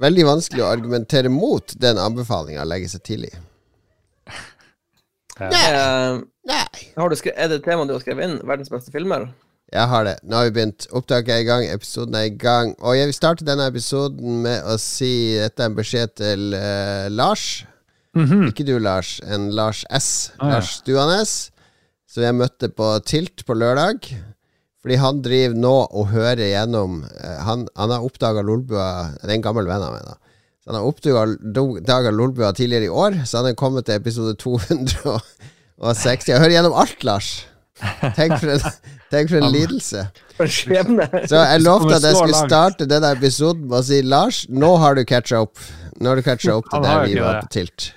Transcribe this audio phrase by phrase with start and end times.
[0.00, 3.32] veldig vanskelig å argumentere mot den anbefalinga å legge seg tidlig.
[5.40, 6.68] Nei.
[6.94, 8.36] har du skre er det temaet du har skrevet inn?
[8.46, 9.26] Verdens beste filmer?
[9.74, 10.18] Jeg har det.
[10.22, 10.86] Nå har vi begynt.
[10.94, 12.74] Opptaket er i gang, episoden er i gang.
[12.78, 17.08] Og jeg vil starte denne episoden med å si Dette er en beskjed til uh,
[17.10, 17.64] Lars.
[18.14, 19.16] Ikke du, Lars.
[19.26, 20.30] En Lars S.
[20.36, 20.52] Ah, ja.
[20.54, 21.34] Lars Stuanes.
[22.06, 24.12] Som jeg møtte på Tilt på lørdag.
[24.84, 29.38] Fordi han driver nå og hører gjennom eh, Han, han har oppdaga Lolbua Det er
[29.38, 30.18] en gammel venn av meg, da.
[30.60, 36.28] Så han har oppdaga Lolbua tidligere i år, så han er kommet til episode 260.
[36.30, 37.32] Jeg hører gjennom alt, Lars.
[38.16, 38.62] Tenk for en,
[39.12, 40.06] tenk for en lidelse.
[41.28, 44.96] Så jeg lovte at jeg skulle starte denne episoden med å si Lars, nå har
[44.96, 45.60] du catcha opp.
[46.00, 47.90] Nå har du catcha opp til det der vi var på Tilt.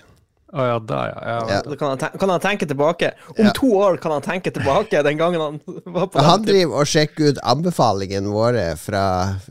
[0.54, 1.18] Å ja, da, ja.
[1.28, 1.40] ja.
[1.52, 1.62] Ja.
[1.66, 3.12] Da kan han, tenke, kan han tenke tilbake.
[3.38, 3.52] Om Ja.
[3.58, 7.34] to år kan han tenke tilbake den gangen han var på Han driver og sjekker
[7.34, 9.02] ut anbefalingene våre fra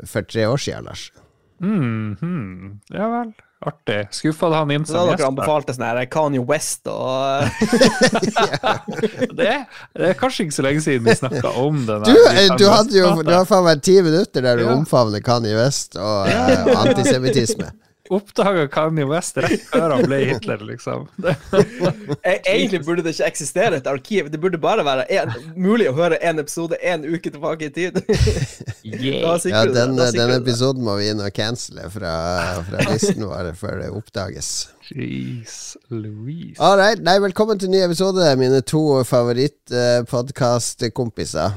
[0.09, 1.11] for tre år siden, Lars.
[1.61, 2.81] Mm, hmm.
[2.93, 3.35] ja vel.
[3.67, 4.03] Artig.
[4.13, 5.19] Skuffa han inn Så som gjest?
[5.19, 7.47] dere anbefalte sånn her Kanye West og
[9.38, 9.53] Det,
[9.97, 12.05] det er kanskje ikke så lenge siden vi snakka om den.
[12.05, 14.75] Du, eh, du hadde jo Du har faen meg ti minutter der du Ja.
[14.77, 17.73] omfavner Kanye West og eh, antisemittisme.
[18.10, 21.01] Oppdaga Kanye West rett før han ble Hitler, liksom.
[22.23, 24.24] Egentlig burde det ikke eksistere et arkiv.
[24.32, 27.95] Det burde bare være en, mulig å høre en episode en uke tilbake i tid.
[28.85, 29.40] yeah.
[29.46, 32.15] Ja, den, den episoden må vi inn og cancele fra,
[32.68, 34.48] fra listen vår før det oppdages.
[34.91, 36.63] Jeez Louise.
[36.63, 37.02] All right.
[37.02, 41.51] Nei, velkommen til ny episode, mine to favorittpodkastkompiser.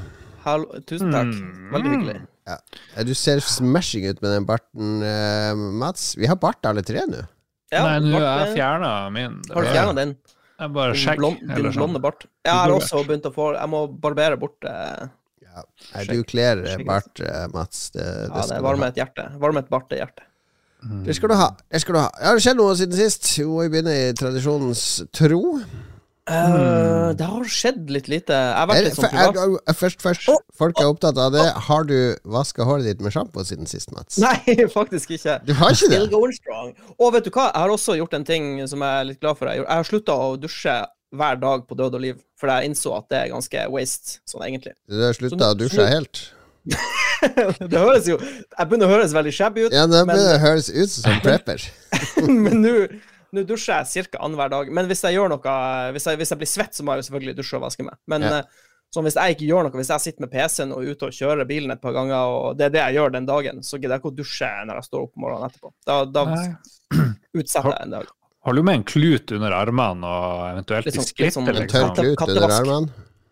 [0.47, 1.27] Hallo, tusen takk.
[1.35, 1.71] Mm.
[1.75, 2.19] Veldig hyggelig.
[2.49, 3.03] Ja.
[3.05, 6.15] Du ser smashing ut med den barten, eh, Mats.
[6.17, 7.21] Vi har bart alle tre nå.
[7.69, 9.35] Ja, Nei, nå er jeg fjerna min.
[9.53, 10.15] Har du fjerna den?
[10.59, 11.19] Jeg bare sjekk.
[11.21, 11.79] blond, din eller sånn.
[11.83, 12.25] blonde bart?
[12.43, 15.05] Jeg har også begynt å få Jeg må barbere bort eh,
[15.45, 15.63] Ja.
[15.93, 17.91] Nei, du kler eh, bart, eh, Mats.
[17.93, 19.27] Det, det, Ja, det varmer et hjerte.
[19.39, 20.25] Varmer et bartehjerte.
[21.05, 21.51] det skal du ha.
[21.69, 22.09] Det skal du ha.
[22.19, 23.29] Ja, Har det skjedd noe siden sist?
[23.39, 24.83] Jo, vi begynner i tradisjonens
[25.15, 25.43] tro.
[26.29, 28.35] Eh, det har skjedd litt lite.
[28.37, 29.63] Jeg har Er, vært litt sånn er, privat.
[29.71, 30.29] er, først, først.
[30.59, 31.45] Folk er opptatt av det.
[31.69, 31.95] Har du
[32.29, 34.19] vaska håret ditt med sjampo siden sist, Mats?
[34.21, 34.37] Nei,
[34.77, 35.39] faktisk ikke.
[35.47, 36.11] Du har ikke Still det?
[36.13, 36.73] going strong.
[36.99, 39.39] Og vet du hva, jeg har også gjort en ting som jeg er litt glad
[39.41, 39.49] for.
[39.49, 40.77] Jeg, har slutta å dusje
[41.09, 44.43] hver dag på død og liv, for jeg innså at det er ganske waste, sånn
[44.45, 44.75] egentlig.
[44.85, 46.27] Du har slutta å dusje helt?
[46.69, 50.41] det høres jo Jeg begynner å høres veldig shabby ut, Ja, det men- begynner å
[50.43, 51.63] høres ut som prepper.
[52.27, 52.73] men nå
[53.33, 54.17] nå dusjer jeg ca.
[54.25, 54.71] annenhver dag.
[54.71, 57.07] Men hvis jeg gjør noe hvis jeg, hvis jeg blir svett, så må jeg jo
[57.11, 57.95] selvfølgelig dusje og vaske meg.
[58.07, 58.37] Men Ja.
[58.39, 58.43] eh,
[58.95, 61.11] sånn hvis jeg ikke gjør noe, hvis jeg sitter med PC-en og er ute og
[61.13, 63.95] kjører bilen et par ganger, og det er det jeg gjør den dagen, så gidder
[63.97, 65.73] jeg ikke å dusje når jeg står opp morgenen etterpå.
[65.85, 66.25] Da, da
[67.37, 68.07] utsetter jeg en dag.
[68.45, 71.55] Har du med en klut under armene og eventuelt Litt i sånn- litt sånn- En
[71.55, 71.95] tørr liksom?
[71.95, 72.89] Klut under armene.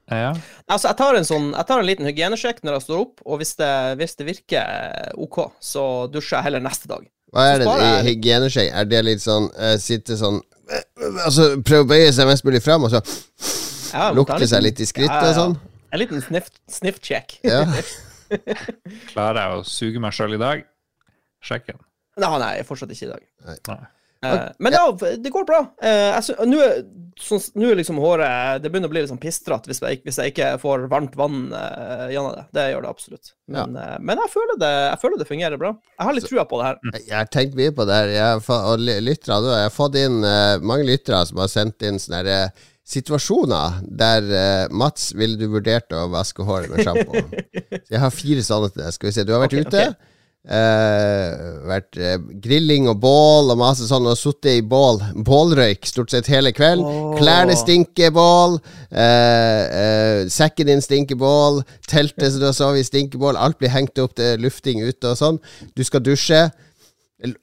[0.10, 0.34] Ja.
[0.70, 3.40] Altså, jeg tar en sånn Jeg tar en liten hygienesjekk når jeg står opp, og
[3.40, 7.08] hvis det, hvis det virker OK, så dusjer jeg heller neste dag.
[7.36, 8.70] Hva er det i jeg- hygieneskjegg?
[8.82, 10.44] Er det litt sånn uh, Sitte sånn uh,
[11.26, 13.00] Altså prøve å bøye seg mest mulig fram, og så
[13.94, 15.56] Ja, lukte seg litt i skrittet Ja, ja, og sånn?
[15.92, 16.98] En liten sniff, sniff.
[19.14, 20.58] Klarer jeg å suge meg sjøl i dag?
[21.44, 21.78] Sjekken.
[22.18, 23.24] Nei, han nei, fortsatt ikke i dag.
[23.48, 23.58] Nei.
[24.26, 24.86] Eh, men ja,
[25.18, 25.60] det går bra.
[25.84, 26.80] Uh, Nå er,
[27.22, 27.42] sånn,
[27.78, 31.18] liksom håret Det begynner å bli litt sånn pistrete hvis, hvis jeg ikke får varmt
[31.20, 32.46] vann uh, gjennom det.
[32.58, 33.34] Det gjør det absolutt.
[33.52, 35.76] Men, eh, men jeg, føler det, jeg føler det fungerer bra.
[35.98, 36.82] Jeg har litt trua på det her.
[37.02, 38.16] Jeg har tenkt mye på det her.
[38.16, 40.18] Jeg har lyttere, jeg har fått inn
[40.66, 42.52] mange lyttere som har sendt inn sånne her,
[42.88, 47.20] situasjoner der uh, Mats, ville du vurdert å vaske håret med sjampo?
[47.92, 48.94] Jeg har fire sånne til deg.
[48.96, 49.26] Skal vi se.
[49.28, 49.84] Du har vært okay, ute.
[49.92, 50.14] ok.
[50.48, 51.32] Eh,
[51.68, 55.02] vært uh, grilling og bål og masse sånn, og sittet i bål.
[55.28, 56.86] Bålrøyk stort sett hele kvelden.
[56.86, 57.16] Oh.
[57.20, 58.60] Klærne stinker bål.
[58.92, 61.64] Uh, sekken din stinker bål.
[61.90, 63.40] Teltet som du har sovet i, stinker bål.
[63.40, 65.42] Alt blir hengt opp til lufting ute og sånn.
[65.76, 66.48] Du skal dusje.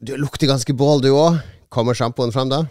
[0.00, 1.43] Du lukter ganske bål, du òg.
[1.75, 2.64] Kommer sjampoen fram da?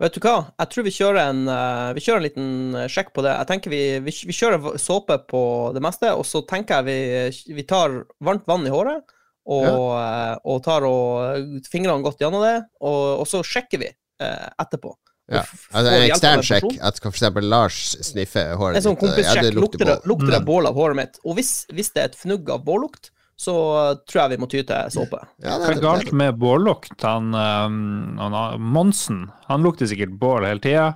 [0.00, 0.34] Vet du hva?
[0.62, 2.50] Jeg tror vi kjører en, eh, vi kjører en liten
[2.80, 3.34] eh, sjekk på det.
[3.36, 5.42] Jeg tenker vi, vi, vi kjører såpe på
[5.76, 9.04] det meste, og så tenker jeg vi, vi tar varmt vann i håret,
[9.50, 9.66] og,
[10.00, 14.94] eh, og tar og fingrene godt gjennom det, og, og så sjekker vi eh, etterpå.
[15.30, 15.44] Ja.
[15.70, 16.72] Altså En ekstern sjekk.
[16.82, 19.44] At eksempel Lars sniffer håret En sånn kompissjekk.
[19.46, 20.48] Ja, lukter, det, lukter det Mm.
[20.48, 21.20] bål av håret mitt?
[21.22, 24.48] Og hvis, hvis det er et fnugg av bållukt, så eh, tror jeg vi må
[24.52, 25.20] ty til såpe.
[25.40, 26.96] Ja, Hva det, er galt med bållukt?
[27.06, 30.90] Han, um, han Monsen han lukter sikkert bål hele tida.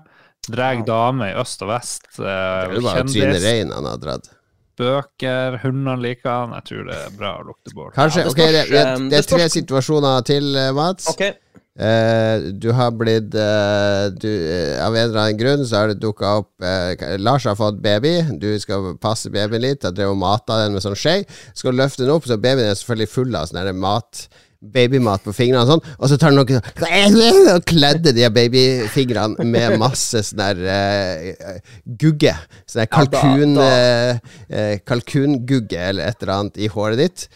[0.45, 2.05] Drar damer i øst og vest.
[2.19, 4.29] det Uh, er jo bare Trine Rein han har dratt.
[4.77, 6.53] bøker, hundene liker han.
[6.59, 7.93] Jeg tror det er bra å lukte bål.
[7.97, 11.09] Kanskje, Ja, det ok, det, det, eh, det det er tre situasjoner til, eh, Mats.
[11.15, 11.25] OK.
[11.75, 15.97] Eh, du har blitt eh, du, eh, Av en eller annen grunn så har det
[15.99, 18.15] dukka opp eh, Lars har fått baby.
[18.39, 19.83] Du skal passe babyen litt.
[19.83, 21.23] Jeg drev og mata den med sånn skje.
[21.57, 24.27] Skal løfte den opp, så babyen er selvfølgelig full av sånn mat
[24.65, 29.45] babymat på fingrene og sånn, og så tar han noe sånn og kledde de babyfingrene
[29.45, 32.33] med masse sånn der eh, gugge.
[32.65, 37.27] Sånn der kalkun, eh, kalkungugge eller et eller annet i håret ditt.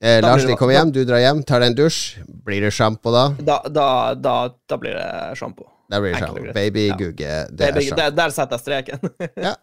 [0.00, 2.18] Eh, Lars, de kommer hjem, du drar hjem, tar deg en dusj.
[2.46, 3.28] Blir det sjampo da?
[3.38, 4.36] Da, da, da,
[4.68, 5.68] da blir det sjampo.
[5.90, 6.42] Da blir det sjampo.
[6.56, 8.00] Babygugge, er sjampo.
[8.00, 9.08] Der, der setter jeg streken.
[9.46, 9.54] Ja.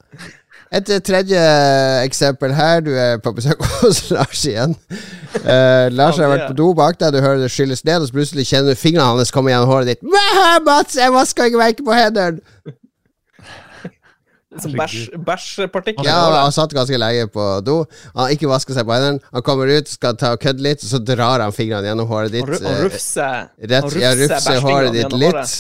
[0.74, 1.40] Et eh, tredje
[2.02, 2.80] eksempel her.
[2.82, 4.74] Du er på besøk hos Lars igjen.
[5.44, 8.16] Uh, Lars har vært på do bak deg, du hører det skylles ned, og så
[8.16, 10.06] plutselig kjenner du fingrene hans komme gjennom håret ditt.
[10.06, 10.24] «Mæ,
[10.66, 12.42] Mats, jeg vasker ikke merke på hendene!
[14.54, 16.08] Bæsjpartikler.
[16.08, 17.82] Ja, han satt ganske lenge på do.
[18.16, 19.22] Han ikke vaska seg på hendene.
[19.34, 22.50] Han kommer ut, skal ta og kødde litt, så drar han fingrene gjennom håret ditt.
[22.50, 25.56] Han eh, rufser Rett, han ja, rufser håret ditt litt.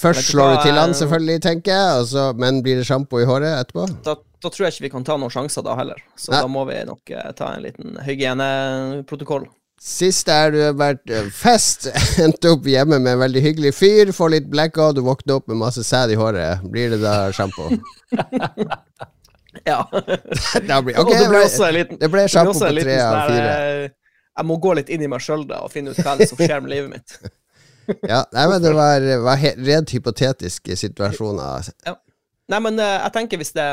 [0.00, 3.28] Først slår du til han, selvfølgelig, tenker jeg, og så, men blir det sjampo i
[3.28, 3.86] håret etterpå?
[4.06, 6.02] Da, da tror jeg ikke vi kan ta noen sjanser da heller.
[6.18, 6.42] Så Nei.
[6.42, 9.46] da må vi nok eh, ta en liten hygieneprotokoll.
[9.80, 11.86] Sist er du har vært eh, fest,
[12.24, 15.56] endte opp hjemme med en veldig hyggelig fyr, får litt blackout, du våkner opp med
[15.62, 16.66] masse sæd i håret.
[16.68, 17.70] Blir det da sjampo?
[19.66, 19.80] Ja.
[20.68, 23.32] Da blir, okay, det ble, også en liten det ble sjampo på tre av sånn
[23.32, 23.46] fire.
[23.48, 26.38] der, eh, Jeg må gå litt inn i meg sjøl og finne ut hva som
[26.38, 27.16] skjer med livet mitt.
[28.06, 31.72] Ja, nei, men det var, var rent hypotetiske situasjoner.
[31.90, 33.66] Nei, men eh, jeg tenker hvis det,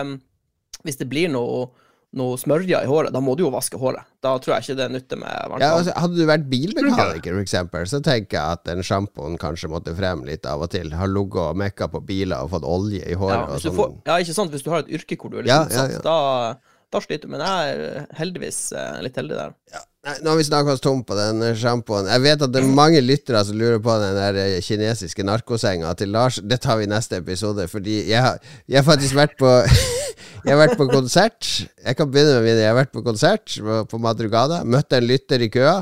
[0.82, 1.68] hvis det blir noe,
[2.16, 4.06] noe smørje i håret, da må du jo vaske håret.
[4.24, 7.44] Da tror jeg ikke det nytter med varmt Ja, altså, hadde du vært bilmekaniker, for
[7.44, 10.94] eksempel, så tenker jeg at den sjampoen kanskje måtte frem litt av og til.
[10.96, 13.76] Har ligget og mekka på biler og fått olje i Ja, håret og sånn.
[13.76, 14.52] får, ja, ikke sant.
[14.56, 16.02] Hvis du har et yrke hvor du er litt Ja, ja, utsatt, ja.
[16.08, 17.34] Da, da sliter du.
[17.36, 19.54] Men jeg er heldigvis eh, litt heldig der.
[19.76, 19.84] Nei,
[20.24, 22.08] nå har vi snakka oss tom på den sjampoen.
[22.08, 25.92] Jeg vet at det er mange lyttere som lurer på den der eh, kinesiske narkosenga
[26.00, 26.40] til Lars.
[26.40, 29.52] Det tar vi i neste episode, fordi jeg har, jeg har faktisk vært på
[30.46, 31.48] Jeg har vært på konsert.
[31.84, 32.62] Jeg kan begynne med mine.
[32.62, 34.62] Jeg har vært på konsert på, på Madrugada.
[34.64, 35.82] Møtte en lytter i køa.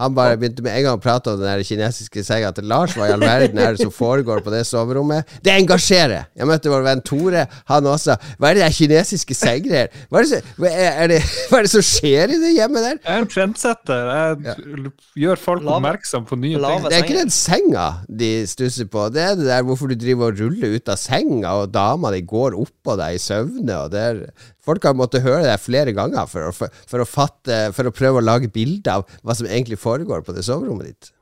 [0.00, 2.94] Han bare begynte med en gang å prate om den der kinesiske senga til Lars.
[2.96, 5.28] Hva i all verden er det som foregår på det soverommet?
[5.44, 6.26] Det engasjerer!
[6.40, 7.44] Jeg møtte vår venn Tore.
[7.68, 8.16] Han også.
[8.40, 9.92] Hva er det der kinesiske senggreier?
[10.08, 11.20] Hva, er det hva, er det,
[11.50, 13.00] hva er det som skjer i det hjemmet der?
[13.04, 14.12] Jeg er en trendsetter.
[14.14, 14.92] Jeg
[15.26, 16.88] gjør folk Lave- oppmerksom på nye lave- ting.
[16.90, 17.86] Det er ikke den senga
[18.22, 19.08] de stusser på.
[19.12, 22.22] Det er det der hvorfor du driver og ruller ut av senga, og dama di
[22.24, 23.76] går oppå deg i søvne.
[23.84, 24.22] Og det er,
[24.70, 27.94] folk har måttet høre det flere ganger for å, for, for å fatte For å
[27.94, 31.14] prøve å lage bilde av hva som egentlig foregår på det soverommet ditt.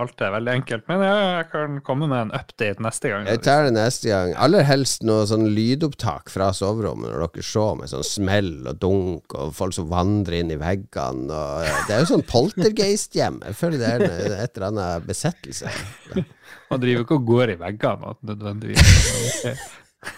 [0.00, 0.86] Alt er veldig enkelt.
[0.88, 3.26] Men jeg, kan komme med en update neste gang.
[3.28, 4.32] Jeg tar det neste gang.
[4.40, 9.36] Aller helst noe sånn lydopptak fra soverommet når dere ser med sånn smell og dunk
[9.36, 11.28] og folk som vandrer inn i veggene.
[11.28, 13.42] Og, det er jo sånn poltergeist-hjem.
[13.50, 14.06] Jeg føler det er
[14.46, 15.68] et eller annet besettelse.
[16.70, 19.68] Man driver ikke og går i veggene nødvendigvis.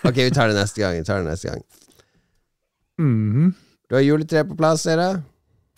[0.07, 0.95] Ok, vi tar det neste gang.
[1.01, 1.67] Vi tar det neste gang.
[3.03, 3.53] Mhm.
[3.91, 5.23] Du har juletre på plass, ser jeg.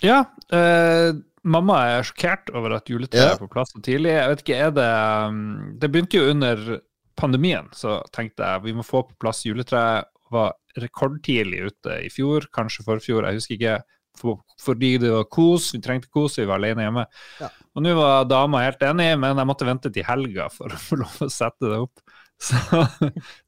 [0.05, 0.21] Ja,
[0.55, 1.13] eh,
[1.43, 3.33] mamma er sjokkert over at juletreet Ja.
[3.35, 4.13] er på plass så tidlig.
[4.15, 4.91] Jeg vet ikke, er det
[5.29, 5.41] um,
[5.81, 6.81] Det begynte jo under
[7.17, 10.07] pandemien, så tenkte jeg vi må få på plass juletreet.
[10.35, 13.75] Var rekordtidlig ute i fjor, kanskje forfjor, jeg husker ikke.
[14.17, 17.05] For, fordi det var kos, vi trengte kos, vi var alene hjemme.
[17.41, 17.49] Ja.
[17.75, 20.99] Og nå var dama helt enig, men jeg måtte vente til helga for å få
[21.01, 21.99] lov å sette det opp.
[22.45, 22.57] Så,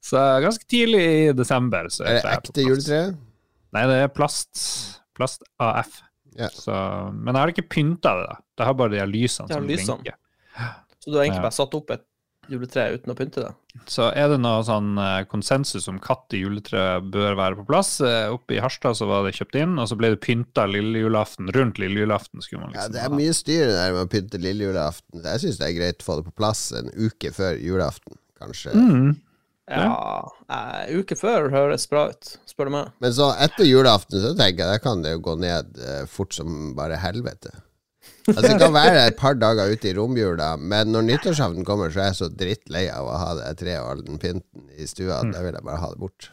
[0.00, 3.00] så ganske tidlig i desember så Er det ekte juletre?
[3.76, 4.64] Nei, det er plast.
[5.17, 6.00] Plast AF.
[6.37, 6.50] Yeah.
[6.52, 6.73] Så,
[7.17, 8.26] men jeg har ikke pynta det.
[8.32, 8.37] da.
[8.61, 10.00] Det har bare de lysene som lysene.
[10.02, 10.19] blinker.
[11.00, 11.48] Så du har egentlig Ja.
[11.50, 12.05] bare satt opp et
[12.48, 13.48] juletre uten å pynte det?
[13.91, 17.96] Så er det noe sånn eh, konsensus om katt i juletre bør være på plass.
[18.00, 21.03] Eh, Oppe i Harstad så var det kjøpt inn, og så ble det pynta lille
[21.03, 21.50] julaften.
[21.56, 24.41] Rundt lille julaften skulle man liksom Ja, det er mye styr der med å pynte
[24.41, 25.24] lille julaften.
[25.27, 28.74] Jeg syns det er greit å få det på plass en uke før julaften, kanskje.
[28.79, 29.17] Mm.
[29.67, 32.91] Ja, eh, uke før høres bra ut, spør du meg.
[33.03, 36.37] Men så etter julaften så tenker jeg da kan det jo gå ned eh, fort
[36.37, 37.51] som bare helvete.
[38.31, 42.03] Altså Det kan være et par dager ute i romjula, men når nyttårsaften kommer, så
[42.03, 45.20] er jeg så drittlei av å ha det treet og all den pynten i stua.
[45.20, 46.31] at Da vil jeg bare ha det bort.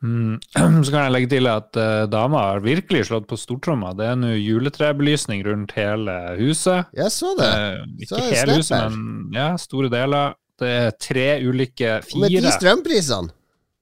[0.00, 0.40] Mm.
[0.84, 3.92] Så kan jeg legge til at uh, dama har virkelig slått på stortromma.
[3.96, 6.88] Det er nå juletrebelysning rundt hele huset.
[6.96, 7.50] Jeg så det.
[7.50, 10.36] Uh, ikke så hele huset, men ja, store deler.
[10.60, 12.24] Det er tre ulike Fire.
[12.26, 13.34] med de strømprisene!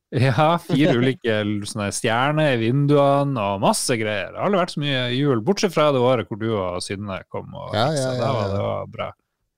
[0.09, 1.35] Ja, fire ulike
[1.69, 4.31] sånne stjerner i vinduene og masse greier.
[4.33, 7.19] Det har aldri vært så mye jul, bortsett fra det året hvor du og Synne
[7.29, 8.47] kom og Ja, ja, ja, ja.
[8.55, 9.11] det var bra.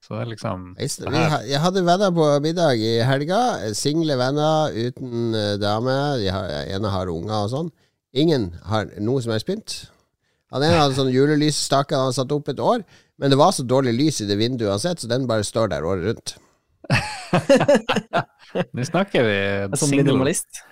[0.03, 0.89] Så det er liksom vi,
[1.53, 3.39] jeg hadde venner på middag i helga.
[3.79, 5.97] Single venner uten eh, dame.
[6.19, 7.71] De har, ene har unger og sånn.
[8.19, 9.77] Ingen har noe som helst pynt.
[10.51, 12.83] Han ene hadde sånn julelysstake han hadde satt opp et år,
[13.23, 15.87] men det var så dårlig lys i det vinduet uansett, så den bare står der
[15.87, 16.33] året rundt.
[18.75, 20.63] Nå snakker vi En sånn single, minimalist.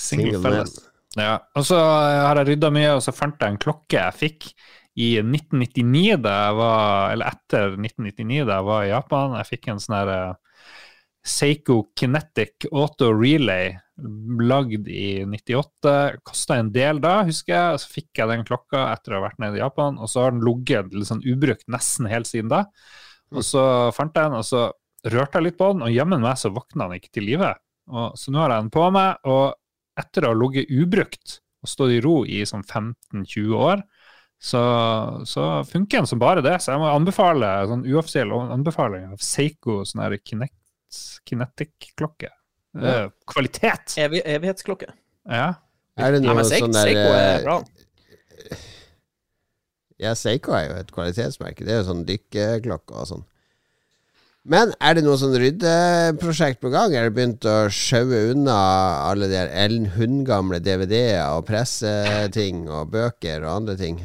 [0.00, 0.76] single felles.
[1.16, 1.38] Ja.
[1.56, 4.50] Og så har jeg rydda mye, og så fant jeg en klokke jeg fikk
[4.96, 9.36] i 1999, da jeg var, eller etter 1999 da jeg var i Japan.
[9.40, 10.70] Jeg fikk en sånn her eh,
[11.26, 15.92] Seiko Kinetic Auto Relay lagd i 98.
[16.26, 17.76] Kosta en del da, husker jeg.
[17.76, 20.26] og Så fikk jeg den klokka etter å ha vært nede i Japan, og så
[20.26, 22.64] har den ligget litt sånn ubrukt nesten helt siden da.
[23.34, 23.62] Og så
[23.96, 24.68] fant jeg den, og så
[25.12, 27.52] rørte jeg litt på den, og jammen meg så våkna den ikke til live.
[28.18, 31.96] Så nå har jeg den på meg, og etter å ha ligget ubrukt og stått
[31.96, 33.84] i ro i sånn 15-20 år,
[34.38, 34.62] så,
[35.24, 36.58] så funker den som bare det.
[36.62, 42.30] Så jeg må anbefale sånn uoffisiell anbefaling av Seiko sånn her Kinetic-klokke.
[42.76, 42.92] Ja.
[42.92, 43.96] Eh, Kvalitet!
[44.02, 44.90] Evig, evighetsklokke.
[45.24, 45.54] Ja.
[45.96, 47.56] Er det noe sånn der Seiko er eh, bra.
[50.02, 51.64] Ja, Seiko er jo et kvalitetsmerke.
[51.64, 53.24] Det er jo sånn dykkerklokke og sånn.
[54.46, 56.92] Men er det noe sånn ryddeprosjekt på gang?
[56.94, 58.54] Er det begynt å sjaue unna
[59.08, 63.98] alle de Hund-gamle DVD-er og presseting og bøker og andre ting?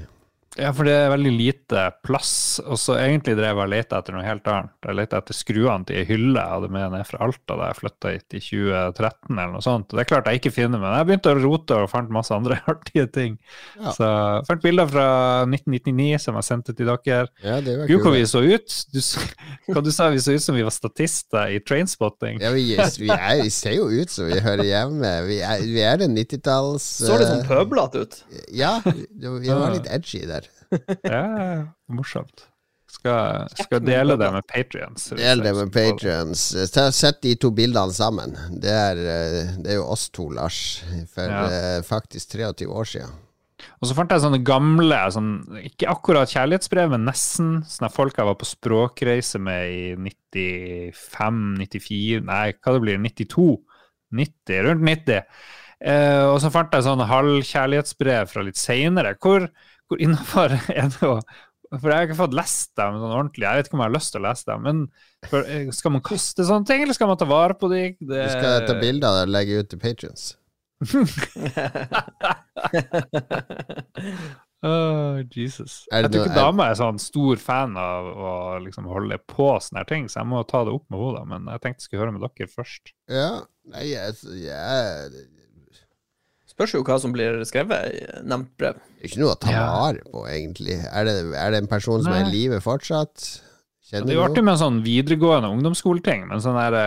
[0.60, 2.60] Ja, for det er veldig lite plass.
[2.66, 4.74] Og så egentlig drev jeg og lette etter noe helt annet.
[4.84, 7.80] Jeg lette etter skruene til ei hylle jeg hadde med ned fra Alta da jeg
[7.80, 9.88] flytta hit i 2013 eller noe sånt.
[9.92, 12.36] Og det er klart jeg ikke finner, men jeg begynte å rote og fant masse
[12.36, 13.38] andre artige ting.
[13.80, 13.94] Ja.
[13.96, 15.08] Så jeg fant bilder fra
[15.48, 17.28] 1999 som jeg sendte til dere.
[17.46, 18.78] Ja, det var Gud, hvor vi så ut!
[18.92, 19.00] Du,
[19.72, 22.42] hva du sa vi så ut som vi var statister i Trainspotting.
[22.44, 25.14] Ja, vi, vi, er, vi ser jo ut som vi hører hjemme.
[25.30, 28.22] Vi er, vi er den 90-talls Så litt sånn eh, pøblete ut.
[28.56, 29.08] Ja, vi
[29.42, 30.48] vi var litt edgy der.
[31.04, 31.26] Ja,
[31.92, 32.48] morsomt.
[32.92, 35.06] Skal, skal dele det med patrions.
[35.16, 36.42] Del det med patrions.
[36.92, 38.34] Sett de to bildene sammen.
[38.60, 40.82] Det er, eh, det er jo oss to, Lars,
[41.14, 41.46] for Ja.
[41.48, 43.14] eh, faktisk 23 år siden.
[43.80, 45.32] Og så fant jeg sånne gamle, sånn,
[45.70, 52.22] ikke akkurat kjærlighetsbrev, men nesten sånne folk jeg var på språkreise med i 95, 94,
[52.28, 53.48] nei, hva det blir, 92,
[54.12, 55.22] 90, rundt 90.
[55.82, 59.16] Eh, og så fant jeg sånne halvkjærlighetsbrev fra litt seinere.
[59.22, 59.48] Hvor
[60.00, 61.20] innafor er det å
[61.72, 63.46] For jeg har ikke fått lest dem sånn ordentlig.
[63.48, 64.60] Jeg vet ikke om jeg har lyst til å lese dem.
[64.66, 64.78] Men
[65.32, 67.90] for, eh, skal man kaste sånne ting, eller skal man ta vare på dem?
[68.00, 70.24] Det, Du skal ta bilde av det og legge ut til patrions.
[74.62, 75.88] Åh, Jesus.
[75.90, 79.82] Jeg tror ikke ikke dama er sånn stor fan av å liksom holde på sånne
[79.82, 81.24] her ting, så jeg må ta det opp med henne.
[81.32, 82.84] Men jeg tenkte jeg skulle høre med dere først.
[83.10, 83.30] Ja,
[83.74, 85.24] nei, jeg, jeg,
[86.62, 88.78] Spørs jo hva som blir skrevet i nevnt brev.
[88.78, 90.78] det er ikke noe å ta vare på, egentlig.
[90.94, 92.36] Er det, er det en person som er i Nei.
[92.36, 93.42] live fortsatt?
[93.92, 96.84] Kjenner det er jo artig med med sånn videregående ungdomsskoleting, men sånn er det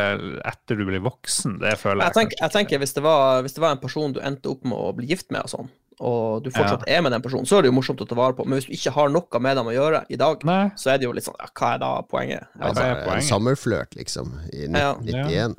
[0.48, 3.56] etter du blir voksen, det føler jeg, Jeg tenker, jeg tenker hvis, det var, hvis
[3.58, 5.68] det var en person du endte opp med å bli gift med, og sånn,
[6.00, 8.34] og du fortsatt er med den personen, så er det jo morsomt å ta vare
[8.38, 8.46] på.
[8.48, 10.40] Men hvis du ikke har noe med dem å gjøre i dag.
[10.48, 12.48] Nei, så er det jo litt sånn ja, Hva er da poenget?
[12.56, 13.28] Ja, Altså, hva er en poenget?
[13.28, 14.94] sommerflørt, liksom, i Ja.
[14.96, 15.54] 1991.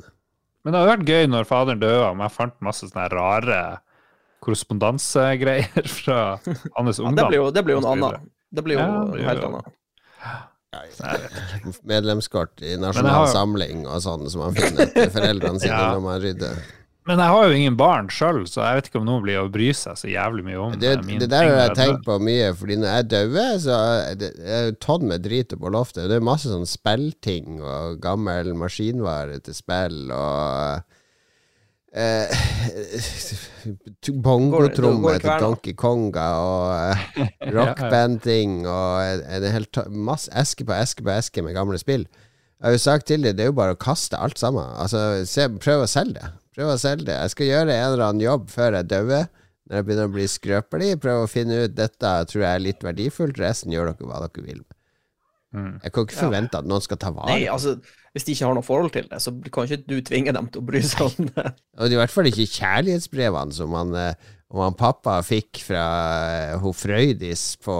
[0.66, 3.60] men det hadde vært gøy når faderen døde, om jeg fant masse sånne rare
[4.46, 6.20] korrespondansegreier fra
[6.78, 7.16] hans Ja, ungdom.
[7.18, 8.30] det blir jo, det blir jo en annen.
[8.54, 9.72] Det blir jo Ja, det helt annet.
[11.86, 15.92] Medlemskort i Nasjonal har- Samling og sånn, som man finner til foreldrene sine Ja.
[15.94, 16.58] når man rydder.
[17.06, 19.46] Men jeg har jo ingen barn sjøl, så jeg vet ikke om noen blir å
[19.54, 22.48] bry seg så jævlig mye om Det, eh, det der har jeg tenkt på mye,
[22.58, 23.76] Fordi når jeg dauer, så
[24.10, 26.08] er det det er tonn med drit på loftet.
[26.10, 30.82] Det er masse sånn spillting og gammel maskinvare til spill og
[31.94, 32.32] eh,
[34.24, 35.40] Bongotromme Går det- til?
[35.40, 41.42] Donkey Konga og eh, rockbanding og en, en hel masse eske på eske på eske
[41.46, 42.06] med gamle spill.
[42.56, 44.64] Jeg har jo sagt til dem det er jo bare å kaste alt sammen.
[44.80, 46.30] Altså, se, Prøv å selge det.
[46.56, 47.16] Prøv å selge det.
[47.20, 49.26] Jeg skal gjøre en eller annen jobb før jeg dauer.
[49.66, 52.84] Når jeg begynner å bli skrøpelig, prøv å finne ut dette tror jeg er litt
[52.86, 53.38] verdifullt.
[53.42, 54.62] Resten gjør dere hva dere vil.
[55.56, 55.76] Mm.
[55.80, 57.78] Jeg kan ikke forvente at noen skal ta vare Nei, altså,
[58.12, 60.60] hvis de ikke har noe forhold til det, så kan ikke du tvinge dem til
[60.60, 61.52] å bry seg om det.
[61.78, 65.62] Og det er i hvert fall ikke kjærlighetsbrevene som han, eh, om han pappa fikk
[65.64, 65.86] fra
[66.34, 67.76] eh, ho Frøydis på,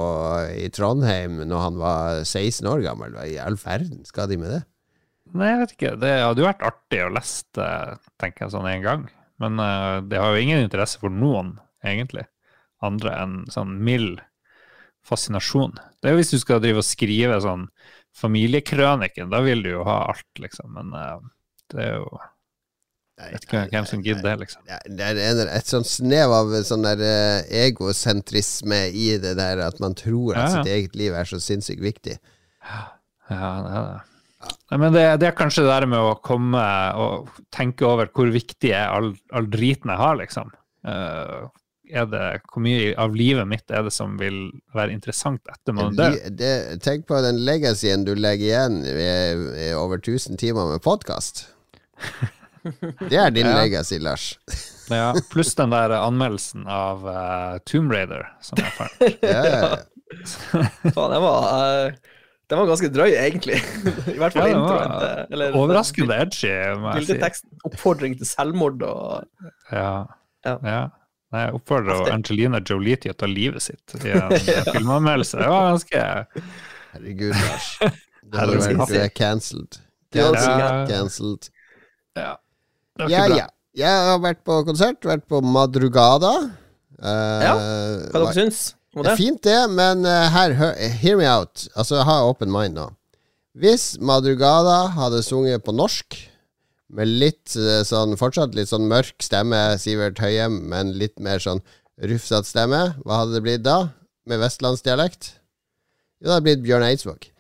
[0.56, 3.12] i Trondheim når han var 16 år gammel.
[3.12, 4.62] Hva i all verden skal de med det?
[5.36, 5.92] Nei, jeg vet ikke.
[6.00, 7.68] Det hadde jo vært artig å lese
[8.20, 9.04] tenker jeg, sånn en gang.
[9.42, 12.24] Men uh, det har jo ingen interesse for noen, egentlig.
[12.84, 14.22] Andre enn sånn mild
[15.06, 15.76] fascinasjon.
[16.00, 17.66] Det er jo hvis du skal drive og skrive sånn
[18.16, 20.72] familiekrøniken, da vil du jo ha alt, liksom.
[20.76, 21.20] Men uh,
[21.72, 22.08] det er jo
[23.16, 24.66] vet ikke hvem som gidder det, liksom.
[24.68, 29.80] Det er en, et sånt snev av sånn der eh, egosentrisme i det der at
[29.82, 30.52] man tror at Ja, ja.
[30.58, 32.18] sitt eget liv er så sinnssykt viktig.
[32.66, 32.84] Ja,
[33.30, 34.04] det er det.
[34.76, 36.62] Men det, det er kanskje det der med å komme
[37.00, 40.52] og tenke over hvor viktig er all, all driten jeg har, liksom.
[40.86, 41.46] Eh,
[41.90, 45.94] er det, hvor mye av livet mitt er det som vil være interessant etter man
[45.96, 46.16] dør?
[46.82, 51.46] Tenk på den legacyen du legger igjen ved, ved over 1000 timer med podkast.
[53.06, 53.54] Det er din Ja.
[53.62, 54.32] legacy, Lars.
[54.90, 58.98] Ja, pluss den der anmeldelsen av uh, Tomb Raider, som jeg fant.
[59.22, 60.66] Ja, ja, ja.
[60.90, 61.94] Faen, den var, uh...
[62.50, 63.60] den var ganske drøy, egentlig.
[64.10, 64.96] I hvert fall Ja, introen.
[65.30, 66.50] eller- Overraskende edgy,
[66.82, 67.06] må jeg
[67.38, 67.46] si.
[67.70, 69.26] Oppfordring til selvmord og
[69.70, 70.04] Ja.
[70.46, 70.56] Ja.
[70.66, 70.82] ja.
[71.34, 72.12] Nei, Jeg oppfordrer Heftig.
[72.14, 74.36] Angelina Jolie til å ta livet sitt i en
[74.76, 75.40] filmanmeldelse.
[75.42, 76.04] Det var ganske
[76.92, 77.70] Herregud, Lars.
[78.36, 78.86] Herregud.
[78.88, 79.80] du er cancelled.
[80.14, 80.88] Ja, Cancelled.
[80.92, 81.48] cancelled.
[82.16, 82.32] Ja.
[82.96, 83.48] Det Ja, ja.
[83.76, 86.30] Jeg har vært på konsert, vært på Madrugada.
[86.96, 87.50] Uh, Ja,
[88.14, 88.60] Hva dere syns
[88.96, 91.66] om Det er fint, det, men uh, her, hør, hear me out.
[91.76, 92.86] Altså, ha open mind nå.
[93.56, 96.16] Hvis Madrugada hadde sunget på norsk,
[96.92, 101.64] med litt eh, sånn fortsatt litt sånn mørk stemme, Sivert Høyem, men litt mer sånn
[102.02, 103.78] rufsete stemme, hva hadde det blitt da?
[104.26, 105.32] Med vestlandsdialekt?
[106.20, 107.30] Jo, det hadde blitt Bjørn Eidsvåg.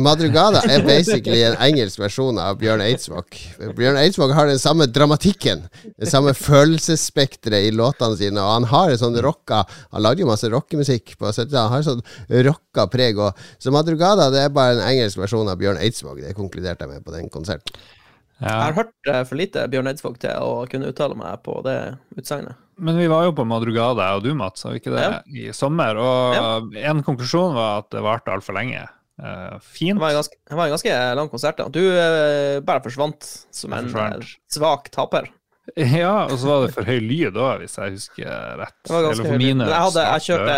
[0.00, 3.36] Madrugada er basically en engelsk versjon av Bjørn Eidsvåg.
[3.76, 5.66] Bjørn Eidsvåg har den samme dramatikken,
[6.00, 10.30] det samme følelsesspekteret i låtene sine, og han har en sånn rocka Han lagde jo
[10.30, 13.44] masse rockemusikk på 70-tallet, han har en sånn rocka preg òg.
[13.60, 17.04] Så Madrugada det er bare en engelsk versjon av Bjørn Eidsvåg, det konkluderte jeg med
[17.04, 17.76] på den konserten.
[18.44, 21.78] Jeg har hørt eh, for lite Bjørn Eidsvåg til å kunne uttale meg på det
[22.18, 22.58] utsagnet.
[22.76, 25.20] Men vi var jo på Madrugada, jeg og du, Mats, var vi ikke det, Ja.
[25.30, 26.00] i sommer.
[26.00, 28.82] Og en konklusjon var at det varte altfor lenge.
[29.14, 29.94] Uh, fint.
[29.94, 31.60] Det var ganske, det var en ganske lang konsert.
[31.60, 31.68] da.
[31.70, 33.88] Du uh, bare forsvant som en
[34.50, 35.30] svak taper.
[35.80, 38.74] Ja, og så var det for høy lyd òg, hvis jeg husker rett.
[38.84, 40.56] Det var ganske Eller for mine Men jeg, hadde, jeg, kjørte,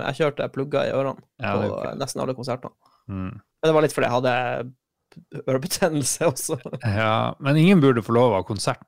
[0.00, 2.74] jeg kjørte plugger i ørene Ja, på nesten alle konsertene.
[3.06, 3.36] Mm.
[3.38, 4.32] Men det var litt fordi jeg hadde
[5.48, 6.58] ørebetennelse også.
[6.82, 8.84] Ja, men ingen burde få lov ha konsert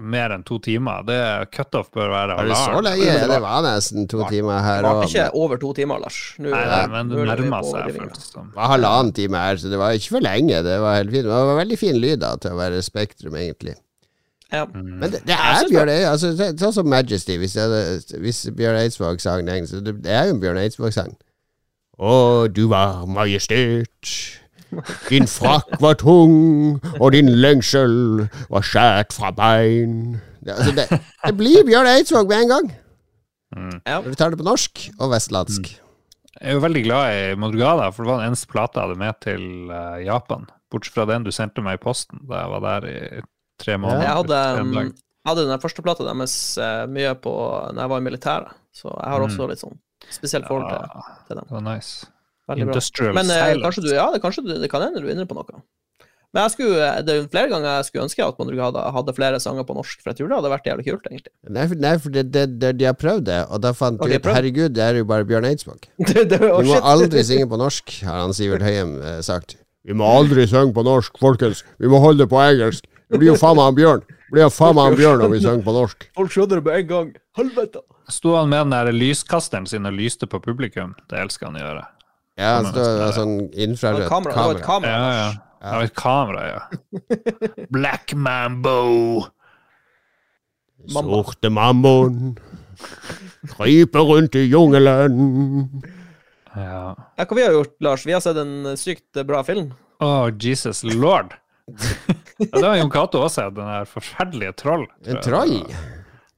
[0.00, 1.04] mer enn to timer.
[1.06, 1.18] Det
[1.54, 3.14] Cutoff bør være Var det så lenge?
[3.30, 6.18] Det var nesten to timer her Det var ikke over to timer, Lars.
[6.38, 8.50] Nå, Nei, nei, men det er på seg, føltes det som.
[8.50, 10.60] Det var halvannen time her, så det var ikke for lenge.
[10.66, 11.24] Det var helt fint.
[11.28, 13.78] Det var veldig fin lyd da, til å være Spektrum, egentlig.
[14.52, 14.66] Ja.
[14.74, 17.80] Men det, det er Bjørn Eidsvåg altså, Sånn som Majesty, hvis, hadde,
[18.22, 21.14] hvis Bjørn Eidsvåg sang den, så det, det er jo en Bjørn Eidsvåg-sang.
[21.94, 22.14] Å,
[22.50, 24.02] du var majestet.
[25.08, 27.94] Din frakk var tung, og din lengsel
[28.50, 30.20] var skjært fra bein.
[30.44, 30.86] Det, altså, det,
[31.24, 32.72] det blir Bjørn Eidsvåg med en gang.
[33.54, 33.76] Mm.
[33.86, 34.00] Ja.
[34.02, 35.70] Når du tar det på norsk og vestlandsk.
[36.34, 39.00] Jeg er jo veldig glad i Madrugada, for det var den eneste plata jeg hadde
[39.04, 40.48] med til eh, Japan.
[40.74, 42.98] Bortsett fra den du sendte meg i posten da jeg var der i
[43.62, 44.02] tre måneder.
[44.08, 44.90] Jeg hadde, en um,
[45.30, 47.34] hadde den første plata deres eh, mye på
[47.70, 49.28] når jeg var i militæret, så jeg har Mm.
[49.30, 49.78] også litt sånn
[50.10, 51.46] spesielt forhold til, Ja, til den.
[51.48, 52.10] det var nice.
[52.50, 52.74] Veldig bra.
[52.74, 55.26] Industrial Men eh, kanskje du, ja, det, kanskje du, det kan hende du er inne
[55.28, 55.62] på noe.
[56.34, 59.66] Men jeg skulle, det er flere ganger jeg skulle ønske at man hadde flere sanger
[59.68, 61.30] på norsk, for jeg tror det hadde vært jævlig kult, egentlig.
[61.46, 64.10] Nei, for, nei, for det, det, det, de har prøvd det, og da fant du
[64.10, 64.26] de ut?
[64.34, 65.86] Herregud, det er jo bare Bjørn Eidsvåg.
[66.02, 69.54] Vi må aldri synge på norsk, har han Sivert Høyem eh, sagt.
[69.86, 71.62] Vi må aldri synge på norsk, folkens.
[71.78, 72.90] Vi må holde det på engelsk.
[73.12, 74.06] Det blir jo faen meg en Bjørn.
[74.10, 76.06] Det blir jo faen meg en Bjørn når vi synger på norsk.
[76.18, 77.18] Folk skjønner det med en gang.
[77.38, 77.86] Helvete!
[78.10, 80.96] Sto han med den der lyskasteren sin og lyste på publikum?
[81.06, 81.84] Det elsker han å gjøre.
[82.36, 84.34] Ja, så det var sånn infrarødt et kamera.
[84.34, 84.92] Det var et kamera.
[84.92, 85.32] Ja, Ja, ja.
[85.64, 87.66] Det var et kamera, ja.
[87.76, 88.78] Black Mambo.
[90.92, 91.08] Mamma.
[91.22, 92.34] Sorte mammon
[93.54, 95.14] kryper rundt i jungelen.
[96.54, 96.82] Ja.
[97.16, 98.04] Ja, hva vi har gjort, Lars?
[98.06, 99.72] Vi har sett en sykt bra film.
[100.04, 101.34] Oh, Jesus lord.
[102.34, 104.88] Ja, det har Jon Cato også sett, den der forferdelige troll.
[105.06, 105.52] En troll.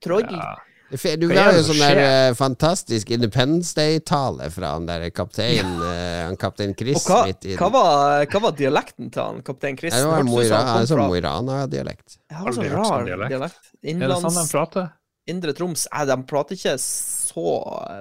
[0.04, 0.26] Troll.
[0.28, 0.50] Ja.
[0.90, 6.29] Du er det jo sånn der eh, fantastisk Independence Day-tale fra han der kaptein ja.
[6.31, 9.96] uh, kaptein Og hva, midt i hva, var, hva var dialekten til han kaptein Chris?
[9.96, 12.20] Ja, det var hørtes Mo ut i som Ra- han kom sånn Mo Rana-dialekt.
[12.31, 13.35] Ja, det var sånn sånn rar dialekt.
[13.35, 13.66] dialekt.
[13.66, 14.22] Er det Innlands...
[14.29, 14.88] sånn de prater?
[15.27, 17.46] Indre Troms Nei, de prater ikke så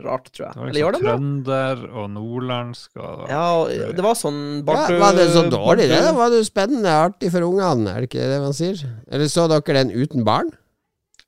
[0.05, 0.53] rart, tror jeg.
[0.53, 1.15] Det var Eller gjør liksom de det?
[1.15, 6.03] trønder og nordlandsk og Ja, og det var sånn Ja, var det så dårlig, det?
[6.19, 8.85] Var det spennende, artig for ungene, er det ikke det man sier?
[9.09, 10.53] Eller så dere den uten barn?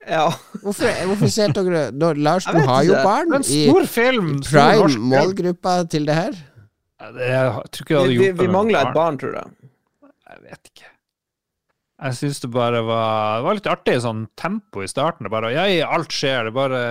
[0.07, 0.27] Ja.
[0.63, 4.29] Hvorfor, hvorfor ser dere da, Lars, du har jo barn En i film!
[4.37, 5.07] i prime film.
[5.11, 6.31] målgruppa til det her.
[6.97, 9.33] Det- Jeg tror ikke jeg hadde gjort gjort vi, vi, vi mangla et barn, tror
[9.35, 9.51] jeg.
[10.29, 10.87] Jeg vet ikke.
[11.97, 15.23] Jeg syns det bare var Det var litt artig sånn tempo i starten.
[15.25, 16.81] Det bare Ja, alt skjer, det bare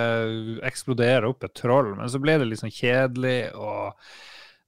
[0.67, 1.93] eksploderer opp et troll.
[1.95, 3.93] Men så ble det litt sånn kjedelig, og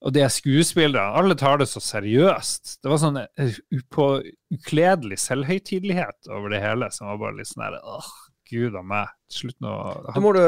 [0.01, 2.77] og de skuespillerne, alle tar det så seriøst.
[2.81, 4.21] Det var sånn eh, upå,
[4.55, 8.07] ukledelig selvhøytidelighet over det hele, som var bare litt sånn der, Åh,
[8.49, 9.13] gud a meg.
[9.29, 9.71] Slutt nå.
[10.15, 10.39] Du må du,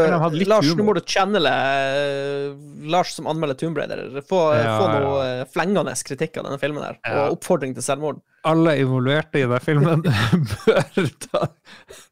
[0.50, 2.56] Lars, nå må du channele eh,
[2.90, 4.02] Lars som anmelder Tomb Raider.
[4.26, 5.48] Få, Ja, få noe ja.
[5.54, 7.28] flengende kritikk av denne filmen her, Ja.
[7.28, 8.22] og oppfordring til selvmord.
[8.44, 10.02] alle involverte i den filmen
[10.66, 11.48] bør ta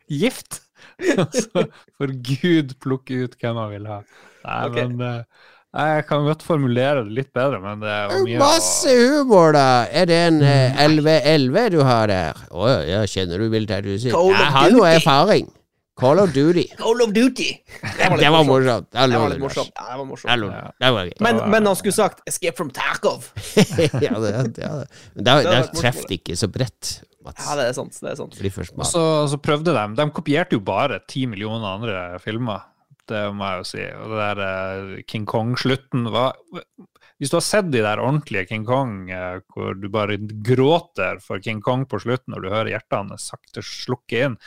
[0.10, 0.62] gift.
[0.99, 1.63] Altså,
[1.95, 4.02] for Gud plukke ut hvem han vil ha.
[4.43, 4.88] Nei, okay.
[4.89, 5.45] men eh,
[5.80, 9.86] Jeg kan godt formulere det litt bedre, men det er mye Masse humor, da!
[9.95, 12.41] Er det en eh, LV11 du har der?
[12.52, 13.47] Å ja, kjenner du?
[14.12, 15.47] Call Jeg har noe erfaring.
[15.99, 16.65] Call of Duty.
[16.79, 17.49] Call of Duty!
[17.81, 18.89] Det Det var morsomt.
[18.91, 19.71] Det var var litt morsomt.
[19.75, 20.31] Ja, det var morsomt.
[20.31, 21.12] Det var- det var.
[21.19, 23.29] Men, men han skulle sagt 'Escape from Tarkov'.
[24.05, 24.83] ja, det, det, ja.
[25.13, 26.91] Men da, Det hadde da vært treffer det ikke så bredt,
[27.25, 27.45] Mats.
[27.45, 27.99] Ja, det er sant.
[27.99, 28.39] det er sant.
[28.77, 32.63] Og så, så prøvde de De kopierte jo bare ti millioner andre filmer.
[33.09, 33.83] Det må jeg jo si.
[34.03, 36.38] Og det der eh, King Kong-slutten var
[37.19, 41.41] Hvis du har sett de der ordentlige King Kong, eh, hvor du bare gråter for
[41.43, 44.38] King Kong på slutten når du hører hjertet hans sakte slukke inn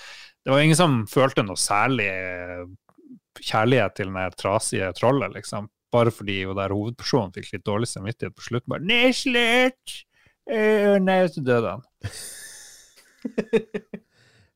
[0.42, 2.64] Det var ingen som følte noe særlig eh,
[3.40, 5.68] kjærlighet til den trasige trollet, liksom.
[5.92, 8.70] Bare fordi jo der hovedpersonen fikk litt dårlig samvittighet på slutten.
[8.72, 10.02] Bare 'Nei, slutt!'
[10.50, 11.84] Eh, nei, så døde han.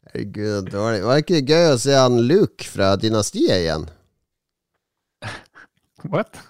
[0.07, 1.03] Herregud, dårlig.
[1.07, 3.87] Var det ikke gøy å se han Luke fra Dynastiet igjen?
[6.12, 6.40] What?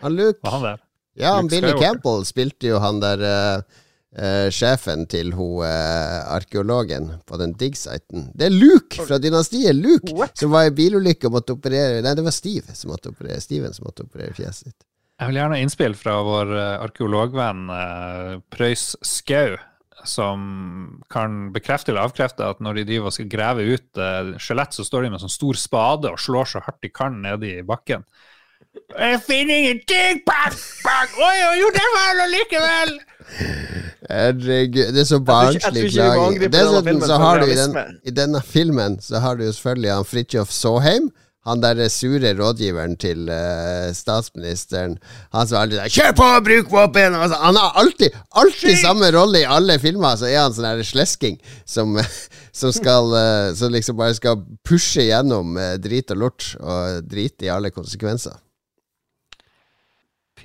[0.00, 0.80] Han Luke Var han der?
[1.16, 3.82] Ja, han Billy Campbell spilte jo han der eh,
[4.16, 8.30] eh, sjefen til hun eh, arkeologen på den dig-siten.
[8.34, 9.76] Det er Luke fra dynastiet!
[9.76, 10.12] Luke!
[10.16, 10.36] What?
[10.38, 13.74] Som var i bilulykke og måtte operere Nei, det var Steve som måtte operere Steven
[13.76, 14.78] som måtte operere fjeset sitt.
[15.16, 19.56] Jeg vil gjerne ha innspill fra vår eh, arkeologvenn eh, Prøys Skau,
[20.06, 20.40] som
[21.10, 24.00] kan bekrefte eller avkrefte at når de driver og skal grave ut
[24.38, 27.16] skjelett, så står de med en sånn stor spade og slår så hardt de kan
[27.24, 28.04] nede i bakken.
[28.98, 30.22] Jeg finner ingenting!
[30.26, 31.18] Bang, bang!
[31.18, 32.96] Oi, oi, jo, det var det likevel!
[34.06, 36.40] Herregud, det er så barnslig klaging.
[36.52, 40.10] Dessuten så har du i, den, i denne filmen så har du jo selvfølgelig han
[40.10, 41.08] Fridtjof Saaheim.
[41.46, 44.96] Han der sure rådgiveren til uh, statsministeren.
[45.34, 49.44] Han som alltid sier 'kjør på, bruk våpen!' Altså, han har alltid, alltid samme rolle
[49.44, 50.16] i alle filmer.
[50.18, 51.94] Så er han sånn der slesking som,
[52.60, 57.46] som skal uh, Som liksom bare skal pushe gjennom uh, drit og lort, og drite
[57.46, 58.34] i alle konsekvenser.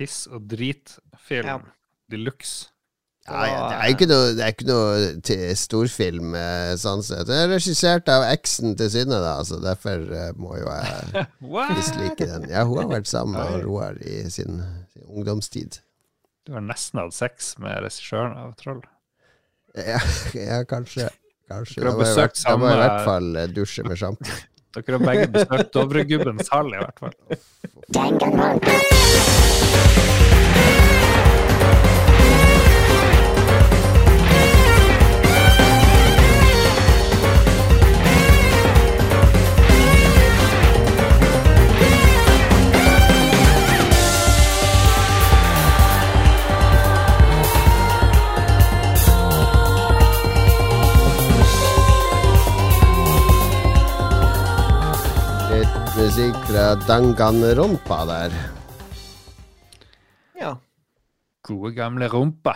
[0.02, 1.58] Piss og dritfilm Ja.
[2.10, 2.68] de luxe.
[3.22, 7.04] Ja, ja, det er jo ikke noe, det er ikke noe til storfilm eh, sånn
[7.06, 7.28] sett.
[7.28, 11.22] Det er regissert av eksen til Synne, da, så derfor eh, må jo jeg
[11.78, 12.48] mislike den.
[12.50, 14.58] Ja, hun har vært sammen med Roar i sin,
[14.90, 15.78] sin ungdomstid.
[16.42, 18.82] Du har nesten hatt sex med regissøren av Troll.
[19.78, 20.02] Ja,
[20.34, 21.06] ja kanskje.
[21.46, 21.78] Kanskje.
[21.78, 24.02] Dere Da må jeg i hvert- da må jeg i hvert fall eh, dusje med
[24.02, 24.34] sjampo.
[24.72, 27.14] Dere har begge besøkt Dovregubbens hall, i hvert fall.
[27.92, 28.22] Litt
[56.12, 58.32] musikk fra Danganronpa der.
[60.36, 60.50] Ja.
[61.40, 62.52] Gode, gamle rumpa.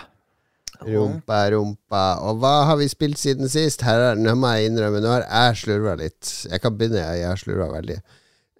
[0.84, 2.02] Rumpa, rumpa.
[2.28, 3.80] Og hva har vi spilt siden sist?
[3.86, 6.34] Her er, nå må jeg innrømme, nå har jeg slurva litt.
[6.50, 7.96] Jeg kan begynne, jeg, har slurva veldig.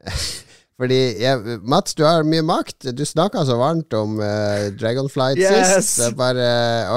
[0.81, 2.89] Fordi jeg, Mats, du har mye makt.
[2.97, 5.75] Du snakka så varmt om uh, Dragonflight Yes.
[5.75, 6.01] sist.
[6.01, 6.49] Det er bare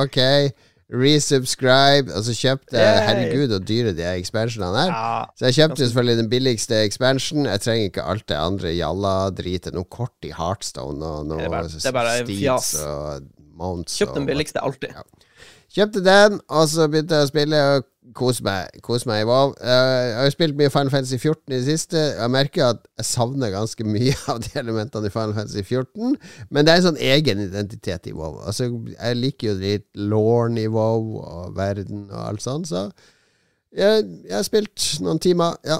[0.05, 0.21] ok,
[0.93, 3.03] resubscribe, og så kjøpte jeg.
[3.07, 5.25] Herregud, så dyre de expansionene der ja.
[5.37, 7.45] Så jeg kjøpte selvfølgelig den billigste expansion.
[7.45, 9.73] Jeg trenger ikke alt det andre jalla-dritet.
[9.77, 12.73] Noe kort i Heartstone og noe Det er bare- det er bare Steeds fjas.
[12.85, 13.21] og
[13.59, 13.97] Mounts.
[13.99, 14.89] Kjøp den billigste alltid.
[15.75, 17.83] Kjøpte den, og så begynte jeg å spille og
[18.15, 19.53] kose meg, kose meg i WoW.
[19.61, 22.01] Eh, jeg har jo spilt mye Final Fantasy 14 i det siste.
[22.17, 26.17] Jeg merker at jeg savner ganske mye av de elementene i Final Fantasy 14,
[26.49, 28.41] men det er en sånn egen identitet i WoW.
[28.49, 32.87] Altså, jeg liker jo litt lawn i WoW og verden og alt sånt, så
[33.75, 35.77] jeg, jeg har spilt noen timer, ja,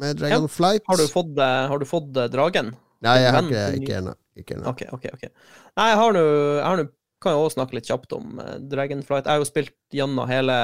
[0.00, 0.84] med Dragonflight.
[0.88, 2.74] Har du fått, eh, har du fått eh, dragen?
[3.04, 4.16] Nei, jeg har ikke, ikke ennå.
[4.36, 5.04] OK, OK.
[5.14, 5.22] ok
[5.76, 6.88] Nei, jeg har nå
[7.24, 8.34] kan jo også snakke litt kjapt om
[8.68, 9.24] Dragonflight.
[9.24, 10.56] Jeg har jo spilt gjennom hele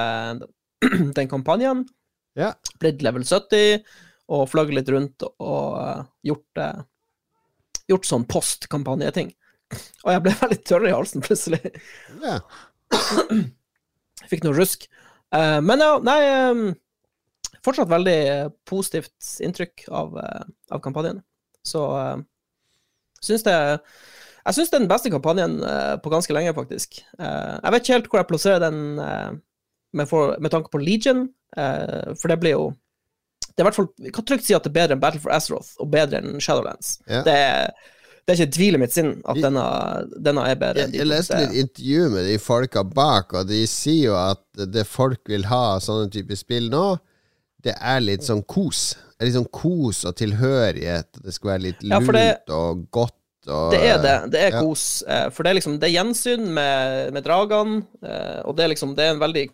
[1.16, 1.84] den kampanjen.
[2.38, 2.52] Ja.
[2.80, 3.82] Blitt level 70
[4.32, 6.88] og flagget litt rundt og eh, gjort uh,
[7.90, 9.32] Gjort sånn postkampanjeting.
[10.06, 11.58] Og jeg ble veldig tørr i halsen plutselig.
[12.22, 12.36] Ja.
[14.30, 14.86] Fikk noe rusk.
[15.34, 16.62] Uh, men ja, nei um,
[17.66, 21.20] Fortsatt veldig positivt inntrykk av, av kampanjen.
[21.66, 22.22] Så uh,
[23.22, 25.58] syns det Jeg syns det er den beste kampanjen
[26.02, 27.02] på ganske lenge, faktisk.
[27.18, 29.42] Jeg vet ikke helt hvor jeg plasserer den
[29.92, 31.26] med, for, med tanke på Legion,
[31.56, 32.68] eh, for det blir jo
[33.52, 35.34] Det er hvert fall Vi kan trygt si at det er bedre enn Battle for
[35.34, 36.94] Azeroth og bedre enn Shadowlands.
[37.10, 37.20] Ja.
[37.26, 37.92] Det, er,
[38.24, 39.64] det er ikke tvil i mitt sinn at I, denne,
[40.24, 40.86] denne er bedre.
[40.86, 44.86] Jeg, jeg leste litt intervju med de folka bak, og de sier jo at det
[44.88, 46.86] folk vil ha sånne typer spill nå,
[47.62, 48.94] det er litt sånn kos.
[49.12, 51.20] Det er litt sånn kos og tilhørighet.
[51.22, 53.18] Det skal være litt Ja, lunt for det- og godt
[53.50, 54.14] og Det er det.
[54.30, 54.60] Det er ja.
[54.62, 55.02] kos.
[55.02, 58.70] eh, For det er liksom Det er gjensyn med, med dragene, eh, og det er
[58.70, 59.44] liksom Det er en veldig,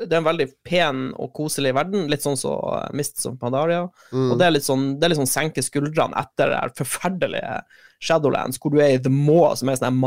[0.00, 3.84] det er en veldig pen og koselig verden, litt sånn som så Mists of Pandaria.
[4.10, 4.30] Mm.
[4.32, 7.60] Og det er litt sånn Det er sånn senke skuldrene etter det her forferdelige
[8.02, 10.02] Shadowlands, hvor du er i The Maw, som er en sånn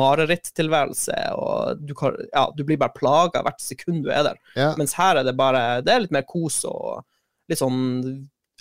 [1.10, 4.38] her og du, kan, ja, du blir bare plaga hvert sekund du er der.
[4.60, 4.74] ja.
[4.78, 7.02] Mens her er det bare Det er litt mer kos og
[7.50, 7.80] litt sånn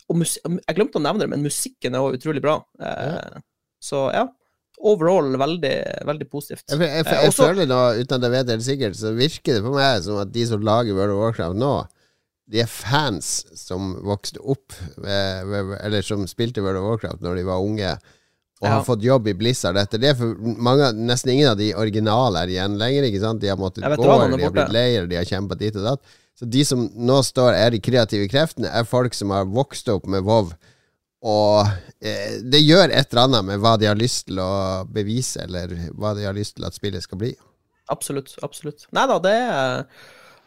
[0.09, 2.63] og mus, Jeg glemte å nevne det, men musikken er òg utrolig bra.
[2.81, 3.41] Eh,
[3.85, 4.25] Så ja.
[4.81, 5.75] Overall veldig,
[6.07, 6.63] veldig positivt.
[6.71, 8.95] Jeg, jeg, jeg, Eh, jeg også- føler nå, uten at jeg vet det helt sikkert,
[8.97, 11.73] så virker det på meg som at de som lager World of Warcraft nå,
[12.49, 17.37] de er fans som vokste opp med, med, Eller som spilte World of Warcraft når
[17.37, 17.91] de var unge,
[18.61, 18.71] og Ja.
[18.79, 20.17] har fått jobb i Blizzard etter det.
[20.17, 23.05] For mange, nesten ingen av de originale er igjen lenger.
[23.07, 23.41] Ikke sant?
[23.41, 24.73] De har måttet gå, de har blitt borte.
[24.73, 26.01] lei, eller de har kjempa dit og datt.
[26.41, 30.07] Så de som nå står er de kreative kreftene, er folk som har vokst opp
[30.07, 30.51] med WoW.
[31.27, 31.67] Og
[32.01, 35.73] eh, det gjør et eller annet med hva de har lyst til å bevise, eller
[35.99, 37.33] hva de har lyst til at spillet skal bli.
[37.91, 38.35] Absolutt.
[38.45, 38.85] absolutt.
[38.93, 39.85] Nei da, det er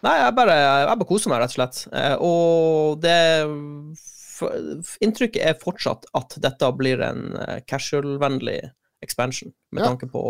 [0.01, 1.81] Nei, jeg bare, jeg bare koser meg, rett og slett.
[1.93, 3.17] Eh, Og det
[5.05, 8.59] Inntrykket er fortsatt at dette blir en eh, casual-vennlig
[9.05, 9.89] expansion, med Ja.
[9.91, 10.23] tanke på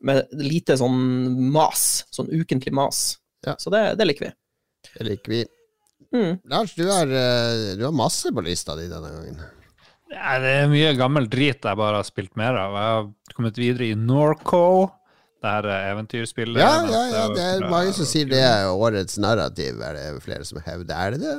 [0.00, 2.04] Med lite sånn mas.
[2.10, 3.18] Sånn ukentlig mas.
[3.46, 3.54] Ja.
[3.58, 4.32] Så det, det liker vi.
[4.96, 5.44] Det liker vi.
[6.14, 6.40] Mm.
[6.50, 9.38] Lars, du har, eh, du har masse på lista di denne gangen.
[10.12, 12.76] Ja, det er mye gammel drit jeg bare har spilt mer av.
[12.78, 14.62] Jeg har kommet videre i Norco,
[15.42, 16.60] det her eventyrspillet.
[16.62, 19.82] Ja, ja, ja, det er fra- mange som sier det er årets narrativ.
[19.82, 21.36] Er det flere som hevder Er det det?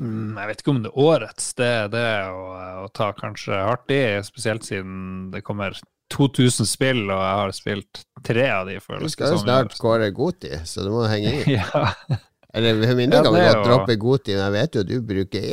[0.00, 1.52] Mm, Jeg vet ikke om det er årets.
[1.60, 2.42] Det er det å,
[2.84, 5.76] å ta kanskje hardt i, spesielt siden det kommer
[6.10, 8.80] 2000 spill, og jeg har spilt tre av de.
[8.82, 9.78] Du skal jo snart år.
[9.78, 11.54] kåre Goti, så du må henge i.
[11.60, 11.92] Ja,
[12.52, 14.88] Eller med mindre Ja, kan vi er godt droppe Goti, men jeg vet jo at
[14.90, 15.44] du bruker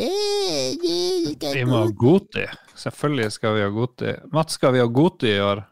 [1.54, 2.46] vi må ha Goti.
[2.78, 4.14] Selvfølgelig skal vi ha Goti.
[4.34, 5.64] Mats, skal vi ha Goti i år?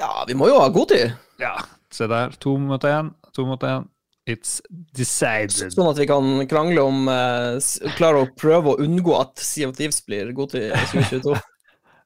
[0.00, 1.02] Ja, vi må jo ha Goti.
[1.40, 1.56] Ja,
[1.92, 2.34] se der.
[2.42, 3.12] To mot én.
[3.36, 3.88] To mot én.
[4.24, 4.62] It's
[4.96, 5.74] decided.
[5.74, 7.58] sånn at vi kan krangle om uh,
[7.98, 11.34] Klare å prøve å unngå at Sea of Thieves blir Goti i 2022.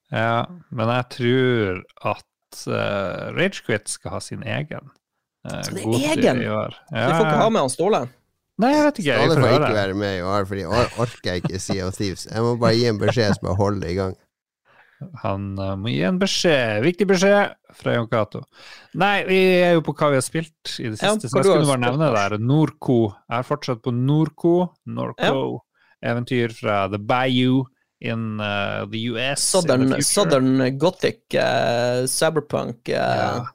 [0.09, 4.87] Ja, men jeg tror at uh, Ragequit skal ha sin egen.
[5.44, 5.61] Uh,
[6.01, 6.40] egen?
[6.40, 6.79] I år.
[6.88, 8.01] Vi får ikke ha med han Ståle.
[8.59, 9.11] Nei, jeg vet ikke.
[9.14, 12.25] Jeg Ståle får ikke være med i år, for jeg orker ikke Sea of Thieves.
[12.27, 14.16] Jeg må bare gi en beskjed som jeg holder i gang.
[15.23, 16.81] Han uh, må gi en beskjed.
[16.83, 18.42] Viktig beskjed fra Jon Cato.
[18.99, 21.47] Nei, vi er jo på hva vi har spilt i det siste, ja, så jeg
[21.47, 22.14] skulle bare nevne det.
[22.18, 22.38] der.
[22.42, 22.99] Norco.
[23.29, 24.55] Jeg er fortsatt på Norco.
[24.90, 25.42] Norco.
[26.03, 27.62] Eventyr fra The Bayou
[28.03, 29.38] in uh, the US.
[29.38, 30.03] in Southern, the.
[30.03, 33.47] Southern Gothic, uh, cyberpunk Ja.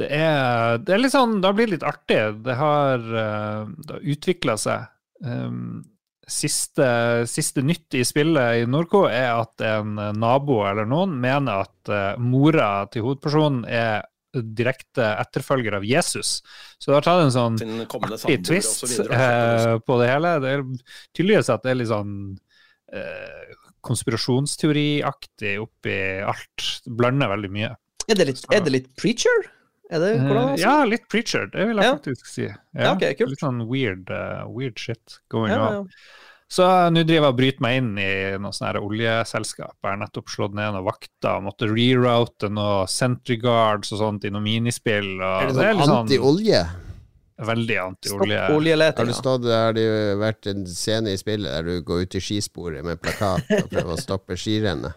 [0.00, 2.20] Det er, det er litt sånn Det har blitt litt artig.
[2.46, 4.86] Det har, uh, det har utvikla seg.
[5.24, 5.82] Um,
[6.28, 6.86] siste,
[7.28, 12.20] siste nytt i spillet i Norco er at en nabo eller noen mener at uh,
[12.22, 14.00] mora til hovedpersonen er
[14.32, 16.40] direkte etterfølger av Jesus.
[16.78, 19.18] Så det har tatt en sånn artig twist videre.
[19.18, 20.34] eh, på det hele.
[20.42, 20.64] Det er
[21.12, 22.14] tydeligvis at det er litt sånn
[22.96, 26.68] eh, konspirasjonsteoriaktig oppi alt.
[26.86, 27.74] Blander veldig mye.
[28.08, 29.48] er, det litt, er det litt preacher?
[29.92, 30.62] Er det hvordan altså?
[30.64, 31.94] ja, litt preacher, det vil jeg Ja.
[31.98, 32.46] faktisk si.
[32.48, 33.28] Ja, ok, kult.
[33.34, 35.72] Litt sånn weird, uh, weird shit going Ja, on.
[35.72, 36.18] ja.
[36.52, 39.72] Så nå driver jeg og bryter meg inn i noe sånne her oljeselskap.
[39.82, 44.24] Jeg har nettopp slått ned noen vakter og måtte reroute noen Sentry Guards og sånt
[44.28, 45.14] i noen minispill.
[45.16, 46.62] Og Er det det er sånn sånn anti-olje?
[47.42, 48.38] veldig anti-olje.
[48.38, 52.02] Har du det stått Har det jo vært en scene i spillet der du går
[52.04, 54.92] ut i skisporet med plakat og prøver å stoppe skirennet?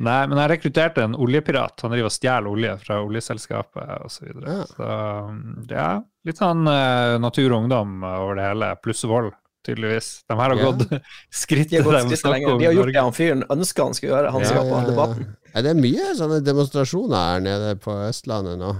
[0.00, 1.80] Nei, men jeg rekrutterte en oljepirat.
[1.82, 4.14] Han driver og stjeler olje fra oljeselskapet osv.
[4.14, 4.54] Så, videre.
[4.54, 4.64] Ja.
[4.70, 4.88] så
[5.32, 5.88] um, ja,
[6.28, 9.32] litt sånn uh, natur og ungdom over det hele, pluss vold,
[9.66, 10.10] tydeligvis.
[10.30, 10.68] De her har Ja.
[10.70, 10.86] gått
[11.42, 12.94] skritt De har gått de skrittet snakker om De har gjort Norge.
[13.00, 14.30] det han fyren ønska han skulle gjøre.
[14.36, 14.90] Han Ja, skal på ja, ja.
[14.92, 15.34] debatten.
[15.58, 18.74] Er det mye sånne demonstrasjoner her nede på Østlandet nå?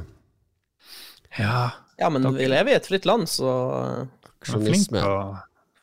[1.38, 2.36] Ja, Ja, men takk.
[2.38, 5.00] vi lever i et fritt land, så de er flink Aksjonisme.
[5.02, 5.16] å,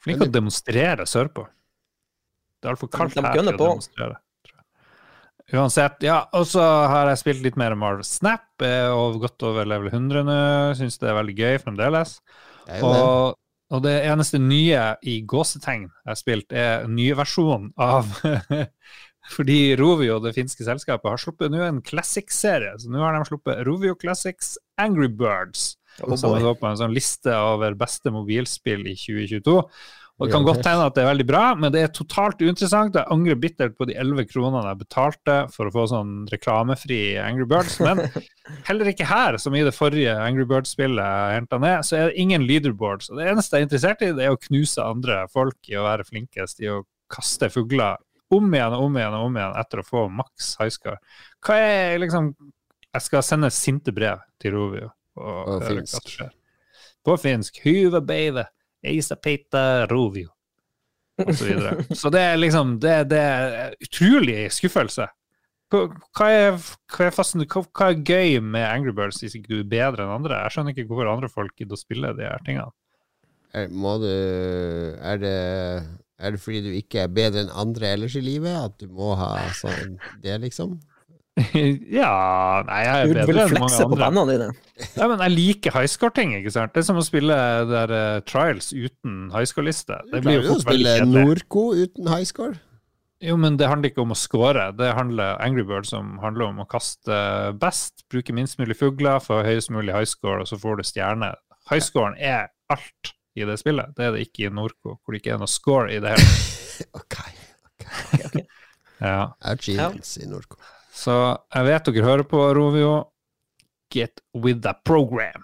[0.06, 1.44] flink å demonstrere sørpå.
[2.62, 4.16] Det er altfor kaldt De her gønner til å demonstrere.
[5.54, 6.24] Uansett, ja.
[6.34, 10.26] Og så har jeg spilt litt mer Marvel Snap, eh, og gått over level 100
[10.26, 10.38] nå.
[10.80, 12.18] Syns det er veldig gøy fremdeles.
[12.66, 12.82] Det.
[12.82, 13.36] Og,
[13.70, 18.10] og det eneste nye i gåsetegn jeg har spilt, er en ny versjon av
[19.36, 22.76] Fordi Rovio, det finske selskapet, har sluppet nå en classic-serie.
[22.78, 25.72] Så nå har de sluppet Rovio Classics Angry Birds.
[26.04, 29.56] Oh som er på en sånn liste over beste mobilspill i 2022.
[30.16, 32.96] Og det kan godt hende at det er veldig bra, men det er totalt uinteressant.
[32.96, 37.44] Jeg angrer bittert på de 11 kronene jeg betalte for å få sånn reklamefri Angry
[37.52, 37.76] Birds.
[37.84, 38.00] Men
[38.70, 42.24] heller ikke her, som i det forrige Angry Birds-spillet jeg henta ned, så er det
[42.24, 43.12] ingen leaderboards.
[43.12, 45.84] Og det eneste jeg er interessert i, det er å knuse andre folk i å
[45.84, 48.00] være flinkest i å kaste fugler
[48.34, 50.98] om igjen og om igjen og om igjen etter å få maks highscore.
[51.46, 52.32] Hva er liksom
[52.96, 56.14] Jeg skal sende sinte brev til Rovio og finsk.
[57.04, 57.60] På finsk.
[57.66, 58.46] Hyve beide,
[58.92, 60.32] eisa peita rovio.
[61.24, 61.86] Og så videre.
[61.96, 65.08] Så det er liksom Det, det er utrolig skuffelse.
[65.74, 66.56] Hva, er,
[66.94, 70.14] hva, er fasten, hva, er gøy med Angry Birds hvis ikke du er bedre enn
[70.20, 70.44] andre?
[70.44, 72.72] Jeg skjønner ikke hvorfor andre folk gidder å spille de her tingene.
[73.56, 75.38] Er, du er det,
[76.20, 78.52] er det fordi du ikke er bedre enn andre ellers i livet?
[78.52, 80.78] At du må ha sånn det, liksom?
[82.00, 82.12] ja
[82.64, 84.12] Nei, jeg er bedre enn mange andre.
[84.16, 84.46] På dine.
[84.96, 86.72] Ja, men jeg liker highscore-ting, ikke sant?
[86.76, 87.36] Det er som å spille
[87.68, 89.98] der uh, Trials uten highscore-liste.
[90.14, 91.26] Det blir jo å fort veldig kjedelig.
[91.28, 92.56] Norco uten highscore?
[93.26, 94.70] Jo, men det handler ikke om å score.
[94.80, 97.20] Det handler Angry Bird som handler om å kaste
[97.60, 101.32] best, bruke minst mulig fugler, få høyest mulig highscore, og så får du stjerne.
[101.72, 103.96] Highscoren er alt i det spillet.
[103.98, 106.36] Det er det ikke i Norco, hvor det ikke er noe score i det hele.
[106.96, 107.20] Ok.
[108.96, 109.36] Ja.
[109.44, 110.56] Achievements i Norco.
[110.96, 111.16] Så
[111.54, 112.96] jeg vet dere hører på, Rovio.
[113.94, 115.44] Get with the program.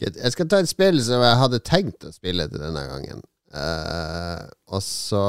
[0.00, 3.24] Jeg skal ta et spill som jeg hadde tenkt å spille til denne gangen.
[3.50, 5.24] Uh, og så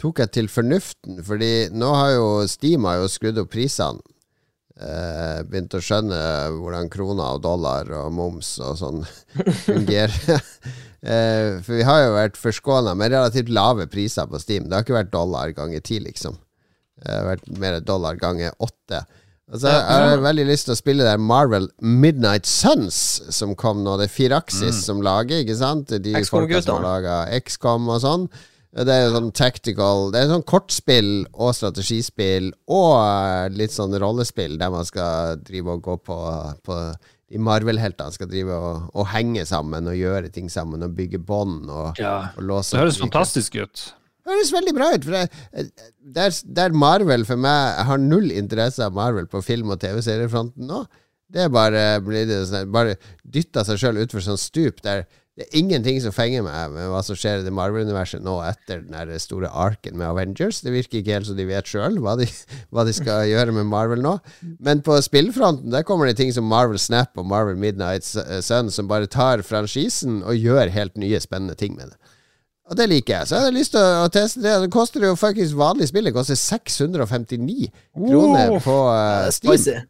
[0.00, 4.00] tok jeg til fornuften, fordi nå har jo Steam har jo skrudd opp prisene.
[4.72, 6.18] Uh, begynt å skjønne
[6.56, 9.02] hvordan kroner og dollar og moms og sånn
[9.66, 10.16] fungerer.
[11.04, 14.68] uh, for vi har jo vært forskåna med relativt lave priser på Steam.
[14.68, 16.40] Det har ikke vært dollar ganger ti, liksom.
[17.02, 19.02] Vært mer dollar ganger åtte.
[19.52, 22.96] Altså, jeg har veldig lyst til å spille der Marvel Midnight Suns,
[23.34, 23.98] som kom nå.
[24.00, 25.92] Det er Firaxis som lager, ikke sant?
[25.92, 28.26] De folka som har laga XCOM og sånn.
[28.72, 33.92] Det er jo sånn tactical Det er sånn kortspill og strategispill og eh, litt sånn
[34.00, 36.16] rollespill der man skal drive og gå på,
[36.64, 36.78] på
[37.28, 41.68] De Marvel-heltene skal drive og, og henge sammen og gjøre ting sammen og bygge bånd
[41.68, 43.84] og, og låse Det høres fantastisk ut.
[44.28, 45.06] Høres veldig bra ut.
[45.06, 45.86] For det,
[46.18, 50.68] der, der Marvel for meg Jeg har null interesse av Marvel på film- og TV-seriefronten
[50.68, 50.84] nå.
[51.32, 55.46] Det er bare blir det sånn, Bare dytta seg sjøl utfor sånn stup der det
[55.46, 59.12] er ingenting som fenger meg med hva som skjer i det Marvel-universet nå etter den
[59.16, 60.58] store arken med Avengers.
[60.60, 62.18] Det virker ikke helt som de vet sjøl hva,
[62.72, 64.18] hva de skal gjøre med Marvel nå.
[64.60, 68.90] Men på spillfronten der kommer det ting som Marvel Snap og Marvel Midnight Sun som
[68.92, 72.12] bare tar franchisen og gjør helt nye, spennende ting med det.
[72.72, 73.28] Og det liker jeg.
[73.28, 74.58] Så jeg hadde lyst til å, teste det.
[74.64, 76.08] Det koster jo faktisk vanlig spill.
[76.08, 79.52] Det koster 659 kroner på uh, Steam.
[79.52, 79.80] Spicy.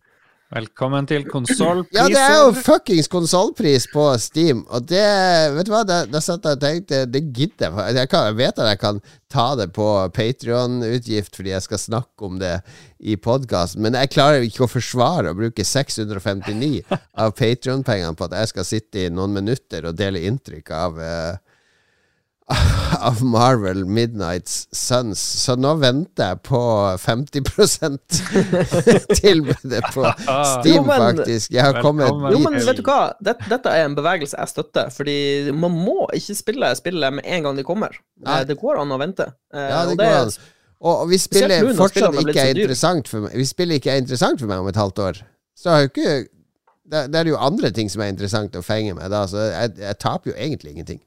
[0.53, 1.95] Velkommen til konsollpriser.
[1.97, 5.05] Ja, det er jo fuckings konsollpris på Steam, og det
[5.55, 8.11] Vet du hva, da, da satt jeg og tenkte Det gidder jeg jeg.
[8.12, 9.01] Kan, jeg vet at jeg kan
[9.33, 12.59] ta det på Patrion-utgift fordi jeg skal snakke om det
[13.01, 18.37] i podkasten, men jeg klarer ikke å forsvare å bruke 659 av Patrion-pengene på at
[18.42, 21.40] jeg skal sitte i noen minutter og dele inntrykk av eh,
[23.09, 26.61] av Marvel Midnights Sons, Så nå venter jeg på
[27.03, 27.99] 50%
[29.21, 31.53] tilbudet på Steam, Jo, men- faktisk.
[31.53, 32.09] Jeg har kommet.
[32.33, 33.12] Jo, men vet du hva?
[33.21, 35.17] Dette, dette er en bevegelse jeg støtter, fordi
[35.55, 37.97] man må ikke spille spillet med en gang de kommer.
[38.23, 38.43] Nei.
[38.49, 39.31] Det går an å vente.
[39.55, 40.35] Eh, Ja, det og går an.
[40.83, 44.51] Og vi spillet fortsatt ikke er interessant for meg Hvis spillet ikke er interessant for
[44.51, 45.21] meg om et halvt år,
[45.55, 46.15] så har jo ikke
[46.93, 49.77] det, det er jo andre ting som er interessant å fenge med da, så jeg,
[49.79, 50.99] jeg taper jo egentlig ingenting.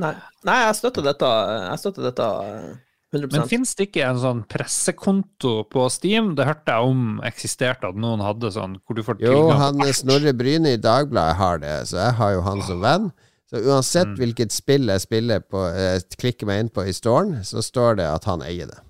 [0.00, 0.14] Nei,
[0.48, 1.28] Nei jeg støtter dette.
[1.68, 2.70] Jeg støtter dette eh,
[3.12, 6.30] 100 Men finnes det ikke en sånn pressekonto på Steam?
[6.38, 9.90] Det hørte jeg om eksisterte, at noen hadde sånn hvor du får Jo, han på.
[9.98, 13.10] Snorre Bryne i Dagbladet har det, så jeg har jo han som venn.
[13.52, 14.16] Så uansett Mm.
[14.16, 18.06] hvilket spill jeg spiller på, eh, klikker meg inn på i storen, så står det
[18.08, 18.80] at han eier det.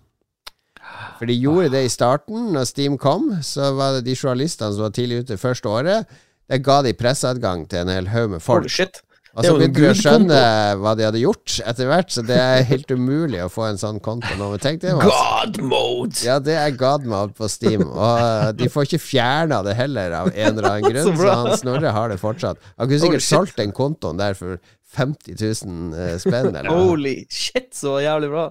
[1.19, 3.41] For de gjorde det i starten, når Steam kom.
[3.43, 6.07] Så var det de journalistene som var tidlig ute første året.
[6.49, 8.63] Der ga de presseadgang til en hel haug med folk.
[8.63, 9.01] Holy shit.
[9.33, 10.39] Og Det er så jo en begynte de å skjønne
[10.83, 14.01] hva de hadde gjort etter hvert, så det er helt umulig å få en sånn
[14.05, 14.51] konto nå.
[14.61, 16.21] Tenk det var God mode!
[16.21, 20.19] ja, det er God mode på Steam, og uh, de får ikke fjerna det heller
[20.19, 22.61] av en eller annen grunn, Så så han Snorre har det fortsatt.
[22.77, 24.61] Han kunne sikkert solgt den kontoen der for
[24.93, 26.93] 50 000 eh, spenn, eller noe.
[26.93, 28.51] Holy shit, så jævlig bra.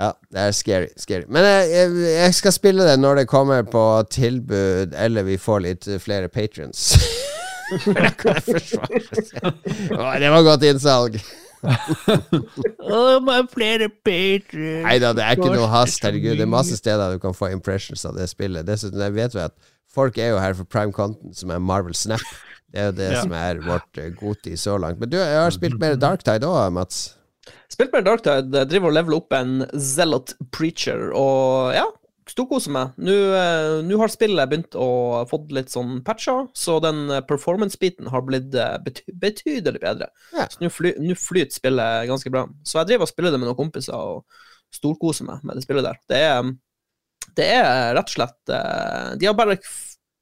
[0.00, 0.88] Ja, det er scary.
[0.96, 1.26] scary.
[1.28, 5.62] Men jeg, jeg, jeg skal spille det når det kommer på tilbud, eller vi får
[5.68, 6.96] litt eh, flere patrons.
[7.72, 10.18] det forsvare.
[10.22, 11.18] Det var godt innsalg.
[13.52, 14.82] flere patrons.
[14.86, 16.02] Nei da, det er ikke noe hast.
[16.04, 18.66] Herregud, det er masse steder du kan få impressions av det spillet.
[18.68, 19.54] Dessuten jeg vet vi at
[19.92, 22.22] folk er jo her for prime content, som er Marvel Snap.
[22.72, 23.20] Det er jo det Ja.
[23.22, 24.98] som er vårt uh, goti så langt.
[25.00, 27.02] Men du, jeg har spilt mer Darktide òg, Mats.
[27.72, 31.84] Spilt mer Darktide, driver og leveler opp en Zealot Preacher, og ja,
[32.32, 32.96] storkoser meg.
[33.00, 34.88] Nå eh, nå har spillet begynt å
[35.30, 40.08] få litt sånn patcher, så den eh, performance-biten har blitt eh, bety betydelig bedre.
[40.34, 40.48] Ja.
[40.50, 42.46] Så nå fly, flyter spillet ganske bra.
[42.66, 45.86] Så jeg driver og spiller det med noen kompiser og storkoser meg med det spillet
[45.86, 46.00] der.
[46.08, 46.52] Det er,
[47.36, 48.52] det er rett og slett
[49.20, 49.58] De har bare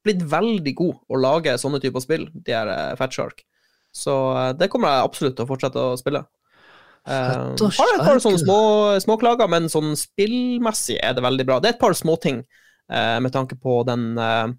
[0.06, 3.44] blitt veldig gode å lage sånne typer spill, de her eh, Fat Shark.
[3.92, 4.14] Så
[4.54, 6.22] det kommer jeg absolutt til å fortsette å spille.
[7.08, 8.60] Uh, Fat har et par sånne små,
[9.02, 11.60] småklager, men sånn spillmessig er det veldig bra.
[11.60, 14.50] Det er et par småting uh, med tanke på den uh,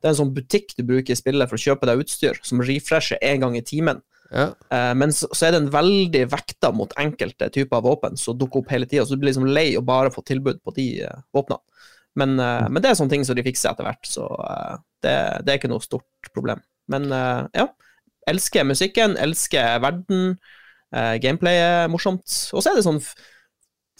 [0.00, 2.64] Det er en sånn butikk du bruker i spillet for å kjøpe deg utstyr, som
[2.64, 4.02] refresher én gang i timen.
[4.34, 4.50] Ja.
[4.72, 8.74] Uh, men så, så er den veldig vekta mot enkelte typer våpen som dukker opp
[8.74, 11.62] hele tida, så du blir liksom lei å bare få tilbud på de uh, våpnene.
[12.14, 14.74] Men, eh, men det er sånne ting som de fikser etter hvert, så eh,
[15.04, 15.14] det,
[15.44, 16.62] det er ikke noe stort problem.
[16.90, 17.68] Men eh, ja,
[18.30, 20.36] elsker musikken, elsker verden,
[20.94, 22.24] uh, gameplay er morsomt.
[22.54, 23.02] Og så er det sånn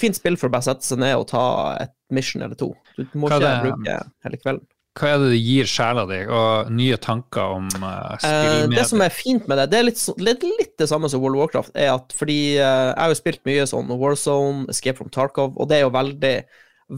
[0.01, 1.43] fint spill for å bare sette seg ned og ta
[1.83, 2.73] et mission eller to.
[2.97, 4.69] Du må Hva ikke det- bruke hele kvelden.
[4.95, 8.85] Hva er det det gir sjela di, og nye tanker om uh, Eh, Uh, det
[8.87, 11.41] som er fint med det, det er litt, litt, litt det samme som World of
[11.43, 15.57] Warcraft, er at fordi uh, jeg har jo spilt mye sånn Warzone, Escape from Tarkov,
[15.59, 16.37] og det er jo veldig,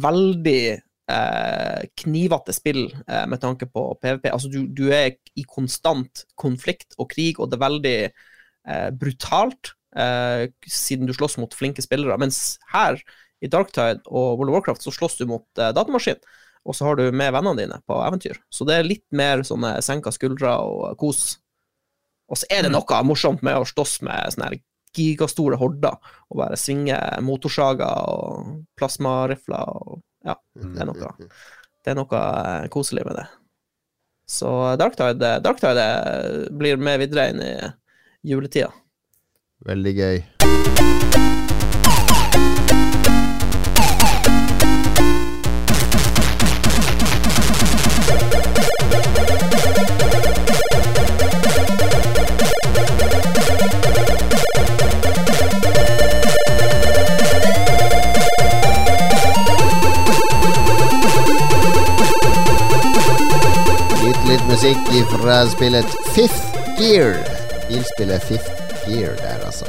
[0.05, 0.61] veldig
[1.95, 2.89] knivete spill
[3.31, 4.25] med tanke på PVP.
[4.27, 7.99] Altså, du, du er i konstant konflikt og krig, og det er veldig
[8.99, 12.19] brutalt, eh, siden du slåss mot flinke spillere.
[12.21, 13.01] Mens her,
[13.45, 16.21] i Darktide og World of Warcraft, så slåss du mot eh, datamaskin.
[16.67, 18.41] Og så har du med vennene dine på eventyr.
[18.51, 21.37] Så det er litt mer sånne senka skuldre og kos.
[22.27, 24.63] Og så er det noe morsomt med å slåss med sånne her
[24.97, 25.99] gigastore horder,
[26.31, 31.11] og bare svinge motorsager og plasmarifler og Ja, det er noe,
[31.85, 33.27] det er noe eh, koselig med det.
[34.27, 34.49] Så
[34.81, 37.53] Darktide, Darktide eh, blir med videre inn i
[38.27, 38.73] juletida.
[39.67, 40.23] Veldig gøy.
[64.47, 67.19] Musikk fra spillet Fifth Gear.
[67.69, 68.56] Bilspillet Fifth
[68.87, 69.67] Gear der, altså.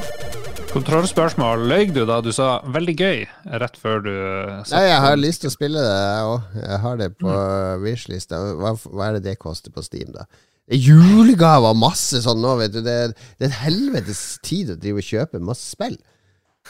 [0.70, 1.64] Kontrollspørsmål.
[1.70, 3.24] Løy du da du sa 'veldig gøy'
[3.64, 6.60] rett før du uh, Nei, jeg har lyst til å spille det, jeg òg.
[6.62, 7.38] Jeg har det på
[7.82, 8.42] wishlista.
[8.60, 10.28] Hva, hva er det det koster på Steam, da?
[10.68, 12.84] Det er julegaver og masse sånn nå, vet du.
[12.86, 15.98] Det er, det er en helvetes tid å drive og kjøpe masse spill.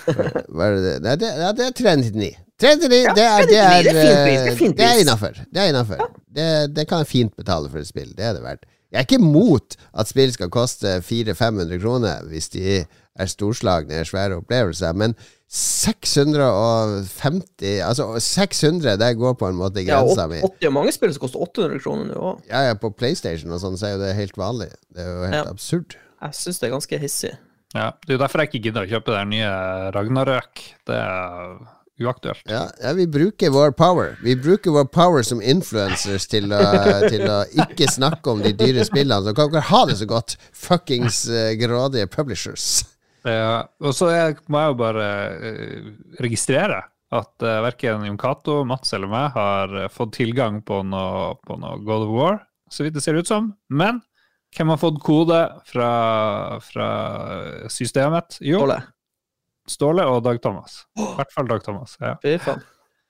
[0.06, 0.95] Hva er det?
[1.04, 2.32] Nei, det, ja, det er 399.
[2.64, 6.00] 399, Ja, det er, det er, det er det er eh, det er innafor.
[6.00, 6.24] Det.
[6.38, 8.16] Det, det kan jeg fint betale for et spill.
[8.16, 8.64] Det er det verdt.
[8.92, 12.62] Jeg er ikke imot at spill skal koste 400-500 kroner hvis de
[13.18, 15.16] er storslagne, svære opplevelser, men
[15.48, 20.40] 650 Altså 600, det går på en måte Ja, grensa og mi.
[20.62, 22.38] Det er mange spill som koster 800 kroner nå òg.
[22.50, 24.70] Ja, ja, på PlayStation og sånn, så er jo det helt vanlig.
[24.94, 25.52] Det er jo helt Ja.
[25.52, 25.90] absurd.
[26.22, 27.34] Jeg syns det er ganske hissig.
[27.76, 29.50] Ja, Det er jo derfor jeg ikke gidder å kjøpe den nye
[29.94, 30.56] Ragnarøk.
[30.88, 31.58] Det er
[32.02, 32.41] uaktuelt.
[32.50, 34.16] Ja, ja, vi bruker vår power.
[34.24, 36.62] Vi bruker vår power som influencers til å,
[37.10, 39.26] til å ikke snakke om de dyre spillene.
[39.26, 42.86] Så kan dere ha det så godt, fuckings uh, grådige publishers.
[43.28, 45.88] Ja, og så jeg, må jeg jo bare uh,
[46.24, 46.84] registrere
[47.18, 51.80] at uh, verken Jon Cato, Mats eller meg har fått tilgang på noe, på noe
[51.88, 53.54] God of War, så vidt det ser ut som.
[53.72, 54.04] Men
[54.56, 55.89] hvem har fått kode fra,
[56.64, 56.91] fra
[57.72, 58.39] systemet?
[58.41, 58.80] Jo, Ståle.
[59.70, 60.82] Ståle og Dag Thomas.
[60.97, 61.97] I hvert fall Dag Thomas.
[62.01, 62.15] ja.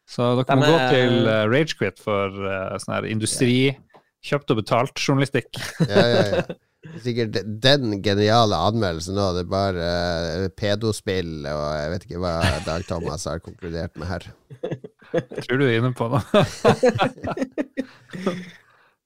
[0.07, 3.57] Så dere De må gå er- til uh, Ragequit for uh, sånn her industri,
[4.23, 5.51] kjøpt og betalt journalistikk.
[5.91, 6.45] Ja, ja, ja.
[7.03, 9.25] Sikkert den geniale anmeldelsen nå.
[9.35, 14.07] Det er bare uh, pedospill og jeg vet ikke hva Dag Thomas har konkludert med
[14.07, 14.29] her.
[15.43, 16.23] Tror du er inne på noe?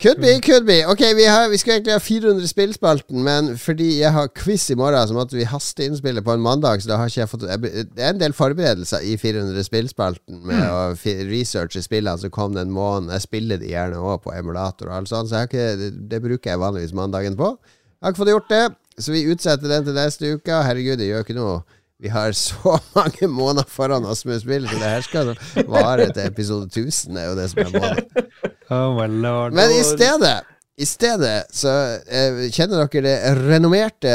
[0.02, 0.86] Could be, could be.
[0.90, 4.76] Ok, vi, har, vi skal egentlig ha 400 spillspalten, men fordi jeg har quiz i
[4.80, 6.82] morgen, så måtte vi haste innspillet på en mandag.
[6.82, 7.62] Så da har ikke jeg fått jeg,
[7.94, 10.96] Det er en del forberedelser i 400 spillspalten med å
[11.30, 13.12] researche spillene som kom den måneden.
[13.14, 16.56] Jeg spiller de gjerne òg på emulator og alt sånt, så ikke, det, det bruker
[16.56, 17.52] jeg vanligvis mandagen på.
[17.62, 18.64] Jeg har ikke fått gjort det,
[19.06, 20.64] så vi utsetter den til neste uke.
[20.66, 21.60] Herregud, det gjør ikke noe.
[22.02, 25.36] Vi har så mange måneder foran oss med spill, så det her skal
[25.70, 27.14] vare til episode 1000.
[27.14, 28.50] Det er jo det som er målet.
[28.72, 29.54] Oh my lord.
[29.58, 30.40] Men i stedet
[30.82, 31.72] i stedet så
[32.08, 34.14] eh, kjenner dere det renommerte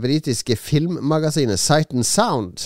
[0.00, 2.62] britiske filmmagasinet Sight and Sound.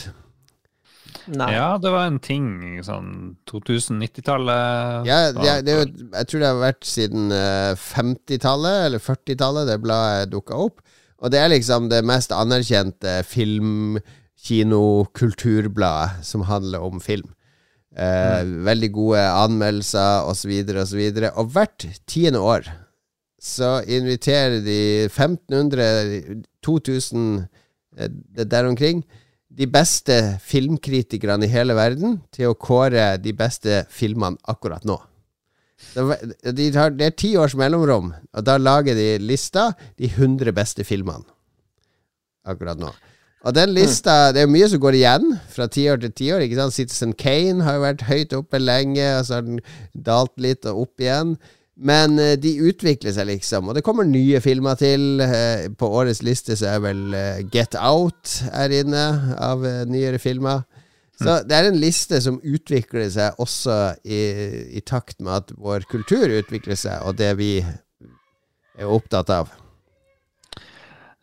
[1.32, 1.52] Nei.
[1.54, 2.46] Ja, det var en ting
[2.82, 5.08] sånn 2090-tallet.
[5.08, 10.32] Ja, det, det jeg tror det har vært siden eh, 50-tallet eller 40-tallet det bladet
[10.34, 10.82] dukka opp.
[11.22, 14.00] Og det er liksom det mest anerkjente film,
[14.42, 17.30] kino, kulturbladet som handler om film.
[17.92, 20.52] Eh, Veldig gode anmeldelser osv.
[20.84, 21.02] osv.
[21.12, 22.70] Og, og hvert tiende år
[23.42, 27.26] så inviterer de 1500, 2000
[27.98, 28.08] eh,
[28.46, 29.02] der omkring
[29.52, 34.96] de beste filmkritikerne i hele verden til å kåre de beste filmene akkurat nå.
[35.92, 40.86] De tar, det er ti års mellomrom, og da lager de lista de 100 beste
[40.88, 41.26] filmene
[42.48, 42.92] akkurat nå.
[43.42, 46.44] Og den lista, det er mye som går igjen fra tiår til tiår.
[46.70, 49.58] Citizen Kane har jo vært høyt oppe lenge, og så har den
[49.92, 51.34] dalt litt og opp igjen.
[51.82, 53.70] Men eh, de utvikler seg, liksom.
[53.70, 55.22] Og det kommer nye filmer til.
[55.24, 59.06] Eh, på årets liste så er vel eh, Get Out er inne
[59.40, 60.62] av nyere filmer.
[61.22, 64.22] Så det er en liste som utvikler seg også i,
[64.74, 69.52] i takt med at vår kultur utvikler seg, og det vi er opptatt av.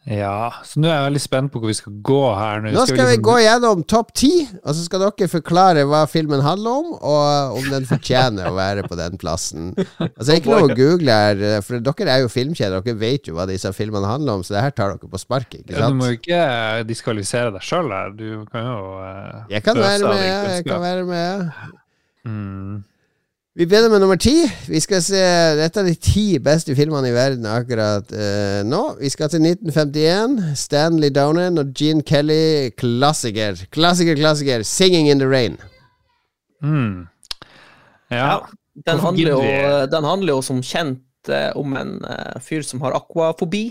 [0.10, 2.64] Ja, så nå er jeg veldig spent på hvor vi skal gå her.
[2.66, 4.32] Nå skal vi liksom- gå gjennom topp ti,
[4.64, 8.88] og så skal dere forklare hva filmen handler om, og om den fortjener å være
[8.89, 9.70] på den plassen.
[9.99, 13.45] Altså Ikke noe å google her, for dere er jo filmkjeder, dere vet jo hva
[13.45, 16.10] disse filmene handler om, så det her tar dere på sparket, ikke Ja, du må
[16.10, 18.10] jo ikke diskvalifisere deg sjøl her.
[18.18, 21.51] Du kan jo uh, Jeg kan være med, jeg kan være med.
[22.26, 22.84] Mm.
[23.58, 24.36] Vi begynner med nummer ti.
[24.70, 25.20] Vi skal se
[25.58, 28.84] Dette er de ti beste filmene i verden akkurat uh, nå.
[29.00, 30.38] Vi skal til 1951.
[30.60, 32.70] Stanley Donen og Gene Kelly.
[32.78, 33.58] Klassiker.
[33.74, 34.62] Klassiker, klassiker.
[34.64, 35.58] 'Singing in the Rain'.
[36.62, 37.10] Mm.
[38.12, 38.18] Ja.
[38.18, 38.39] Ja.
[38.86, 39.41] Den handler, jo,
[39.91, 43.66] den handler jo som kjent eh, om en eh, fyr som har akvafobi.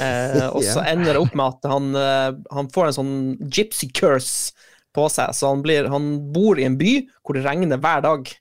[0.00, 3.14] Eh, og så ender det opp med at han, eh, han får en sånn
[3.52, 4.56] gypsy curse
[4.96, 5.34] på seg.
[5.36, 8.32] Så han, blir, han bor i en by hvor det regner hver dag.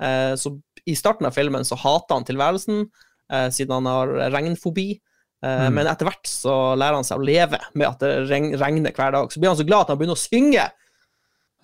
[0.00, 2.86] Eh, så i starten av filmen så hater han tilværelsen,
[3.32, 5.00] eh, siden han har regnfobi.
[5.44, 5.74] Eh, Mm.
[5.74, 9.30] Men etter hvert så lærer han seg å leve med at det regner hver dag.
[9.30, 10.70] Så blir han så glad at han begynner å synge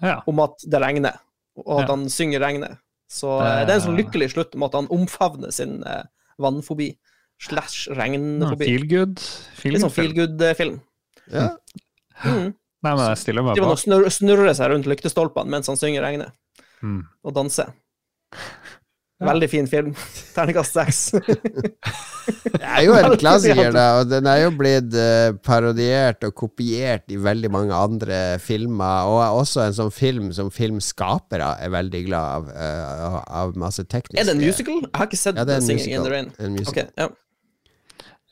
[0.02, 0.22] ja.
[0.26, 1.16] om at det regner,
[1.56, 1.94] og at Ja.
[1.96, 2.78] han synger regnet.
[3.10, 6.02] Så Det- det er en sånn lykkelig slutt med at han omfavner sin eh,
[6.38, 6.96] vannfobi
[7.40, 8.64] slash regnfobi.
[8.64, 9.18] Feel good.
[9.18, 10.80] Feel Litt sånn feel good-film.
[11.32, 11.56] Ja.
[12.24, 12.54] Mm.
[12.82, 13.78] Nei, men jeg stiller meg bak.
[13.78, 16.32] snurrer, snurrer seg rundt lyktestolpene mens han synger regnet,
[16.82, 17.06] Mm.
[17.24, 17.72] og danser.
[19.22, 19.92] Veldig fin film.
[20.34, 21.00] Terningkast seks.
[22.42, 27.10] Det er jo en klassiker, da, og den er jo blitt eh, parodiert og kopiert
[27.10, 32.02] i veldig mange andre filmer, og er også en sånn film som filmskapere er veldig
[32.06, 34.78] glad av, eh, av- masse tekniske er det en musical?
[34.84, 36.10] Jeg har ikke sett Ja, det er en Singing in the.
[36.14, 36.30] Rain.
[36.38, 36.72] En musical.
[36.72, 37.08] Okay, ja.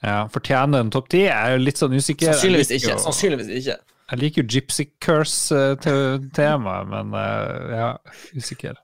[0.07, 1.25] Ja, Fortjener den topp ti?
[1.27, 2.31] Jeg er jo litt sånn usikker.
[2.33, 2.95] Sannsynligvis ikke.
[3.03, 3.77] Sannsynligvis ikke.
[4.11, 7.91] Jeg liker jo Gypsy Curse-temaet, men eh, ja,
[8.39, 8.79] usikker.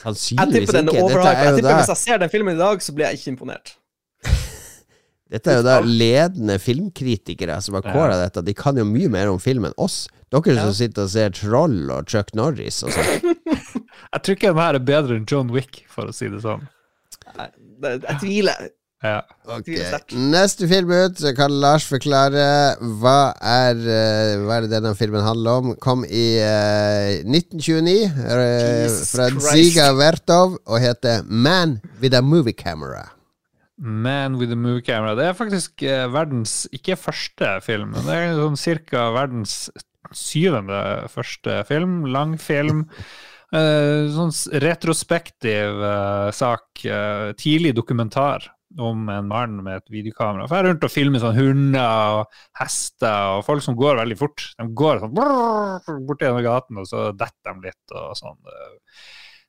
[0.00, 0.92] Sannsynligvis jeg ikke.
[0.94, 3.32] Dette Jeg jo tipper Hvis jeg ser den filmen i dag, så blir jeg ikke
[3.34, 3.74] imponert.
[5.34, 8.44] dette er jo da ledende filmkritikere som har kåra dette.
[8.46, 10.04] De kan jo mye mer om film enn oss.
[10.34, 13.34] Dere som sitter og ser Troll og Chuck Norris og sånn.
[14.14, 16.64] Jeg tror ikke de her er bedre enn John Wick, for å si det sånn.
[17.34, 18.66] Jeg, Jeg tviler.
[19.04, 19.20] Ja.
[19.44, 19.68] Ok.
[20.16, 22.44] Neste film ut, så kan Lars forklare
[23.02, 25.74] hva er, eh, hva er det denne filmen handler om.
[25.82, 29.26] Kom i uh, 1929 uh, fra.
[29.50, 33.10] Ziga Vertov og heter Man with a Movie Camera.
[33.76, 35.16] Man with a movie camera.
[35.18, 39.68] Det er faktisk uh, verdens ikke første film, men det er sånn cirka verdens
[40.14, 40.80] syvende
[41.12, 42.04] første film.
[42.14, 42.86] Lang film.
[43.54, 44.32] Eh, sånn
[44.64, 45.82] retrospektiv
[46.34, 46.80] sak.
[47.38, 48.48] tidlig dokumentar
[48.80, 50.48] om en mann med et videokamera.
[50.50, 54.46] Fer rundt og filmer sånn hunder og hester og folk som går veldig fort.
[54.58, 58.40] De går sånn brrr, bort gjennom gaten, og så detter de litt og sånn.
[58.50, 59.04] eh,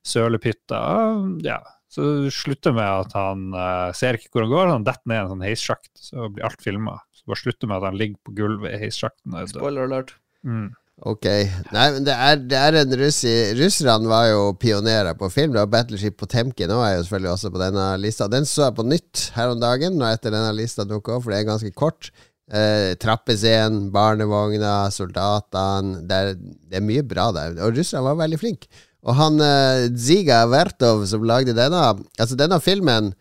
[0.06, 1.42] Sølepytter.
[1.42, 1.58] Ja.
[1.90, 5.22] Så det slutter med at han uh, ser ikke hvor han går, han detter ned
[5.24, 5.90] en sånn heissjakt.
[5.98, 6.98] Så blir alt filma.
[7.16, 9.34] Så bare slutter med at han ligger på gulvet i heissjakten.
[9.34, 9.48] er.
[9.50, 10.12] Spoiler alert.
[10.46, 10.68] Mm.
[11.04, 11.26] Ok.
[11.74, 13.32] Nei, men det er, det er en russi...
[13.58, 15.52] Russerne var jo pionerer på film.
[15.52, 18.30] Det var Battleship Potemkin og er jo selvfølgelig også på denne lista.
[18.32, 21.34] Den så jeg på nytt her om dagen, og etter denne lista dukka opp, for
[21.34, 22.08] det er ganske kort.
[22.46, 26.22] Eh, Trappescenen, barnevogna, soldatene det,
[26.64, 27.58] det er mye bra der.
[27.60, 28.72] Og russerne var veldig flinke.
[29.06, 31.82] Og han eh, Ziga Vertov som lagde denne
[32.16, 33.12] Altså, denne filmen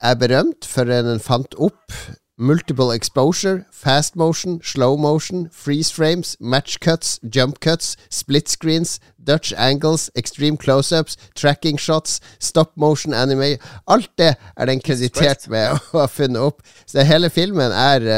[0.00, 1.98] er berømt for den fant opp
[2.40, 9.52] multiple exposure, fast motion, slow motion, freeze frames, match cuts, jump cuts, split screens, Dutch
[9.56, 13.58] angles, extreme close-ups, tracking shots, stop motion anime.
[13.86, 16.64] Alt det er den kreditert med å ha funnet opp.
[16.88, 18.08] Så hele filmen er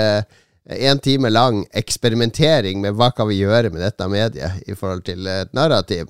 [0.70, 5.02] én en time lang eksperimentering med hva kan vi gjøre med dette mediet i forhold
[5.08, 6.06] til et narrativ.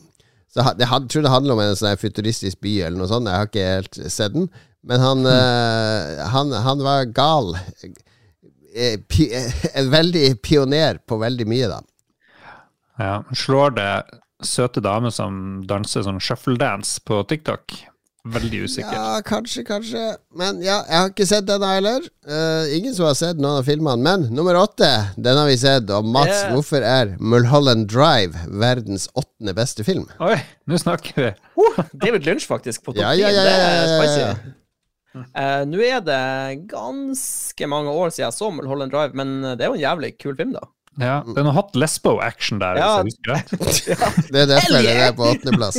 [0.52, 3.30] Så jeg tror det handler om en sånn futuristisk by eller noe sånt.
[3.30, 4.50] Jeg har ikke helt sett den.
[4.82, 7.54] Men han, eh, han, han var gal.
[8.74, 11.80] Eh, eh, En veldig pioner på veldig mye, da.
[12.98, 13.14] Ja.
[13.36, 13.92] Slår det
[14.42, 17.74] søte dame som danser sånn shuffle dance på TikTok.
[18.32, 18.94] Veldig usikker.
[18.94, 20.02] Ja, kanskje, kanskje.
[20.38, 22.04] Men ja, jeg har ikke sett denne heller.
[22.22, 23.98] Uh, ingen som har sett noen av filmene.
[24.02, 25.90] Men nummer åtte, den har vi sett.
[25.90, 26.52] Og Mats, Yeah.
[26.54, 30.06] hvorfor er Mulholland Drive verdens åttende beste film?
[30.22, 30.36] Oi,
[30.70, 31.32] nå snakker vi.
[31.58, 33.24] Uh, David Lynch, faktisk, på topp Ja, 10.
[33.24, 34.34] ja, ja, ja, ja, ja,
[35.14, 36.20] Eh, Nå er det
[36.70, 40.36] ganske mange år siden jeg så Mulholland Drive, men det er jo en jævlig kul
[40.38, 40.62] film, da.
[41.00, 42.88] Ja, det er noe hot lesbo-action der, Ja.
[43.02, 44.26] hvis jeg husker rett.
[44.32, 45.78] Det er derfor den er på åttendeplass.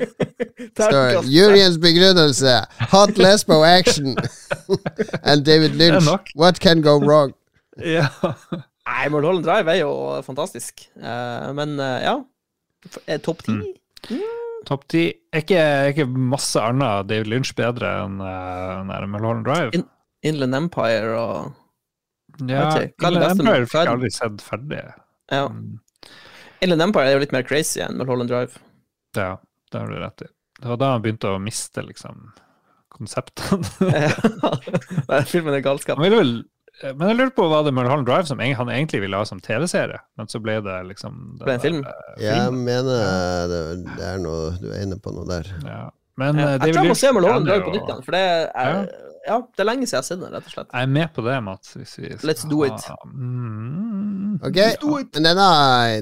[0.76, 2.56] Står Juryens begrunnelse.
[2.90, 4.16] Hot lesbo action.
[5.28, 6.08] And David Lynch.
[6.34, 7.34] What can go wrong?
[7.78, 8.08] Ja.
[8.86, 9.92] Nei, Mulholland Drive er jo
[10.26, 10.88] fantastisk.
[10.98, 12.16] Eh, men eh, ja.
[13.06, 13.52] Eh, Topp ti?
[13.52, 14.22] Mm.
[14.66, 15.04] Topp ti.
[15.30, 15.62] Er ikke,
[15.92, 19.70] ikke masse annet David Lynch bedre enn uh, Mulholland Drive?
[19.78, 19.86] In-
[20.26, 21.52] Inland Empire og
[22.50, 22.64] Ja,
[22.98, 24.80] Inland Empire fikk jeg aldri sett ferdig.
[25.32, 25.44] Ja.
[25.52, 25.76] Mm,
[26.64, 28.58] Inland Empire er jo litt mer crazy enn Mulholland Drive.
[29.16, 29.36] Ja,
[29.70, 30.30] det har du rett i.
[30.56, 32.30] Det var da han begynte å miste liksom
[32.96, 33.92] konseptene.
[34.00, 36.00] ja, filmen er galskap.
[36.00, 36.34] Han ville vel
[36.82, 40.00] men jeg lurer på, var det Mulholland Drive som han egentlig ville ha som TV-serie?
[40.18, 41.78] Men så ble det liksom det Ble en film?
[41.88, 43.60] eh, Jeg mener det,
[43.96, 45.48] det er noe Du er inne på noe der.
[45.64, 45.82] Ja.
[46.20, 48.22] Men Ja, eh, jeg tror jeg må se Mulholland Drive på nytt igjen, for det
[48.26, 48.82] er,
[49.26, 50.68] ja, det er lenge siden jeg har sett den, rett og slett.
[50.72, 51.72] Jeg er med på det, Mats.
[51.76, 52.86] Hvis vi skal Let's do it.
[53.40, 54.36] Mm.
[54.44, 54.58] Ok,
[55.16, 55.48] men denne,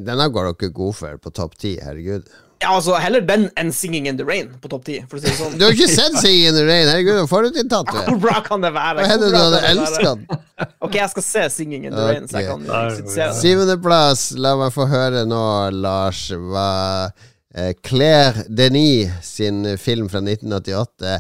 [0.05, 2.27] denne går dere god for på topp ti, herregud.
[2.65, 5.59] Ja, altså, heller den enn Singing in the Rain på topp ti, si sånn.
[5.61, 7.91] Du har ikke sett Singing in the Rain, herregud, er forutinntatt.
[7.93, 7.99] du.
[8.09, 9.03] Hvor bra kan det være?
[9.03, 10.41] Hva hender du hadde elsket den?
[10.87, 13.37] Ok, jeg skal se Singing in the Rain, så jeg kan Ok.
[13.43, 15.43] Syvendeplass, la meg få høre nå,
[15.85, 16.69] Lars, hva
[17.55, 21.19] eh, Claire Denis sin film fra 1988,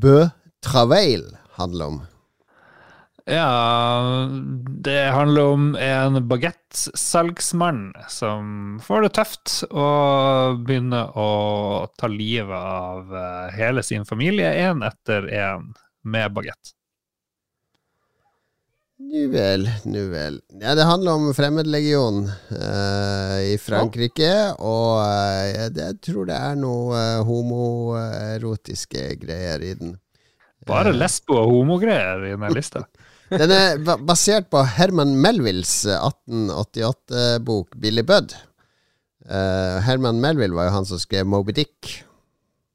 [0.00, 0.22] Bø
[0.64, 1.26] Traveil,
[1.60, 2.00] handler om.
[3.28, 4.28] Ja,
[4.80, 11.28] det handler om en bagettsalgsmann som får det tøft og begynner å
[12.00, 15.66] ta livet av eh, hele sin familie, én etter én,
[16.08, 16.72] med bagett.
[18.98, 20.40] Nu vel, nu vel.
[20.62, 26.56] Ja, det handler om Fremmedlegion uh, i Frankrike, og uh, jeg, jeg tror det er
[26.58, 29.94] noe uh, homoerotiske greier i den.
[30.68, 32.88] Bare lesbo- og homogreier i den lista.
[33.28, 38.32] Den er basert på Herman Melvilles 1888-bok Billy Budd.
[39.28, 41.98] Uh, Herman Melville var jo han som skrev Moby Dick.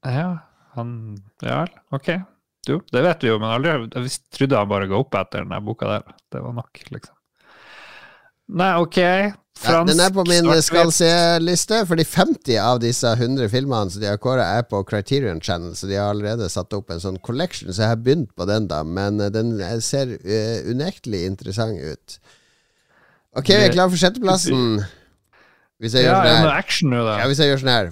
[0.06, 0.28] Ja,
[0.76, 0.93] han
[1.41, 2.12] Ja vel, ok.
[2.70, 5.60] Jo, det vet vi jo, men aldri, jeg trodde han bare ga opp etter denne
[5.66, 6.14] boka der.
[6.32, 7.16] Det var nok, liksom.
[8.60, 8.99] Nei, ok.
[9.62, 14.10] Ja, den er på min skal se-liste, fordi 50 av disse 100 filmene som de
[14.10, 17.70] har kåra, er på Criterion Channel, så de har allerede satt opp en sånn collection,
[17.72, 21.80] så jeg har begynt på den, da, men eh, den eh, ser uh, unektelig interessant
[21.80, 22.18] ut.
[23.38, 24.84] Ok, vi er klare for sjetteplassen.
[25.82, 27.16] Hvis jeg Ja, gjør sånn her action da?
[27.20, 27.89] Ja, hvis jeg gjør sånn her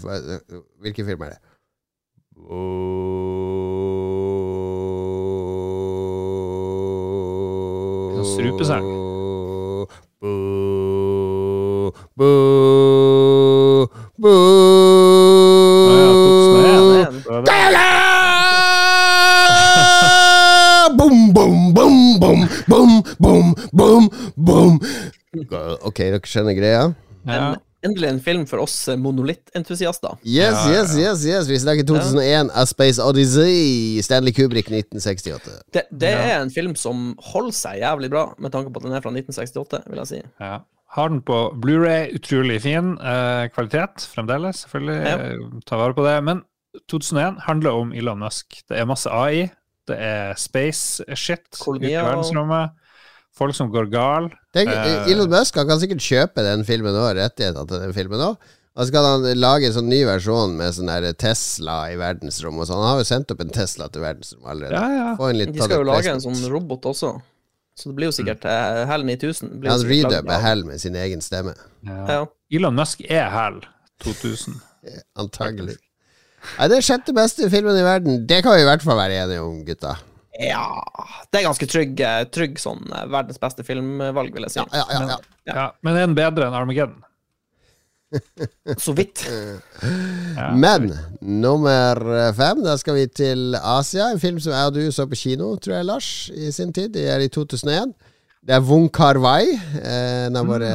[0.86, 1.40] Hvilken film er det?
[8.32, 8.86] Strupesang.
[12.22, 13.88] Boo!
[14.22, 14.30] bu.
[14.30, 17.18] Å ja, 2001.
[17.26, 17.90] Men- Da det-
[20.98, 24.80] Bom, bom, bom, bom, bom, bom, bom, bom.
[25.82, 26.84] Ok, dere skjønner greia?
[27.26, 27.38] Ja.
[27.54, 27.56] En,
[27.90, 30.20] endelig en film for oss eh, monolittentusiaster.
[30.22, 31.48] Yes, yes, yes, yes.
[31.50, 35.58] Vi snakker 2001, A Space Odyssey, Stanley Kubrick 1968.
[35.74, 38.94] Det, det er en film som holder seg jævlig bra, med tanke på at den
[39.00, 40.22] er fra 1968, vil jeg si.
[40.44, 40.60] Ja.
[40.92, 44.98] Har den på Blu-ray, utrolig fin eh, kvalitet fremdeles, selvfølgelig.
[45.08, 45.18] Ja.
[45.30, 46.18] eh, Ta vare på det.
[46.28, 46.42] Men
[46.92, 48.62] 2001 handler om Elon Musk.
[48.68, 49.46] Det er masse AI,
[49.88, 52.74] det er space shit ute i verdensrommet.
[53.36, 54.28] Folk som går gal.
[54.54, 55.08] Tenk, Eh.
[55.14, 58.36] Elon Musk han kan sikkert kjøpe den filmen òg, rettigheter til den filmen òg.
[58.72, 62.68] Og så kan han lage en sånn ny versjon med sånn der Tesla i verdensrommet
[62.70, 62.80] sånn.
[62.80, 64.80] Han har jo sendt opp en Tesla til verdensrommet allerede.
[64.80, 65.10] Ja, ja.
[65.20, 67.10] Få en litt De skal jo lage en sånn robot også,
[67.78, 69.54] så det blir jo sikkert eh, HAL 9000.
[69.62, 71.56] blir Han redubber Hell med sin egen stemme.
[71.88, 72.04] ja.
[72.10, 72.22] Ja.
[72.52, 73.62] Elon Musk er Hell
[74.04, 74.58] 2000.
[75.22, 75.78] Antagelig.
[76.58, 78.24] Nei, det er sjette beste filmen i verden.
[78.28, 79.94] Det kan vi i hvert fall være enige om, gutta.
[80.42, 80.64] ja
[81.32, 84.60] Det er ganske trygg, eh, trygg sånn eh, verdens beste filmvalg, vil jeg si.
[84.60, 85.20] Ja, ja, ja, ja.
[85.46, 85.56] Ja.
[85.56, 87.04] Ja, men er den bedre enn Armageddon?
[88.78, 89.24] Så vidt.
[90.38, 90.50] Ja.
[90.56, 90.92] Men
[91.22, 92.02] nummer
[92.38, 94.10] fem, da skal vi til Asia.
[94.12, 96.90] En film som jeg og du så på kino, tror jeg, Lars, i sin tid.
[96.96, 97.94] Det er i 2001.
[98.42, 99.52] Det er Wong Kar-wai,
[99.86, 100.70] en av våre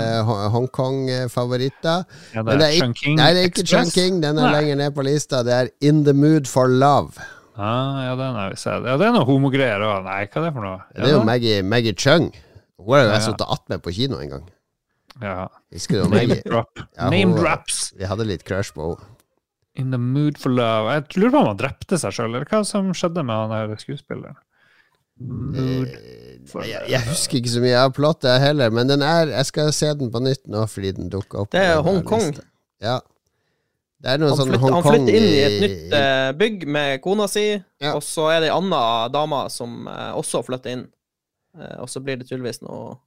[0.54, 2.04] Hongkong-favoritter.
[2.34, 3.90] Ja, Men det er, ikke, nei, det er ikke Express.
[3.92, 4.52] Chunking, den er Nei.
[4.60, 5.42] lenger ned på lista.
[5.46, 7.18] Det er In the Mood for Love.
[7.56, 8.84] Ah, ja, den har vi sett.
[8.86, 10.04] Ja, det er noe homogreier òg.
[10.06, 10.78] Nei, hva er det for noe?
[10.94, 11.22] Det er jo?
[11.26, 12.28] Maggie, Maggie Chung.
[12.78, 13.24] Hun har jo jeg Ja.
[13.30, 14.44] sittet attmed på kino en gang.
[15.22, 15.48] Ja.
[15.72, 16.78] Husker du Name drop.
[16.96, 17.92] Ja, Name hun- drops.
[17.96, 19.12] Vi hadde litt crush på henne.
[19.76, 20.88] In the mood for love.
[20.92, 23.76] Jeg lurer på om han drepte seg sjøl, eller hva som skjedde med han der
[23.76, 24.36] skuespilleren?
[25.20, 25.88] Mood
[26.48, 29.46] for Eh, Jeg, jeg husker ikke så mye av plottet heller, men den er Jeg
[29.46, 31.50] skal se den på nytt nå fordi den dukka opp.
[31.50, 32.38] Det er Hongkong.
[32.80, 33.00] Ja.
[34.02, 36.66] Det er noe Han sånn flytter, han flytter inn i et i- nytt eh, bygg
[36.68, 37.46] med kona si,
[37.80, 37.94] Ja.
[37.96, 40.86] og så er det ei anna dame som eh, også flytter inn.
[41.58, 42.98] Eh, og så blir det tydeligvis noe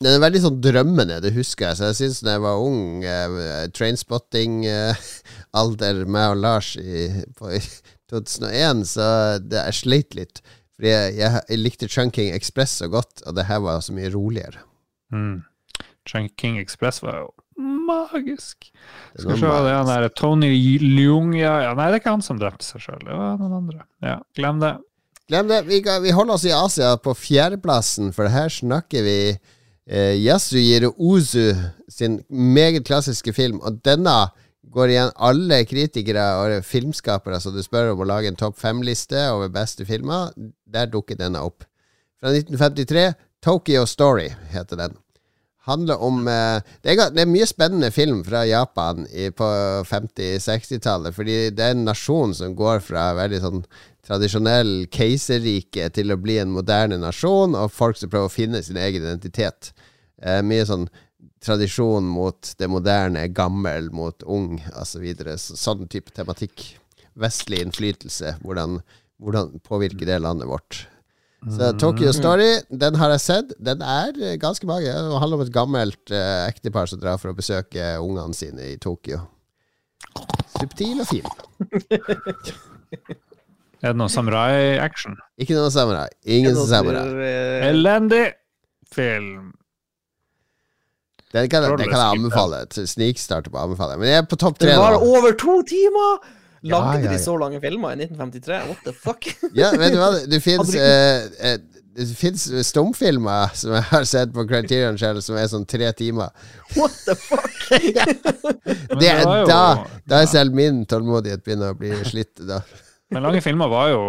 [0.00, 1.76] Den er veldig sånn drømmende, det husker jeg.
[1.76, 7.04] Så jeg syns da jeg var ung, eh, trainspotting-alder, meg og Lars i,
[7.36, 7.60] på, i
[8.08, 10.40] 2001, så det, jeg sleit litt.
[10.78, 14.08] Fordi jeg, jeg, jeg likte Chunking Express så godt, og det her var så mye
[14.14, 14.60] roligere.
[15.12, 15.44] Mm.
[16.08, 17.28] King Express var jo
[17.60, 18.72] magisk.
[19.12, 22.00] Det Skal vi se, det er han der Tony Leung ja, ja, Nei, det er
[22.00, 23.84] ikke han som drepte seg sjøl, det var noen andre.
[24.00, 24.80] Ja, glem det.
[25.28, 25.60] Glem det.
[25.68, 29.36] Vi, vi holder oss i Asia på fjerdeplassen, for her snakker vi
[29.88, 31.52] eh, Yasujiro Ozu
[31.88, 33.60] sin meget klassiske film.
[33.60, 34.30] Og denne
[34.70, 39.28] går igjen alle kritikere og filmskapere som du spør om å lage en topp fem-liste
[39.32, 40.30] over beste filmer.
[40.66, 41.64] Der dukker denne opp.
[42.20, 43.12] Fra 1953.
[43.40, 44.98] Tokyo Story heter den.
[45.68, 49.46] Handler om eh, det, er, det er mye spennende film fra Japan i, på
[49.88, 51.14] 50-60-tallet.
[51.16, 53.64] Fordi det er en nasjon som går fra veldig sånn
[54.06, 58.80] tradisjonell keiserrike til å bli en moderne nasjon, og folk som prøver å finne sin
[58.80, 59.72] egen identitet.
[60.22, 60.88] Eh, mye sånn
[61.44, 65.06] tradisjon mot det moderne, gammel mot ung, osv.
[65.40, 66.74] Så sånn type tematikk.
[67.20, 68.36] Vestlig innflytelse.
[68.44, 68.80] Hvordan,
[69.20, 70.84] hvordan påvirker det landet vårt?
[71.40, 73.52] Så Tokyo Story, den har jeg sett.
[73.56, 74.92] Den er eh, ganske mange.
[74.92, 78.76] Det handler om et gammelt eh, ektepar som drar for å besøke ungene sine i
[78.80, 79.22] Tokyo.
[80.58, 81.24] Subtil og fin.
[83.80, 85.16] Er det noe samurai-action?
[85.40, 86.08] Ikke noe samurai.
[86.28, 87.06] Ingen noe samurai.
[87.24, 88.26] eh, Elendig
[88.92, 89.52] film.
[91.32, 92.64] Den kan, den kan jeg anbefale.
[92.74, 93.96] Snikstarter på anbefale.
[94.00, 94.72] Men jeg er på topp tre.
[94.72, 95.06] Det var nå.
[95.16, 96.18] over to timer!
[96.60, 97.12] Lagde ja, ja.
[97.14, 98.56] de så lange filmer i 1953?
[98.68, 99.28] What the fuck?
[99.56, 100.10] Ja, vet du hva?
[100.28, 101.54] Det fins eh, eh,
[101.96, 106.34] det fins stumfilmer som jeg har sett på Criterion Channel som er sånn tre timer.
[106.76, 107.56] What the fuck?
[107.96, 108.04] ja.
[109.00, 109.62] Det er jo- da
[110.04, 112.34] Da er selv min tålmodighet begynner å bli slitt.
[112.44, 112.60] Da.
[113.10, 114.02] Men lange filmer var jo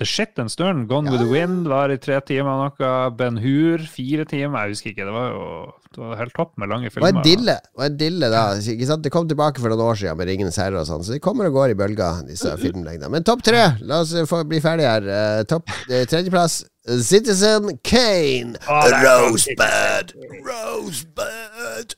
[0.00, 0.88] the shit en stund.
[0.90, 2.94] Gone with the Wind var i tre timer og noe.
[3.14, 4.64] Ben Hur fire timer.
[4.66, 5.06] Jeg husker ikke.
[5.06, 5.44] Det var jo
[5.88, 7.08] det var helt topp med lange Og filmer.
[7.08, 9.02] en dille, og en dille da ikke sant?
[9.02, 11.48] Det kom tilbake for noen år siden med Ringenes herre og sånn, så de kommer
[11.48, 13.08] og går i bølger, disse filmlengdene.
[13.14, 13.62] Men topp tre!
[13.88, 15.06] La oss få bli ferdig her.
[15.08, 16.60] Uh, topp uh, tredjeplass
[17.08, 18.58] Citizen Kane.
[18.68, 20.12] Oh, Rosebud!
[20.44, 21.96] Rosebud!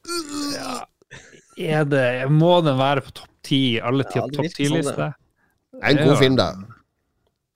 [0.54, 0.76] Ja.
[1.60, 3.64] Er det, må den være på topp ti?
[3.82, 5.18] Alle Ja, topp virker
[5.80, 6.02] sånn, ti-liste?
[6.04, 6.50] En god film, da.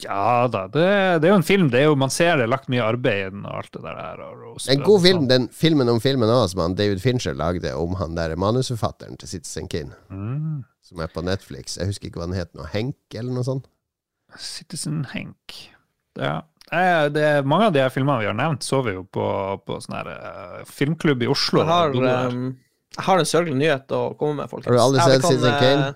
[0.05, 0.65] Ja da.
[0.69, 0.85] Det,
[1.23, 1.69] det er jo en film.
[1.71, 3.83] Det er jo, man ser det er lagt mye arbeid i den og alt det
[3.87, 4.23] der.
[4.27, 5.29] Og Rosebud En god film, sånn.
[5.31, 9.29] den filmen om filmen òg, som han David Fincher lagde om han der manusforfatteren til
[9.37, 10.65] Citizen Kane, Mm.
[10.83, 11.79] som er på Netflix.
[11.79, 12.67] Jeg husker ikke hva den het nå.
[12.75, 13.71] Henk, eller noe sånt?
[14.37, 15.55] Citizen Henk.
[16.19, 16.43] Ja.
[17.15, 19.25] Det er, mange av de her filmene vi har nevnt, så vi jo på,
[19.65, 21.61] på sånn her uh, filmklubb i Oslo.
[21.63, 21.93] Jeg har,
[22.33, 22.57] um,
[22.97, 24.67] jeg har en sørgelig nyhet å komme med, folkens.
[24.73, 25.87] Har du aldri sett Citizen Kane?
[25.87, 25.95] eh,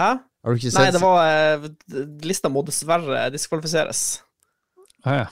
[0.00, 0.10] Hæ?
[0.44, 1.68] Har du ikke Nei, det var eh,
[2.28, 4.00] Lista må dessverre diskvalifiseres.
[5.04, 5.26] Ah, ja.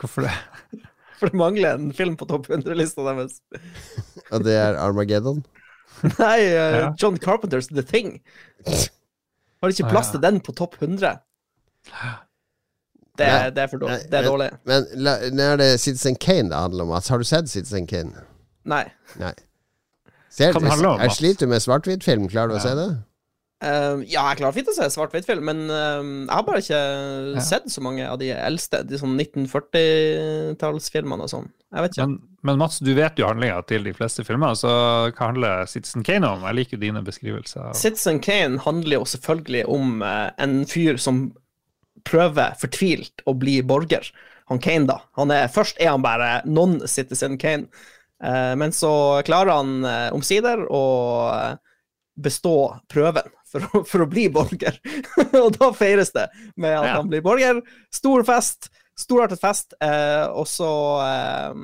[0.00, 0.32] Hvorfor det?
[1.20, 3.38] For det mangler en film på topp 100-lista deres.
[4.34, 5.44] Og det er Armageddon?
[6.18, 6.90] Nei, eh, Ja.
[7.00, 8.18] John Carpenters The Thing.
[8.66, 10.18] Har ikke Ah, plass ja.
[10.18, 11.14] til den på topp 100.
[13.16, 13.96] Det, Nei, det er for dårlig.
[13.96, 14.50] nei, Det er men- dårlig.
[14.68, 17.08] Men la, nå er det Citizen Kane det handler om, Mats.
[17.08, 18.12] Har du sett Citizen Kane?
[18.68, 18.82] Nei.
[19.16, 19.32] Nei.
[20.28, 21.16] Ser, Hva det handler om, jeg Mats?
[21.22, 22.26] sliter med svart-hvitt-film.
[22.28, 22.88] Klarer du å se det?
[23.64, 26.80] Um, ja, jeg klarer fint å se svart-hvitt-film, men uh, jeg har bare ikke
[27.38, 27.40] Ja.
[27.40, 31.46] sett så mange av de eldste, de sånn 1940-tallsfilmene og sånn.
[31.72, 32.04] Jeg vet ikke.
[32.06, 32.18] Men,
[32.50, 34.70] men Mats, du vet jo handlinga til de fleste filmer, så
[35.08, 36.44] hva handler Citizen Kane om?
[36.50, 37.72] Jeg liker jo dine beskrivelser.
[37.80, 41.14] Citizen Kane handler jo selvfølgelig om uh, en fyr som
[42.06, 44.04] prøver fortvilt å bli borger.
[44.52, 45.00] Han Kane, da.
[45.18, 47.66] Han er, først er han bare non-Citizen Kane,
[48.22, 48.92] eh, men så
[49.26, 50.82] klarer han eh, omsider å
[52.16, 52.56] bestå
[52.92, 54.78] prøven for å, for å bli borger.
[55.42, 56.94] og da feires det med at Ja.
[56.98, 57.60] han blir borger.
[57.94, 60.70] Stor fest, storartet fest, eh, og så
[61.04, 61.60] eh,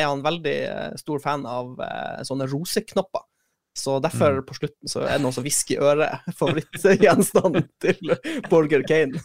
[0.00, 3.26] er han veldig eh, stor fan av eh, sånne roseknopper.
[3.74, 6.26] Så derfor, på slutten, så er det noe som hvisker i øret.
[6.38, 8.18] Favorittgjenstanden til
[8.50, 9.22] Borger Kane.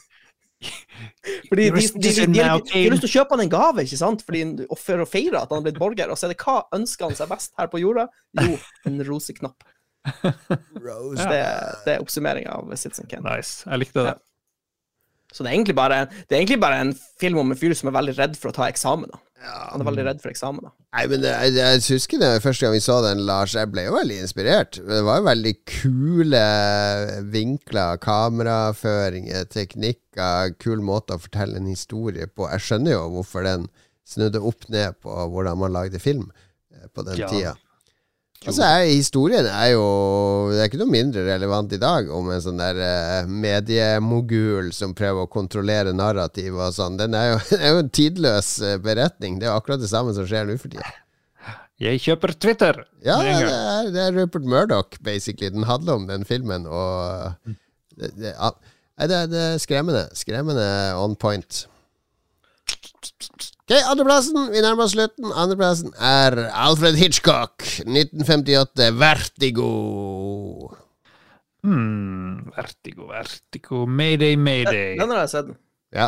[1.47, 4.23] Fordi de, de, de, de, har lyst til å kjøpe han en gave, ikke sant?
[4.25, 4.41] Fordi,
[4.81, 6.11] for å feire at han har blitt borger.
[6.11, 8.09] Og så er det hva ønsker han seg best her på jorda?
[8.41, 8.57] Jo,
[8.89, 9.63] en roseknapp.
[10.85, 11.27] Rose.
[11.29, 11.43] Det,
[11.85, 13.25] det er oppsummeringa av Citizen Kane.
[13.29, 13.63] Nice.
[13.67, 14.17] Jeg likte det.
[15.29, 17.93] Så det er, bare, det er egentlig bare en film om en fyr som er
[17.99, 19.11] veldig redd for å ta eksamen.
[19.13, 19.19] da.
[19.69, 20.63] Han er veldig redd for eksamen.
[20.65, 20.71] da.
[20.97, 23.53] Nei, men det, jeg, jeg husker det første gang vi så den, Lars.
[23.53, 24.79] Jeg ble jo veldig inspirert.
[24.89, 26.41] Det var jo veldig kule
[27.35, 32.49] vinkler, kameraføringer, teknikker, kul måte å fortelle en historie på.
[32.49, 33.69] Jeg skjønner jo hvorfor den
[34.09, 36.31] snudde opp ned på hvordan man lagde film
[36.73, 37.29] eh, på den Ja.
[37.29, 37.53] tida.
[38.47, 39.83] Altså, er, Historien er jo
[40.53, 44.95] Det er ikke noe mindre relevant i dag om en sånn der eh, mediemogul som
[44.95, 46.95] prøver å kontrollere narrativet og sånn.
[47.01, 49.41] Den er jo, er jo en tidløs eh, beretning.
[49.41, 50.87] Det er jo akkurat det samme som skjer nå for tida.
[51.79, 52.81] Jeg kjøper Twitter!
[53.07, 55.51] Ja, det er, det er Rupert Murdoch, basically.
[55.55, 57.35] Den handler om den filmen, og
[57.95, 60.09] det, det, det, det er skremmende.
[60.19, 60.65] Skremmende
[60.99, 61.61] on point.
[63.69, 64.47] Ok, Andreplassen.
[64.49, 65.27] Vi nærmer oss slutten.
[65.37, 69.67] Andreplassen er Alfred Hitchcock, 1958, Vertigo.
[71.61, 74.95] Hmm, vertigo, vertigo, mayday, mayday.
[74.97, 75.51] Den har jeg sett.
[75.93, 76.07] Ja.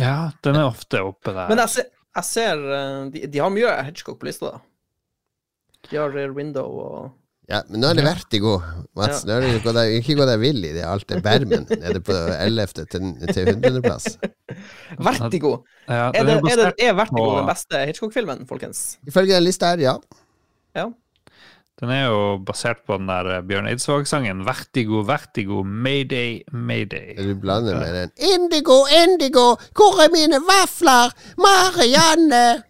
[0.00, 1.46] Ja, den er ofte oppe der.
[1.52, 1.86] Men jeg ser,
[2.18, 4.50] jeg ser eh, de, de har mye Hitchcock på lista.
[4.56, 4.60] da.
[5.86, 7.12] De har Rear Window og
[7.50, 8.52] ja, men nå er det Vertigo,
[8.98, 9.24] Mats.
[9.26, 10.84] Nå er det ikke gått ikke gå deg vill i det.
[10.86, 12.86] Alt det Bermen nede på 11.
[12.92, 13.82] til, til 100.
[13.84, 14.06] plass.
[14.98, 15.56] Vertigo!
[15.88, 18.84] ja, Er, det, er det, er Vertigo på- den beste Hitchcock-filmen, folkens?
[19.10, 19.96] Ifølge den lista her, ja.
[20.78, 20.86] Ja.
[21.80, 27.14] Den er jo basert på den der eh, Bjørn Eidsvåg-sangen 'Vertigo, vertigo, mayday, mayday'.
[27.16, 31.08] Du blander med den Indigo, Indigo, hvor er mine vafler?
[31.40, 32.62] Marianne!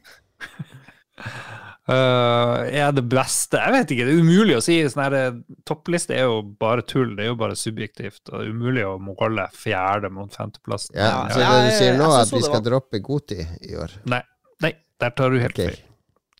[1.90, 3.58] Uh, er det beste?
[3.58, 4.76] Jeg vet ikke, det er umulig å si.
[4.92, 8.20] Sånn her, eh, toppliste er jo bare tull, det er jo bare subjektivt.
[8.30, 10.90] Og det er umulig å måle fjerde mot femteplass.
[10.94, 13.74] Ja, Ja, så det du sier nå, er at vi skal var- droppe Goti i
[13.74, 13.90] år.
[14.06, 14.22] Nei,
[14.62, 15.66] nei, der tar du helt Ok.
[15.66, 15.80] feil.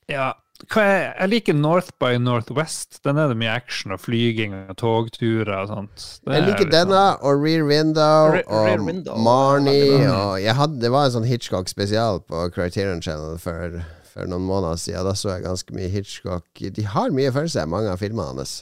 [0.09, 0.33] Ja,
[0.69, 3.01] hva er, jeg liker North by Northwest.
[3.03, 6.21] Den er det mye action og flyging og togturer og sånt.
[6.27, 9.17] Det Jeg er liker denne denne og Rear Window Re- og Rear Window.
[9.17, 13.83] Marnie og jeg hadde, Det var en sånn Hitchcock-spesial på Criterion Channel for,
[14.13, 15.07] for noen måneder siden.
[15.07, 16.45] Da så jeg ganske mye Hitchcock.
[16.77, 18.61] De har mye følelser, mange av filmene hans.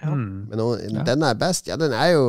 [0.00, 0.14] Ja.
[0.14, 0.48] Mm.
[0.48, 1.04] Men noen, Ja.
[1.04, 1.66] denne er best.
[1.68, 2.24] Ja, den er jo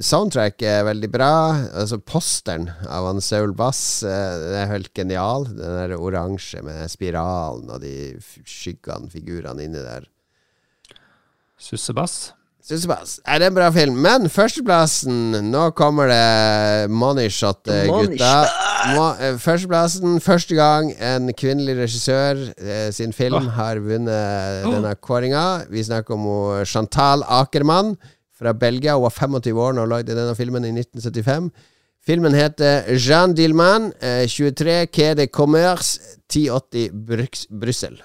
[0.00, 1.28] Soundtrack er veldig bra.
[1.76, 5.44] Altså Posteren av han Saul Bass eh, Den er helt genial.
[5.44, 8.16] Den der oransje med spiralen og de
[8.48, 10.06] skyggene, figurene inni der.
[11.60, 12.32] Sussebass.
[12.62, 13.16] Sussebass.
[13.26, 13.96] Er det en bra film?
[14.04, 18.30] Men førsteplassen Nå kommer det money shot, eh, gutta.
[19.22, 25.44] Eh, førsteplassen, første gang en kvinnelig regissør eh, sin film har vunnet denne kåringa.
[25.70, 27.96] Vi snakker om Chantal Akermann
[28.38, 28.94] fra Belgia.
[28.94, 31.50] Hun var 25 år da hun lagde denne filmen i 1975.
[32.02, 36.00] Filmen heter Jean Dillman, eh, 23 Quai de Commerce,
[36.30, 38.00] 1080 Bruks- Brussel.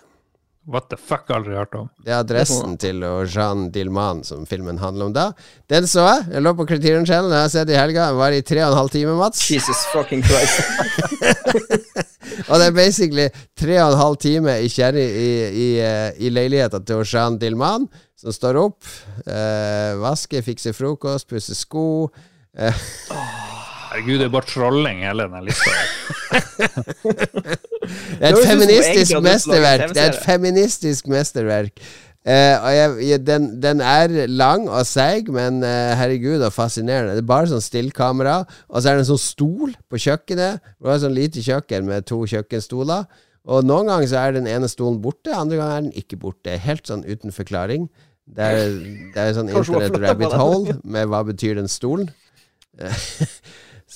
[0.67, 1.87] What the fuck, aldri hørt om.
[2.03, 2.99] Det er adressen til
[3.31, 5.29] Jean Dilman som filmen handler om da.
[5.71, 6.25] Den så jeg.
[6.33, 7.31] Jeg lå på Criterion Channel.
[7.31, 8.09] jeg har sett i helga.
[8.11, 9.45] Den var i tre og en halv time, Mats.
[9.47, 10.59] Jesus fucking Christ.
[12.49, 16.31] Og det er basically tre og en halv time i, kjerri, i, i, eh, i
[16.33, 17.87] leiligheta til Jean Dilman,
[18.19, 18.83] som står opp,
[19.23, 21.87] øh, vasker, fikser frokost, pusser sko.
[23.87, 25.71] Herregud, det er bare trolling, hele den lista.
[27.87, 29.93] Det er et feministisk å lage mesterverk.
[29.95, 31.87] Det er et feministisk mesterverk.
[32.27, 37.13] Uh, og jeg, jeg, den, den er lang og seig, men uh, herregud, og fascinerende.
[37.15, 40.59] Det er bare sånn stillkamera, og så er det en sånn stol på kjøkkenet.
[40.59, 43.07] Det var et sånn lite kjøkken med to kjøkkenstoler.
[43.47, 46.57] Og noen ganger så er den ene stolen borte, andre ganger er den ikke borte.
[46.59, 47.87] Helt sånn uten forklaring.
[48.27, 48.75] Det er,
[49.15, 52.11] det er sånn internet rabbit hole med hva betyr den stolen.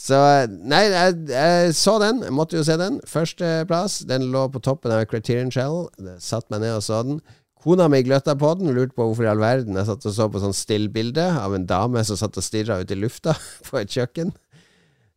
[0.02, 0.18] Så
[0.50, 2.24] Nei, jeg, jeg så den.
[2.26, 2.98] Jeg måtte jo se den.
[3.08, 4.00] Førsteplass.
[4.10, 5.86] Den lå på toppen av Criterion Shell.
[6.22, 7.22] Satt meg ned og så den.
[7.62, 10.26] Kona mi gløtta på den, lurte på hvorfor i all verden jeg satt og så
[10.34, 13.36] på sånn stillbilde av en dame som satt og stirra ut i lufta
[13.68, 14.34] på et kjøkken.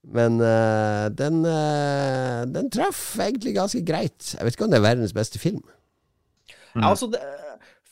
[0.05, 4.35] Men uh, den, uh, den traff egentlig ganske greit.
[4.35, 5.63] Jeg vet ikke om det er verdens beste film.
[6.75, 7.23] Ja, altså, det,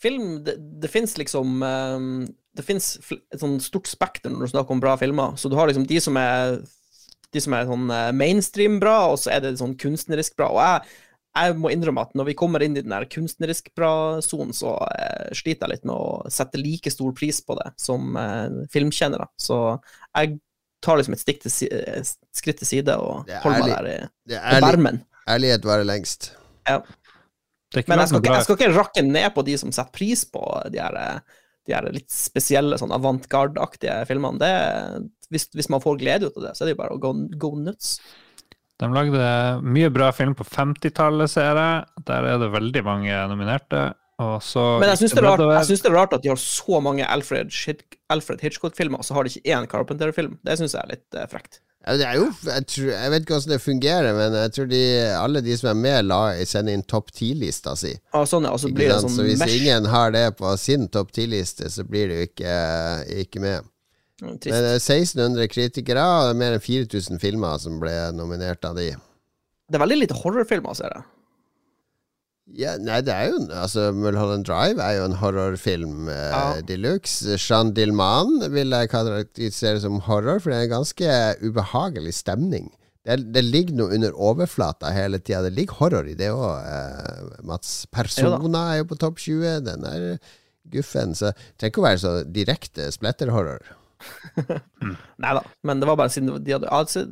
[0.03, 4.77] film Det, det fins liksom um, Det fins et sånn stort spekter når du snakker
[4.77, 5.39] om bra filmer.
[5.41, 6.59] Så du har liksom de som er
[7.33, 10.51] De som er sånn eh, mainstream bra, og så er det sånn kunstnerisk bra.
[10.53, 10.95] Og jeg,
[11.33, 15.31] jeg må innrømme at når vi kommer inn i den der kunstnerisk bra-sonen, så eh,
[15.39, 19.31] sliter jeg litt med å sette like stor pris på det som eh, filmkjennere.
[19.41, 19.59] Så
[20.13, 20.37] jeg
[20.83, 22.03] tar liksom et stikk til, si- eh,
[22.37, 23.99] skritt til side og er holder meg der i,
[24.33, 25.01] Det i er bermen.
[25.31, 26.33] ærlighet varer lengst.
[26.69, 26.81] Ja.
[27.73, 29.95] Det ikke Men jeg skal, ikke, jeg skal ikke rakke ned på de som setter
[29.97, 30.43] pris på
[30.75, 31.39] de her, eh,
[31.71, 34.37] de her litt spesielle, sånn avantgarde-aktige filmene.
[34.43, 34.51] Det,
[35.33, 37.15] hvis, hvis man får glede ut av det, så er det jo bare å go,
[37.41, 37.97] go nuts.
[38.83, 39.25] De lagde
[39.63, 42.05] mye bra film på 50-tallet, ser jeg.
[42.09, 43.91] Der er det veldig mange nominerte.
[44.23, 47.51] Og så Men jeg syns det, det er rart at de har så mange Alfred,
[48.13, 50.39] Alfred Hitchcock-filmer, og så har de ikke én Carpenter-film.
[50.45, 51.63] Det syns jeg er litt uh, frekt.
[51.83, 54.69] Ja, det er jo, jeg, tror, jeg vet ikke hvordan det fungerer, men jeg tror
[54.71, 54.83] de,
[55.19, 57.91] alle de som er med, la, sender inn topp ti-lista si.
[58.15, 58.53] Ah, sånn, ja.
[58.61, 59.57] Så blir det sånn så hvis mesh.
[59.59, 62.55] ingen har det på sin topp ti-liste, så blir det jo ikke,
[63.25, 63.72] ikke med.
[64.23, 67.91] Mm, Men det er 1600 kritikere, og det er mer enn 4000 filmer som ble
[68.15, 68.93] nominert av de.
[69.67, 71.03] Det er veldig lite horrorfilmer, ser jeg.
[72.59, 76.61] Ja, nei, det er jo Altså, Mulholland Drive er jo en horrorfilm eh, Ja.
[76.67, 77.37] de luxe.
[77.39, 82.71] Jean Dilman vil jeg karakterisere som horror, for det er en ganske ubehagelig stemning.
[83.07, 85.43] Det, det ligger noe under overflata hele tida.
[85.49, 87.87] Det ligger horror i det òg, eh, Mats.
[87.91, 89.61] Persona er jo på topp 20.
[89.67, 90.19] Den er
[90.71, 91.15] guffen.
[91.19, 93.63] Så det trenger ikke å være så direkte spletterhorror.
[95.23, 97.07] Nei da, men det var bare siden de hadde, altså,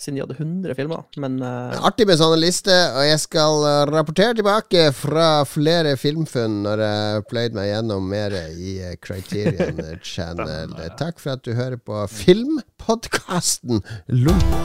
[0.00, 1.02] siden de hadde 100 filmer.
[1.20, 1.86] Men uh...
[1.86, 7.26] Artig med sånne lister, og jeg skal eh, rapportere tilbake fra flere filmfunn når jeg
[7.32, 9.80] pløyd meg gjennom mer i eh, Criterion
[10.12, 10.72] Channel.
[11.00, 14.64] Takk for at du hører på filmpodkasten Lombo.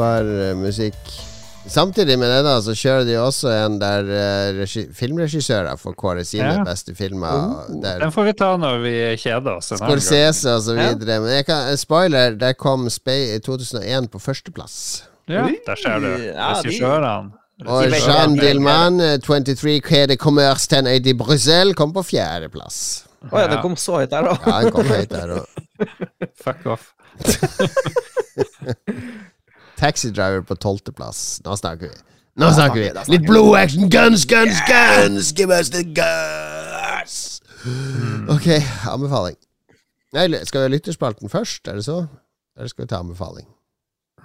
[0.00, 0.96] Var eh, musikk.
[1.70, 6.22] Samtidig med det da så kjører de også en der eh, regi filmregissører får kåre
[6.24, 6.62] sine Ja.
[6.64, 7.28] beste filmer.
[7.68, 7.74] Oh.
[7.82, 9.68] der Den får vi ta når vi kjeder oss.
[9.76, 10.88] Scorsese og så Ja.
[10.94, 11.20] videre.
[11.20, 15.02] Men jeg kan, spoiler, der kom Spay i 2001 på førsteplass.
[15.28, 16.08] Ja, der ser du.
[16.32, 17.32] ja, Regissørene.
[17.68, 23.04] Og Jean Dilman, eh, 23 Quai de Commerce 1080 i Bruxelles, kom på fjerdeplass.
[23.30, 24.32] Å ja, det kom så høyt der, da.
[24.46, 25.46] Ja, den kom høyt der òg.
[26.44, 26.94] Fuck off.
[29.80, 31.40] Taxi Driver på tolvteplass.
[31.44, 31.98] Nå snakker vi.
[32.40, 32.90] Nå snakker vi.
[33.12, 35.32] Litt blue action, guns, guns, guns!
[35.36, 37.40] Give us the guns!
[38.30, 38.46] Ok,
[38.88, 39.36] anbefaling.
[40.16, 41.98] Nei, skal vi ha lytterspalten først, er det så?
[42.58, 43.46] Eller skal vi ta anbefaling?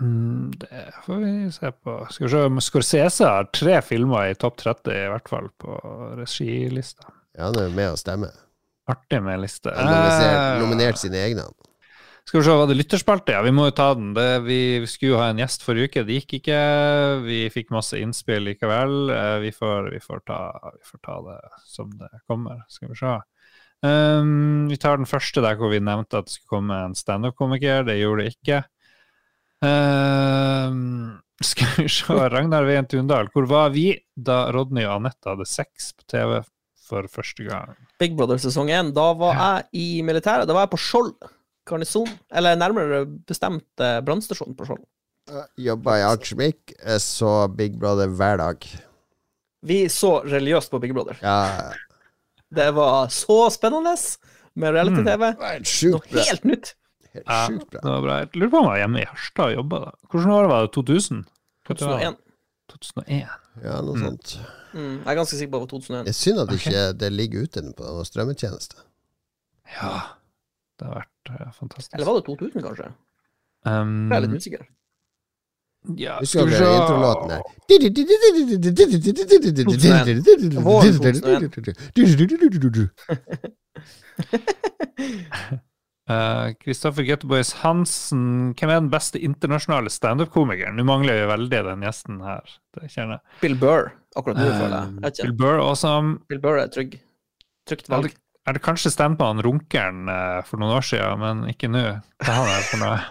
[0.02, 1.98] Mm, det får vi se på.
[2.12, 5.78] Skal vi se, om Scorsese har tre filmer i topp 30, i hvert fall, på
[6.20, 7.08] regilista.
[7.38, 8.32] Ja, han er med å stemme.
[8.92, 9.72] Artig med liste.
[9.76, 11.48] Han har nominert, Eh, nominert sine egne.
[12.26, 13.36] Skal vi se, var det lytterspalte?
[13.36, 14.08] Ja, vi må jo ta den.
[14.18, 14.58] Det, vi
[14.90, 16.58] skulle jo ha en gjest forrige uke, det gikk ikke.
[17.22, 18.96] Vi fikk masse innspill likevel.
[19.14, 20.40] Eh, Vi får, vi får, ta,
[20.74, 21.38] vi får ta det
[21.70, 22.64] som det kommer.
[22.74, 23.14] Skal vi se.
[23.86, 27.86] Um, vi tar den første der hvor vi nevnte at det skulle komme en standup-komiker.
[27.86, 28.64] Det gjorde det ikke.
[29.62, 32.10] Um, skal vi se.
[32.34, 36.40] Ragnar Ween Tundal, hvor var vi da Rodney og Anette hadde sex på TV
[36.90, 37.78] for første gang?
[38.02, 38.94] Big Brother sesong 1.
[38.98, 40.50] Da var jeg i militæret.
[40.50, 41.14] Da var jeg på Skjold
[41.66, 42.08] garnison.
[42.32, 44.86] Eller nærmere bestemt brannstasjonen brannstasjon på Skjold.
[45.58, 48.68] Jobba i Archmic, jeg så Big Brother hver dag.
[49.66, 51.18] Vi så religiøst på Big Brother.
[51.24, 51.72] Ja,
[52.56, 53.96] Det var så spennende
[54.56, 55.32] med reality-TV.
[55.42, 56.76] helt Noe helt nytt.
[57.16, 57.80] Helt Ja, sjukt bra.
[57.82, 58.18] det var bra.
[58.20, 59.80] Jeg lurer på om jeg var hjemme i Harstad og jobba.
[60.12, 60.72] Hvilket år var det?
[60.76, 61.26] 2000?
[61.66, 62.18] 2001.
[62.70, 63.28] 2001.
[63.64, 64.04] Ja, noe Mm.
[64.06, 64.38] sånt.
[64.74, 66.06] Mm, jeg er ganske sikker på det var 2001.
[66.06, 68.76] Det er synd at ikke det ligger ute på noen strømmetjeneste.
[69.82, 70.02] Ja,
[70.80, 71.94] det har vært eh, fantastisk.
[71.98, 72.90] Eller var det 2000, kanskje?
[73.66, 74.66] Um, Jeg er litt usikker.
[75.98, 77.42] ja, skal vi se introlåten her.
[86.06, 90.78] Kristoffer Kristoffer Göteborgs Hansen, hvem er den beste internasjonale standup-komikeren?
[90.78, 92.46] Nå mangler vi veldig den gjesten her.
[92.78, 93.40] Det kjenner jeg.
[93.42, 94.94] Bill Burr, akkurat nå, føler jeg.
[95.08, 95.34] Vet Bill.
[95.40, 96.20] Burr, awesome.
[96.30, 97.00] Bill Burr er trygg.
[97.66, 98.14] Trygt valg.
[98.46, 101.82] Jeg hadde kanskje stemt på han runkeren eh, for noen år siden, men ikke nå.
[102.22, 103.00] Hva er han her for noe?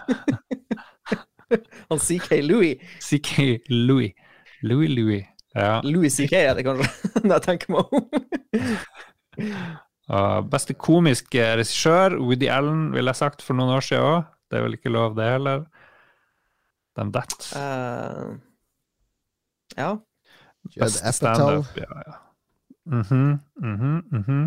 [1.91, 2.79] Han CK Louis.
[3.03, 4.15] CK Louis.
[4.65, 5.27] Louis Louis.
[5.53, 5.81] Ja.
[5.85, 6.87] Louis CK er det kanskje,
[7.27, 8.07] når jeg tenker meg om.
[10.05, 14.27] Uh, beste komiske regissør, Woody Allen, ville jeg sagt for noen år siden òg.
[14.45, 15.63] Det er vel ikke lov, det heller.
[16.93, 17.33] Dem that.
[17.57, 18.35] Uh,
[19.73, 19.95] ja.
[20.75, 22.19] Best Beste standup, ja, ja.
[22.85, 24.45] Mhm, mhm, mhm.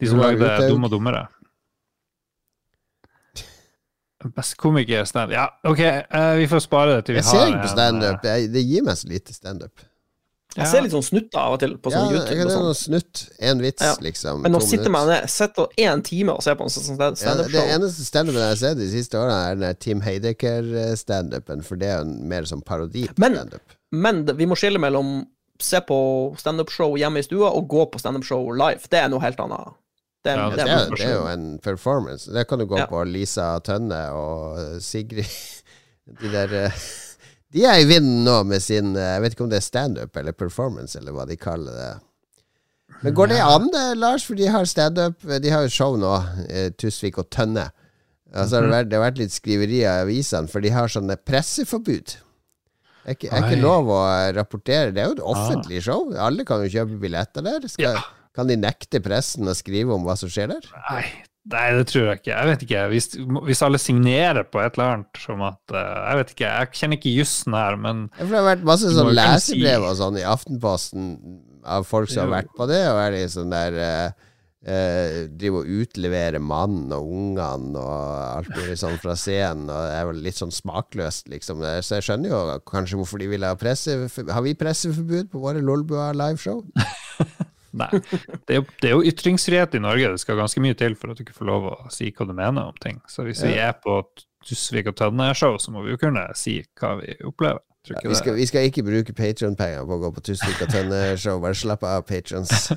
[0.00, 1.26] De som lagde Dumme Dum og dummere.
[4.34, 7.52] Beste komiker stand Ja, OK, uh, vi får spare det til vi Jeg har ser
[7.52, 8.24] ikke på standup.
[8.56, 9.84] Det gir meg så lite standup.
[10.56, 12.36] Jeg ser litt sånn snutter av og til på sånn ja, YouTube.
[12.40, 12.64] er og sånn.
[12.64, 13.22] noe snutt.
[13.44, 13.92] en vits, Ja.
[14.00, 14.40] liksom.
[14.40, 17.26] Men nå sitter man ned, sitter én time og ser på en sånn stand- ja,
[17.26, 21.62] standup-show Det eneste standupen jeg har sett de siste årene, er den der Tim Heidecker-standupen,
[21.62, 23.60] for det er jo en mer sånn parodi på standup.
[23.92, 25.26] Men vi må skille mellom
[25.60, 28.80] se på standup-show hjemme i stua og gå på standup-show live.
[28.88, 29.74] Det er noe helt annet.
[30.26, 32.30] Det, Ja, det er, det er jo en performance.
[32.34, 32.86] Det kan du gå Ja.
[32.90, 35.26] på Lisa Tønne og Sigrid
[36.22, 36.82] De der eh,
[37.54, 40.18] De er i vinden nå med sin eh, Jeg vet ikke om det er standup
[40.20, 41.94] eller performance, eller hva de kaller det.
[43.02, 44.24] Men går det an, det, Lars?
[44.26, 46.12] For de har standup De har jo show nå,
[46.50, 47.68] eh, Tusvik og Tønne.
[48.34, 51.14] Altså, det, har vært, det har vært litt skriveri i avisene, for de har sånne
[51.24, 52.16] presseforbud.
[53.06, 54.90] Det er ikke, er ikke lov å eh, rapportere.
[54.92, 56.08] Det er jo et offentlig show.
[56.18, 57.68] Alle kan jo kjøpe billetter der.
[57.70, 58.02] Skal, Ja.
[58.36, 60.68] Kan de nekte pressen å skrive om hva som skjer der?
[60.90, 61.04] Nei,
[61.54, 62.34] nei, det tror jeg ikke.
[62.34, 62.84] Jeg vet ikke.
[62.92, 63.10] Hvis,
[63.48, 67.00] hvis alle signerer på et eller annet som at eh, Jeg vet ikke, jeg kjenner
[67.00, 70.28] ikke jussen her, men For det har vært masse sånn jo lesebrev og sånn i
[70.28, 71.10] Aftenposten
[71.66, 74.26] av folk som har vært på det, og er de sånn der uh,
[74.68, 79.96] eh, Driver og utleverer mannen og ungene og alt mulig sånn fra scenen, og det
[79.96, 81.64] er vel litt sånn smakløst, liksom.
[81.80, 83.96] Så jeg skjønner jo kanskje hvorfor de vil ha presse...
[84.28, 86.62] Har vi presseforbud på våre Lolbua liveshow?
[87.78, 87.88] nei.
[87.92, 90.12] Det er, jo, det er jo ytringsfrihet i Norge.
[90.14, 92.34] Det skal ganske mye til for at du ikke får lov å si hva du
[92.36, 93.00] mener om ting.
[93.10, 94.00] Så hvis vi er på
[94.46, 97.62] Tusvik og Tønne-show, så må vi jo kunne si hva vi opplever.
[97.86, 101.38] Ja, Vi skal, vi skal ikke bruke Patrion-penger på å gå på Tusvik og Tønne-show.
[101.42, 102.72] Bare slapp av, patrons.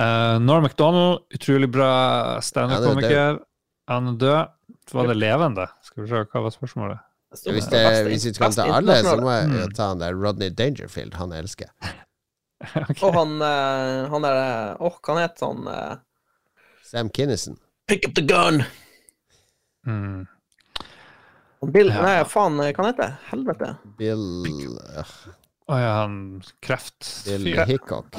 [0.00, 1.90] Uh, Norm MacDonald, utrolig bra
[2.44, 3.42] standup-komiker.
[3.92, 4.54] Han er død.
[4.92, 5.66] Var det levende?
[5.84, 7.04] Skal vi se, hva var spørsmålet?
[7.34, 11.16] Hvis, det, hvis vi skal ta alle, så må jeg ta han der Rodney Dangerfield.
[11.18, 11.94] Han elsker jeg.
[12.90, 13.02] Ok.
[13.02, 14.38] Og han, eh, han der
[14.80, 15.66] Åh, Åh, hva han het han?
[15.68, 15.96] eh,
[16.84, 17.56] Sam Kinnison.
[17.88, 18.62] Pick up the gun!
[19.86, 20.26] Mm.
[21.72, 22.02] Bill Ja.
[22.04, 23.70] Nei, faen, eh, hva han heter Helvete.
[23.98, 24.24] Bill
[24.76, 25.14] uh,
[25.68, 27.06] oh, ja, han kreft...
[27.24, 28.14] Bill Hickok.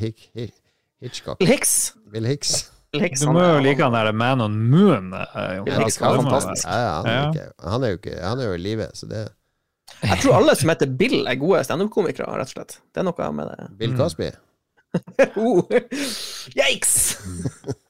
[0.00, 0.54] Hick, Hick,
[1.00, 1.38] Hitchcock.
[1.38, 1.92] Bill Hicks.
[2.12, 2.54] Bill Hicks.
[2.96, 5.10] Hicks Du må er- jo like han der Man on Moon.
[5.12, 5.82] eh, Ja, Cato.
[5.84, 6.68] Hicks Det må fantastisk.
[6.68, 7.26] Ja, ja, han, er Ja.
[7.30, 9.24] ikke, han er jo ikke Han er jo i live, så det
[10.02, 12.78] Jeg tror alle som heter Bill, er gode standup-komikere, rett og slett.
[12.94, 13.68] Det er noe med det.
[13.78, 13.96] Bill.
[13.98, 14.32] Cosby.
[15.36, 15.60] Oh.
[16.56, 17.18] Yikes!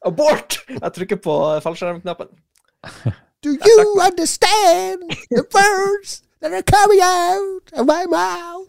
[0.06, 0.56] Abort!
[0.66, 2.32] Jeg trykker på fallskjermknappen.
[3.44, 8.66] Do you understand the words that are coming out of my mouth?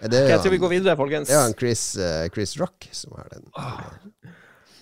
[0.00, 1.28] Ja, Det Ok, er jeg tror vi går videre, folkens.
[1.28, 3.46] det er han Chris, uh, Chris Rock som har den.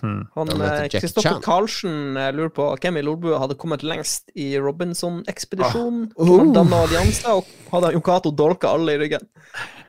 [0.01, 0.27] Hmm.
[0.35, 1.41] Han eh, Kristoffer Chan.
[1.41, 6.11] Karlsen lurer på hvem i Lolbua hadde kommet lengst i Robinson-ekspedisjonen.
[6.17, 6.25] Ah.
[6.27, 6.53] Han Oh.
[6.53, 9.25] danna allianse, og hadde Jon Cato dolka alle i ryggen.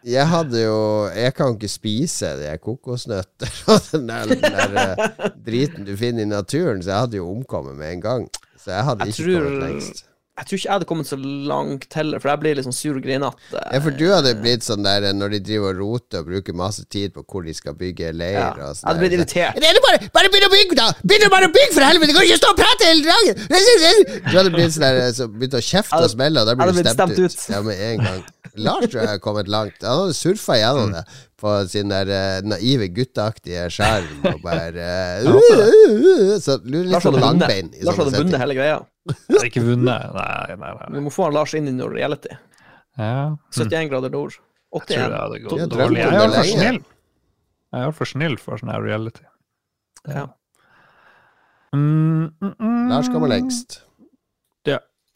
[0.07, 0.77] Jeg hadde jo
[1.11, 6.23] Jeg kan ikke spise de kokosnøtter og den der, den der eh, driten du finner
[6.23, 8.29] i naturen, så jeg hadde jo omkommet med en gang.
[8.57, 10.05] Så jeg hadde Jeg ikke tror- kommet lengst.
[10.39, 12.95] Jeg tror ikke jeg hadde kommet så langt heller, for jeg blir litt sånn sur
[12.99, 13.59] og grinete.
[13.59, 16.55] Ja, for du hadde blitt sånn der eh, når de driver og roter og bruker
[16.55, 18.51] masse tid på hvor de skal bygge leir Ja.
[18.55, 18.87] og Jeg sånn.
[18.89, 19.59] hadde blitt irritert.
[19.59, 20.89] Det er bare, bare begynn å bygge, da!
[21.03, 22.13] Begynn bare å bygge, for helvete!
[22.13, 23.45] Du kan ikke stå og prate hele dagen!
[24.31, 26.83] Du hadde blitt sånn der, så begynt å kjefte og smelle, og da blir hadde
[26.83, 27.35] du stemt, stemt ut.
[27.35, 27.49] ut.
[27.51, 28.23] Ja, med en gang.
[28.67, 29.79] Lars tror jeg har kommet langt.
[29.83, 30.61] Han hadde surfa Mm.
[30.63, 31.03] gjennom det
[31.39, 36.57] på sin der uh, naive, gutteaktige skjerm og bare uh, Jeg håper uh, uh, Så
[36.65, 38.79] lurer litt Lars sånn langbein Lars hadde vunnet hele greia.
[39.09, 40.11] Jeg hadde ikke vunnet.
[40.19, 40.91] Nei, nei, nei.
[40.99, 42.35] Vi må få han Lars inn i noe reality.
[42.99, 43.37] Ja.
[43.39, 43.39] Hmm.
[43.55, 44.35] 71 grader nord.
[44.75, 45.37] Jeg tror det 81.
[45.39, 46.01] Jeg gått dårlig.
[46.03, 46.81] Jeg er altfor snill.
[47.69, 49.25] Jeg er altfor snill for sånn her reality.
[50.09, 50.27] Ja.
[51.77, 52.89] Mm, mm, mm.
[52.91, 53.83] Lars kommer lengst.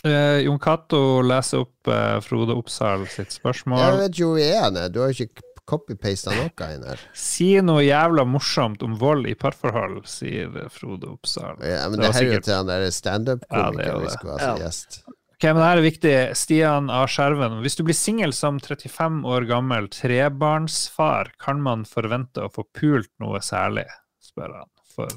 [0.04, 3.78] Eh, Jon Cato leser opp eh, Frode Oppsal sitt spørsmål.
[3.84, 4.88] Jeg vet jo vi er det.
[4.94, 7.00] Du har jo ikke copy-pasta noe inn her.
[7.14, 11.60] Si noe jævla morsomt om vold i parforhold, sier Frode Oppsal.
[11.62, 13.98] Ja, men Det det her er jo til han der Ja, det er standup-komikeren ja,
[14.02, 14.66] vi skulle ha som Ja.
[14.66, 15.02] gjest.
[15.06, 16.16] Ok, men det her er viktig.
[16.38, 17.00] Stian A.
[17.06, 17.60] Skjerven.
[17.62, 23.10] Hvis du blir singel som 35 år gammel trebarnsfar, kan man forvente å få pult
[23.22, 23.86] noe særlig?
[24.22, 25.10] spør han for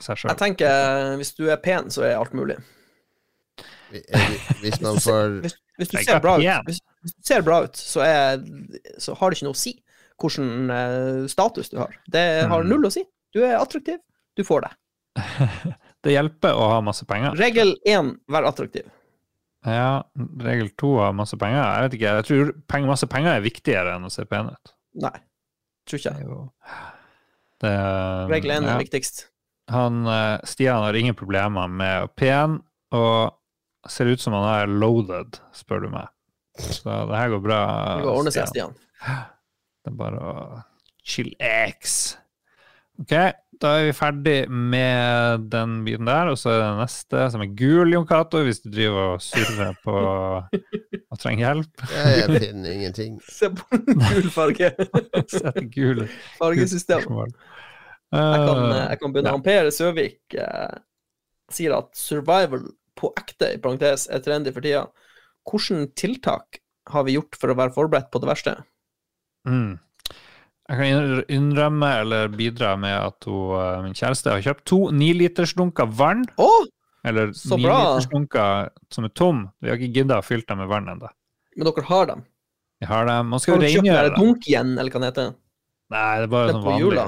[0.00, 2.56] seg Jeg tenker hvis du er pen, så er alt mulig.
[4.60, 7.60] Hvis man får Hvis, hvis, du er ser bra ut, hvis, hvis du ser bra
[7.64, 8.42] ut, så, er,
[9.00, 9.72] så har det ikke noe å si
[10.18, 11.94] hvilken eh, status du har.
[12.10, 12.68] Det har Mm.
[12.72, 13.04] null å si.
[13.34, 14.00] Du er attraktiv,
[14.36, 14.70] du får det.
[16.04, 17.34] Det hjelper å ha masse penger.
[17.38, 18.86] Regel én, vær attraktiv.
[19.66, 20.04] Ja,
[20.40, 21.58] regel to ha masse penger.
[21.58, 24.72] Jeg vet ikke, jeg tror penger, masse penger er viktigere enn å se pen ut.
[25.02, 25.14] Nei,
[25.88, 26.44] tror ikke jeg.
[27.64, 27.72] det,
[28.30, 28.76] Regel én ja.
[28.76, 29.24] er viktigst.
[29.74, 32.60] Han, eh, Stian har ingen problemer med å pen,
[32.94, 33.34] og
[33.86, 36.08] ser ut som han er loaded, spør du meg.
[36.58, 37.58] Så det her går bra.
[37.98, 38.74] Det går å ordne seg, Stian.
[39.86, 40.32] Det er bare å
[41.06, 42.16] chill X.
[43.00, 43.12] Ok,
[43.62, 47.52] da er vi ferdig med den biten der, og så er det neste, som er
[47.56, 49.94] gul, Jon Cato, hvis du driver og surrer på
[51.14, 51.84] og trenger hjelp.
[51.94, 53.16] Jeg, finner ingenting.
[53.38, 54.72] Se på den gul farge.
[55.38, 56.02] Sett gul
[56.40, 57.06] Fargesystem.
[57.06, 57.32] Jeg kan,
[58.08, 59.32] Eh, jeg kan begynne.
[59.36, 59.40] ja.
[59.44, 60.76] Per Søvik eh,
[61.52, 62.62] sier at survival
[62.98, 64.86] på ekte, i parentes, er trendy for tida.
[65.48, 66.58] Hvilke tiltak
[66.92, 68.56] har vi gjort for å være forberedt på det verste?
[69.48, 69.78] Mm.
[70.68, 75.88] Jeg kan innrømme eller bidra med at hun, eh, min kjæreste har kjøpt to nilitersdunker
[75.96, 76.26] vann.
[76.36, 76.66] Oh,
[77.06, 79.46] Eller nilitersdunker som er tom.
[79.62, 81.08] Vi har ikke gidda å fylle dem med vann ennå.
[81.56, 82.24] Men dere har dem.
[82.82, 83.30] Vi har dem.
[83.32, 84.18] Man skal jo rengjøre dem.
[84.20, 85.30] dunk igjen, eller hva det heter?
[85.88, 87.06] Nei, det er bare Det er sånn vanlig jula.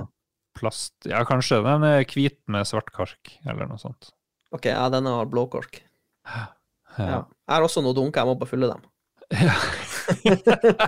[0.57, 0.95] plast.
[1.05, 1.61] Ja, kanskje.
[1.67, 4.11] Den er hvit med svart kark, eller noe sånt.
[4.57, 5.83] OK, ja, denne har blåkork.
[6.27, 6.47] Ja.
[6.99, 7.05] Ja.
[7.07, 8.83] Jeg har også noen dunker, jeg må bare fylle dem.
[9.31, 9.55] Ja.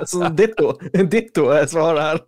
[0.10, 0.72] Så ditto.
[1.12, 2.18] Ditto er svaret her.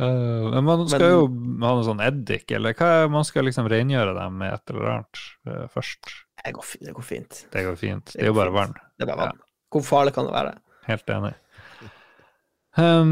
[0.00, 1.20] uh, men man skal Men- jo
[1.62, 4.90] ha noe sånn eddik, eller hva er- man skal liksom rengjøre dem med et eller
[4.96, 6.10] annet uh, først.
[6.44, 7.44] Det går, det går fint.
[7.54, 8.12] Det går fint.
[8.12, 8.74] Det er jo bare vann.
[8.98, 9.40] Det er bare vann.
[9.72, 10.56] Hvor farlig kan det være?
[10.90, 11.32] Helt enig.
[12.76, 13.10] Um,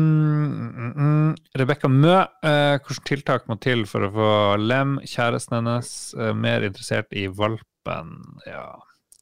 [0.75, 1.35] mm, mm.
[1.61, 6.67] Rebekka Mø, uh, hvilke tiltak må til for å få Lem, kjæresten hennes, uh, mer
[6.67, 8.17] interessert i valpen?
[8.49, 8.65] Ja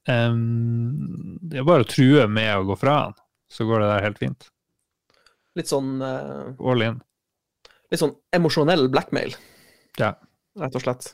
[0.08, 3.18] um, Det er bare å true med å gå fra han,
[3.52, 4.48] så går det der helt fint.
[5.60, 7.00] Litt sånn uh, All in.
[7.92, 9.36] Litt sånn emosjonell blackmail,
[10.00, 10.14] Ja.
[10.56, 11.12] rett og slett.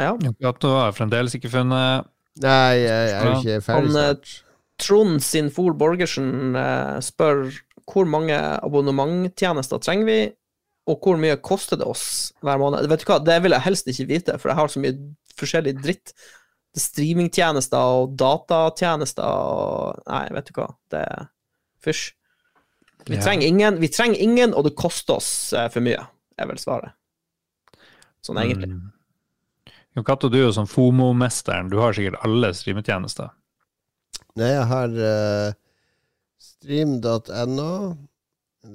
[0.00, 0.14] Ja.
[0.40, 2.08] Gato har fremdeles ikke funnet
[2.40, 4.30] Nei, jeg er jo ikke ferdig Han, snart.
[4.80, 7.46] Trond sin Fol Borgersen eh, spør
[7.90, 10.18] hvor mange abonnementtjenester trenger vi,
[10.90, 12.86] og hvor mye koster det oss hver måned.
[12.90, 14.94] Vet du hva, Det vil jeg helst ikke vite, for jeg har så mye
[15.38, 16.14] forskjellig dritt.
[16.70, 20.68] Er streamingtjenester og datatjenester og Nei, vet du hva.
[20.94, 21.04] Det
[21.82, 22.12] fysj.
[23.08, 23.22] Vi Ja.
[23.24, 26.06] trenger ingen, vi trenger ingen, og det koster oss eh, for mye,
[26.38, 26.92] er vel svaret.
[28.22, 28.68] Sånn egentlig.
[28.68, 28.92] Mm.
[29.96, 31.70] Jo, Cato, du er jo som FOMO-mesteren.
[31.72, 33.30] Du har sikkert alle streametjenester.
[34.38, 35.52] Nei, jeg har uh,
[36.40, 37.72] stream.no.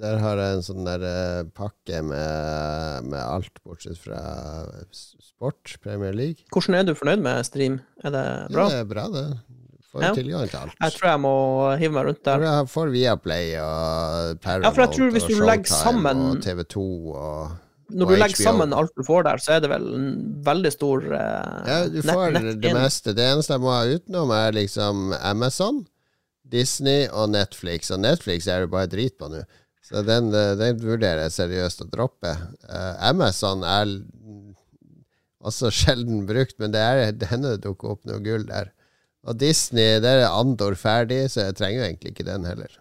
[0.01, 4.19] Der har jeg en sånn der uh, pakke med, med alt bortsett fra
[4.91, 6.47] sport, Premier League.
[6.53, 7.79] Hvordan er du fornøyd med stream?
[8.03, 8.25] Er det
[8.55, 8.65] bra?
[8.65, 9.25] Ja, det er bra, det.
[9.95, 10.13] Får Ja.
[10.17, 10.73] tilgang til alt.
[10.81, 11.35] Jeg tror jeg må
[11.79, 12.41] hive meg rundt der.
[12.43, 16.81] Jeg får Viaplay og Paramount Ja, jeg og du Showtime sammen- og TV2
[17.15, 17.53] og
[17.89, 18.45] Når du legger HBO.
[18.47, 20.07] sammen alt du får der, så er det vel en
[20.45, 22.79] veldig stor uh, Ja, du får nett det inn.
[22.79, 23.13] meste.
[23.17, 25.83] Det eneste jeg må ha utenom, er liksom Amazon,
[26.55, 27.91] Disney og Netflix.
[27.93, 29.43] Og Netflix er det bare drit på nå.
[29.85, 32.31] Så den, eh, den vurderer jeg seriøst å droppe.
[32.65, 33.91] Uh, Amazon er
[35.45, 38.71] også sjelden brukt, men det er denne hender det dukker opp noe gull der.
[39.25, 42.73] Og Disney, der er Andor ferdig, så jeg trenger jo egentlig ikke den heller.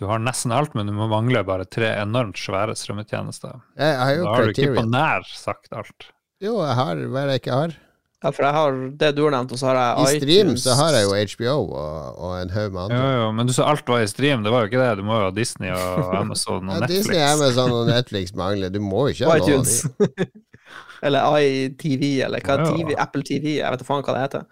[0.00, 3.58] Du har nesten alt, men du må mangle bare tre enormt svære strømmetjenester.
[3.76, 6.06] Jeg har jo Da har du ikke på nær sagt alt.
[6.40, 7.74] Jo, jeg har hva er det jeg ikke har.
[8.20, 10.16] Ja, for jeg har det du har nevnt, og så har jeg iTunes.
[10.16, 13.12] I stream så har jeg jo HBO og, og en haug med andre.
[13.20, 14.42] jo, men du sa alt var i stream.
[14.44, 14.90] Det var jo ikke det.
[15.00, 16.96] Du må jo ha Disney og Amazon og Ja, Netflix.
[17.06, 18.72] Disney, Amazon og Netflix mangler.
[18.72, 19.78] Du må jo ikke ha noe av iTunes.
[19.84, 20.26] de.
[21.08, 22.68] eller iTV, eller hva Ja.
[22.72, 24.44] TV, Apple TV, jeg vet da faen hva det heter.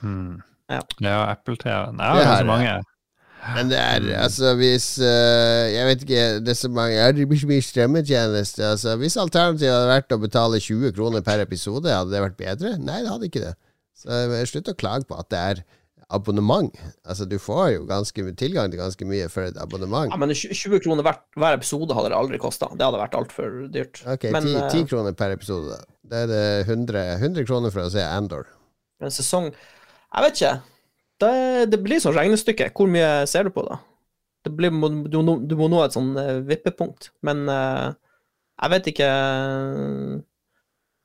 [0.00, 0.32] Hmm.
[0.72, 0.80] Ja.
[1.04, 1.76] Ja, Apple TV.
[1.96, 2.72] Nei, Det det er så mange.
[3.42, 7.26] Men det er altså hvis uh, Jeg vet ikke, det er så mange ja, Det
[7.26, 8.62] blir så mye strømmetjeneste.
[8.62, 12.76] Altså, hvis alternativet hadde vært å betale 20 kroner per episode, hadde det vært bedre?
[12.78, 13.54] Nei, det hadde ikke det.
[13.98, 15.64] Så eh, slutt å klage på at det er
[16.12, 16.74] abonnement.
[17.08, 20.12] Altså, du får jo ganske tilgang til ganske mye for et abonnement.
[20.12, 22.68] Ja, men 20 kroner hver, hver episode hadde det aldri kosta.
[22.76, 24.02] Det hadde vært altfor dyrt.
[24.06, 25.78] Ok, men 10, eh, 10 kroner per episode.
[25.78, 25.96] da.
[26.12, 28.50] Da er det 100, 100 kroner for å se Andor.
[29.02, 30.52] en sesong Jeg vet ikke.
[31.22, 31.32] Det,
[31.70, 32.72] det blir sånn regnestykke.
[32.74, 33.78] Hvor mye ser du på, da?
[34.42, 34.74] Det blir,
[35.06, 37.12] du, du må nå et sånn eh, vippepunkt.
[37.22, 37.94] Men uh,
[38.62, 39.08] jeg vet ikke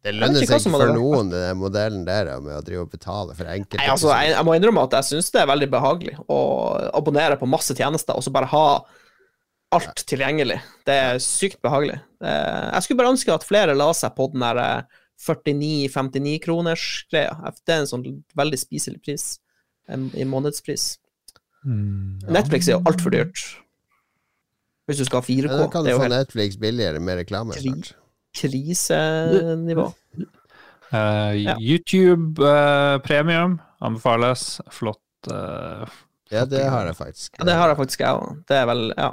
[0.06, 3.49] Det lønner seg ikke for noen, den modellen der med å drive og betale for
[3.49, 3.81] enkelte.
[3.81, 6.39] Nei, altså, jeg, jeg må innrømme at jeg syns det er veldig behagelig å
[6.98, 8.68] abonnere på masse tjenester, og så bare ha
[9.76, 10.61] alt tilgjengelig.
[10.88, 11.98] Det er sykt behagelig.
[12.23, 16.85] Eh, Jeg skulle bare ønske at flere la seg på den der eh, 49-59 kroners
[17.11, 17.34] greia.
[17.65, 18.06] Det er en sånn
[18.38, 19.26] veldig spiselig pris
[19.89, 20.97] i månedspris.
[21.65, 22.19] Mm.
[22.30, 23.39] Netflix er jo altfor dyrt.
[24.88, 25.47] Hvis du skal ha 4K.
[25.51, 27.93] Ja, da kan du få helt Netflix billigere med reklame Kri-
[28.38, 29.88] krisenivå.
[30.93, 31.55] Uh, Ja.
[31.59, 34.61] YouTube eh, premium anbefales.
[34.72, 35.01] Flott.
[35.31, 35.88] Uh,
[36.31, 37.35] Ja, det har jeg faktisk.
[37.39, 38.38] Ja, det har jeg faktisk, jeg òg.
[38.47, 39.09] Det er vel Ja.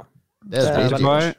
[0.51, 0.97] Det er det er.
[0.97, 1.33] Spotify.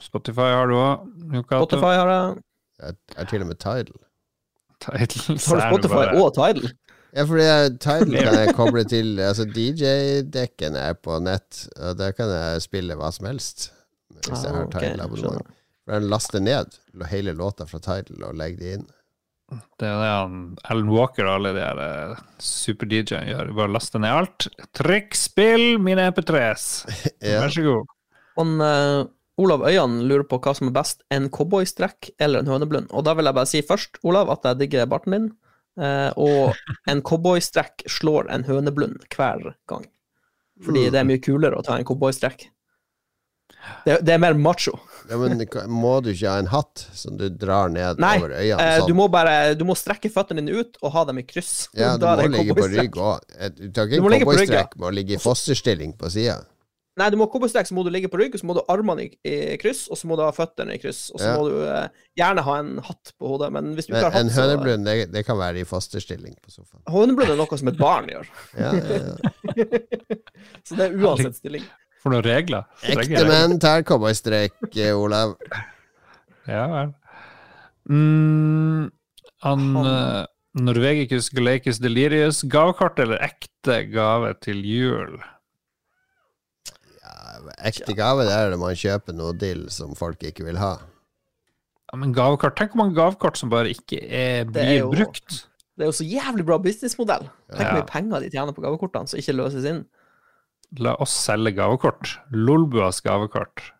[0.00, 1.44] Spotify har du òg.
[1.46, 2.42] Spotify har jeg.
[2.80, 3.92] Jeg har til og med Tidal.
[4.84, 6.70] Har du Spotify og Tidal?
[7.16, 12.12] Ja, fordi jeg- Tidal kan jeg koble til Altså DJ-dekken er på nett, og der
[12.16, 13.70] kan jeg spille hva som helst.
[14.20, 15.46] hvis jeg Ah, har Tidal-abonnement.
[15.86, 16.76] For den laster ned
[17.10, 18.86] hele låta fra Tidal og legger det inn.
[19.50, 20.34] Det er det han
[20.70, 23.48] Alan Walker og alle de her eh, super-DJ-ene gjør.
[23.56, 24.46] Bare laste ned alt.
[24.78, 26.68] Trykk spill mine MP3s!
[27.22, 27.40] Ja.
[27.42, 27.88] Vær så god.
[28.38, 29.08] Han, uh,
[29.40, 32.86] Olav Øyan lurer på hva som er best, en cowboystrekk eller en høneblund.
[32.94, 35.26] Og da vil jeg bare si først, Olav, at jeg digger barten din.
[35.80, 36.56] Eh, og
[36.90, 39.88] en cowboystrekk slår en høneblund hver gang.
[40.60, 42.50] Fordi det er mye kulere å ta en cowboystrekk.
[43.84, 44.76] Det, det er mer macho.
[45.10, 48.60] Ja, men må du ikke ha en hatt som du drar ned Nei, over øynene?
[48.60, 48.88] Nei, sånn?
[48.88, 51.68] du må bare du må strekke føttene dine ut og ha dem i kryss.
[51.76, 53.26] Ja, du må ligge på rygg òg.
[53.56, 56.38] Du tar ikke en cowboystrekk med å ligge i fosterstilling på sida.
[56.98, 58.60] Nei, du må ha cowboystrekk, så må du ligge på rygg, og så må du
[58.64, 61.28] ha armene i, i kryss, og så må du ha føttene i kryss, og så
[61.30, 61.36] Ja.
[61.38, 61.86] må du eh,
[62.18, 64.84] gjerne ha en hatt på hodet, men hvis du ikke har hatt, en så høneblund,
[64.90, 66.82] det, det kan være i fosterstilling på sofaen.
[66.90, 68.26] Høneblund er noe som et barn gjør,
[68.58, 69.80] Ja, ja, ja.
[70.66, 71.64] så det er uansett stilling.
[72.02, 72.66] For noen regler.
[72.90, 75.36] Ekte menn tar cowboystrekk, eh, Olav.
[76.50, 76.92] Ja vel.
[77.90, 78.90] Mm,
[79.46, 80.26] han Han- uh,
[80.60, 85.20] Norvegicus Galecus Delirius, gavekort eller ekte gave til jul?
[87.64, 90.76] Ekte gave, det er det man kjøper noe dill som folk ikke vil ha.
[91.92, 94.90] Ja, men gavekort, Tenk hvor mange gavekort som bare ikke er, Det blir er jo-
[94.92, 95.46] brukt.
[95.76, 97.28] Det er jo så jævlig bra businessmodell.
[97.50, 97.74] Tenk hvor Ja.
[97.80, 99.84] mye penger de tjener på gavekortene som ikke løses inn.
[100.78, 102.18] La oss selge gavekort.
[102.30, 103.72] Lolbuas gavekort.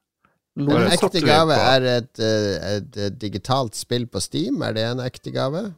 [0.56, 4.60] En ekte gave er et, et, et, eh, digitalt spill på Steam.
[4.62, 5.74] Er det en ekte gave?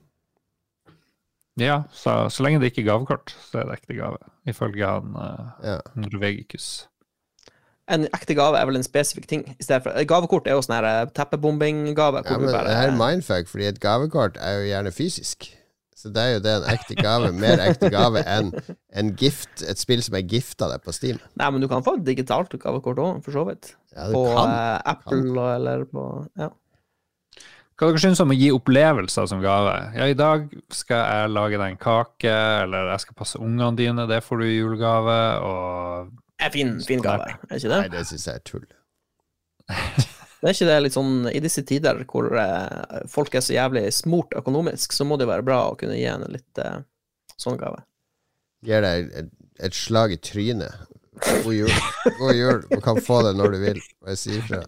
[1.61, 4.17] Ja, så, så lenge det ikke er gavekort, så er det ekte gave.
[4.49, 5.79] Ifølge han uh, Ja.
[5.95, 6.87] Norvegicus.
[7.93, 9.43] En ekte gave er vel en spesifikk ting.
[9.69, 12.23] For, gavekort er jo sånn eh, teppebombing-gave.
[12.25, 15.51] ja, men bare det her er mindfuck, fordi et gavekort er jo gjerne fysisk.
[16.03, 17.29] Så det er jo det en ekte gave.
[17.37, 18.49] Mer ekte gave enn
[18.99, 21.21] en gift, et spill som er gifta deg på Steam.
[21.39, 23.75] Nei, men du kan få et digitalt gavekort òg, for så vidt.
[23.95, 24.51] Ja, du På kan.
[24.51, 25.55] eh, Apple kan.
[25.61, 26.09] eller på
[26.41, 26.51] Ja.
[27.79, 29.71] Hva dere synes om å gi opplevelser som gave?
[29.97, 34.05] Ja, i dag skal jeg lage deg en kake, eller jeg skal passe ungene dine,
[34.07, 36.13] det får du i julegave, og
[36.43, 37.79] Er fin, fin gave, er ikke det?
[37.85, 38.67] Nei, det syns jeg er tull.
[40.43, 43.85] Det er ikke det litt sånn i disse tider hvor eh, folk er så jævlig
[43.95, 46.81] smurt økonomisk, så må det jo være bra å kunne gi en litt eh,
[47.39, 47.85] sånn gave.
[48.67, 49.29] Gir deg et,
[49.63, 50.91] et slag i trynet.
[51.21, 51.71] God jul.
[52.19, 52.63] God jul.
[52.71, 53.81] Du kan få det når du vil.
[54.09, 54.61] Jeg sier ifra.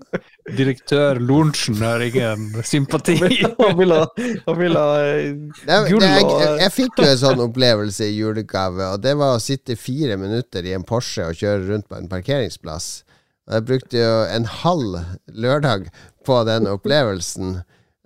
[0.56, 3.16] direktør Lorentzen har ingen sympati.
[3.62, 4.02] Han vil ha,
[4.46, 8.90] han vil ha eh, gull og jeg, jeg fikk jo en sånn opplevelse i julegave,
[8.92, 12.10] og det var å sitte fire minutter i en Porsche og kjøre rundt på en
[12.12, 12.88] parkeringsplass.
[13.50, 14.98] Jeg brukte jo en halv
[15.32, 15.88] lørdag
[16.26, 17.58] på den opplevelsen.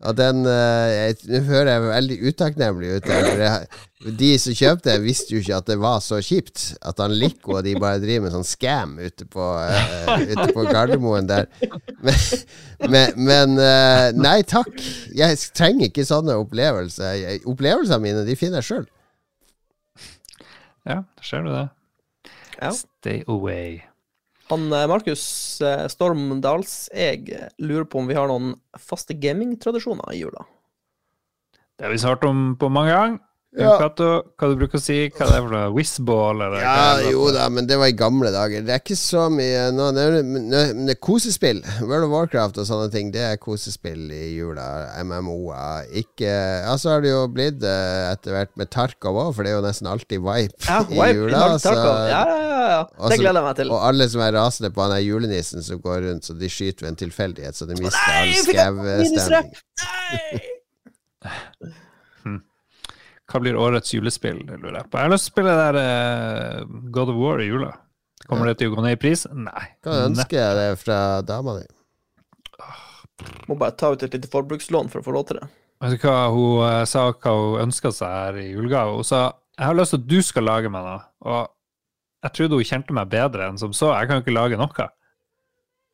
[0.06, 3.08] Og den eh, Nå hører jeg veldig utakknemlig ut.
[3.08, 6.68] for De som kjøpte den, visste jo ikke at det var så kjipt.
[6.86, 10.66] At han Lico og de bare driver med sånn scam ute på, uh, ute på
[10.70, 11.50] Gardermoen der.
[11.98, 12.20] Men,
[12.94, 14.70] men, men uh, nei takk.
[15.18, 17.42] Jeg trenger ikke sånne opplevelser.
[17.50, 18.86] Opplevelsene mine de finner jeg sjøl.
[20.88, 21.66] Ja, ser du det.
[22.62, 22.70] Ja.
[22.70, 23.87] Stay away.
[24.48, 25.24] Han eh, Markus
[25.60, 30.46] eh, Storm Dalseg lurer på om vi har noen faste gamingtradisjoner i jula.
[31.78, 33.18] Det har vi svart om på mange ganger.
[33.56, 33.78] Ja.
[33.80, 34.06] Cato,
[34.36, 34.96] hva du bruker å si?
[35.08, 35.68] Hva er det for noe?
[35.72, 36.60] Whizball, eller?
[36.60, 37.14] Ja, det?
[37.14, 38.60] jo da, men det var i gamle dager.
[38.66, 39.86] Det er ikke så mye nå.
[39.96, 41.62] Det er, men det er kosespill.
[41.80, 44.66] World of Warcraft og sånne ting, det er kosespill i jula.
[45.00, 45.88] MMO-er.
[46.02, 49.54] Ikke Ja, så har det jo blitt eh, etter hvert med Tarkov òg, for det
[49.54, 51.42] er jo nesten alltid Vipe Ja, i Wipe, jula.
[51.56, 52.04] Så, Tarkov.
[52.12, 52.84] Ja, ja, ja, ja.
[53.08, 53.72] Det gleder jeg meg til.
[53.72, 56.84] og alle som er rasende på han der julenissen som går rundt, så de skyter
[56.84, 59.60] ved en tilfeldighet, så de mister Nei, all skau-stemning.
[61.24, 61.76] Nei!
[63.28, 64.40] Hva blir årets julespill?
[64.48, 64.96] Lurer jeg på.
[64.96, 65.78] Jeg har lyst til å spille det der
[66.62, 67.72] uh, God of War i jula.
[68.28, 69.26] Kommer det til å gå ned i pris?
[69.32, 69.66] Nei.
[69.84, 71.66] Hva ønsker jeg det fra dama di?
[73.50, 75.50] Må bare ta ut et lite forbrukslån for å få lov til det.
[75.84, 78.96] Vet du hva hun uh, sa hva hun ønska seg her i julegave?
[78.96, 79.22] Hun sa
[79.58, 81.00] jeg har lyst til at du skal lage meg noe.
[81.26, 81.48] Og
[82.24, 83.90] jeg trodde hun kjente meg bedre enn som så.
[83.96, 84.88] Jeg kan jo ikke lage noe.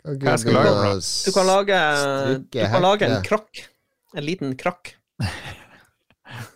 [0.05, 0.98] Okay, jeg skal lage noe?
[1.01, 1.78] Du kan lage,
[2.52, 3.65] du kan lage en krakk.
[4.15, 4.94] En liten krakk.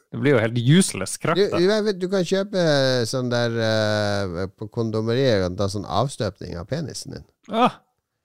[0.08, 1.36] Det blir jo helt useless krakk.
[1.36, 2.62] Du, du kan kjøpe
[3.08, 7.26] sånn der uh, På kondomeriet og ta sånn avstøpning av penisen din.
[7.52, 7.76] Ah,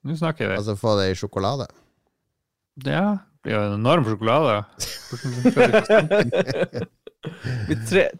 [0.03, 0.55] Nå snakker vi.
[0.59, 1.67] Altså få det i sjokolade.
[2.83, 4.63] Ja, det blir jo en enorm sjokolade.
[7.23, 7.77] Det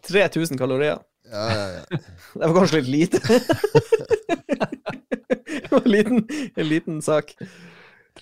[0.08, 1.02] 3000 kalorier.
[1.28, 1.84] Ja, ja, ja.
[2.40, 3.20] Det var kanskje litt lite.
[5.44, 7.36] Det var en liten, en liten sak.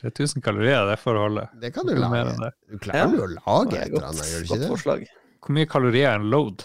[0.01, 1.43] 3000 kalorier, det får holde.
[1.61, 2.51] Det kan du lage.
[2.71, 4.69] Du klarer jo å lage et eller annet, gjør du ikke godt det?
[4.71, 5.03] forslag.
[5.41, 6.63] Hvor mye kalorier er en load?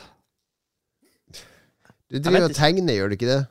[2.12, 3.42] Du driver og tegner, gjør du ikke det?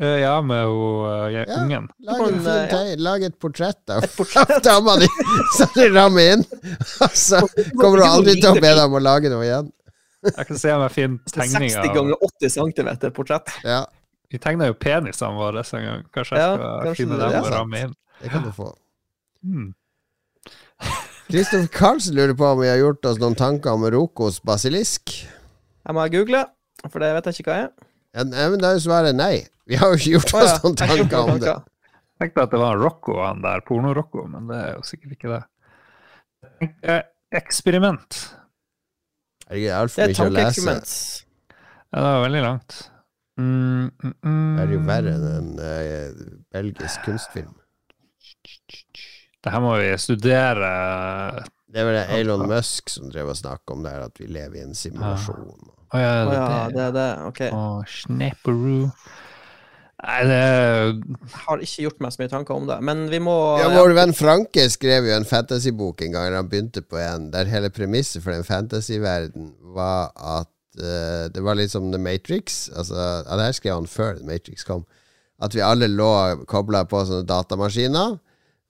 [0.00, 1.44] Uh, Ja, med hun uh, Ja.
[1.58, 1.88] ungen.
[2.06, 2.96] Lag, en eh, ja.
[3.02, 4.04] lag et portrett av
[4.44, 5.08] av dama di,
[5.56, 6.44] så du rammer inn.
[7.24, 7.40] Så
[7.80, 9.72] kommer du aldri til å be dem om å lage noe igjen.
[10.28, 13.50] Jeg kan se om jeg finner tegning 60 ganger 80 cm portrett.
[13.64, 13.80] Ja,
[14.30, 16.02] Vi tegna jo penisene våre en gang.
[16.14, 17.94] Kanskje jeg Ja, skal kanskje finne dem og ramme inn.
[18.20, 18.68] det kan du få.
[19.42, 19.70] Hmm.
[21.30, 25.12] Kristoffer Karlsen lurer på om vi har gjort oss noen tanker om Rokos basilisk.
[25.86, 26.40] Jeg må google,
[26.88, 27.86] for det vet jeg ikke hva jeg er.
[28.18, 29.44] Ja, men da er jo svaret nei.
[29.70, 31.54] Vi har jo ikke gjort oss noen tanker om det.
[31.54, 35.36] Jeg tenkte at det var Rocco, han der porno-Rocco, men det er jo sikkert ikke
[35.36, 35.40] det.
[36.82, 37.00] Eh,
[37.38, 38.18] Eksperiment.
[39.46, 41.24] Det er altfor Det er et mye å lese.
[41.94, 42.82] Ja, det var veldig langt.
[43.38, 44.52] Mm, mm, mm.
[44.58, 47.54] Det er jo verre enn en uh, belgisk kunstfilm.
[49.40, 50.70] Det her må vi studere.
[51.70, 54.28] Det er vel det Elon Musk som drev og snakket om det her, at vi
[54.28, 55.70] lever i en simulasjon.
[55.90, 56.84] Å ja, Å det, ja, det.
[56.84, 57.08] er det.
[57.30, 57.42] Ok.
[57.54, 58.90] Å, snapperoo.
[60.00, 60.44] Nei, det
[61.44, 64.14] har ikke gjort meg så mye tanker om det, men vi må Ja, Vår venn
[64.16, 68.32] Franke skrev jo en fantasybok en gang han begynte på en, der hele premisset for
[68.32, 70.48] den fantasyverden var at
[70.80, 72.70] uh, det var litt som The Matrix.
[72.72, 74.86] Altså, ja, det her skrev han før The Matrix kom.
[75.40, 76.10] At vi alle lå
[76.48, 78.16] kobla på sånne datamaskiner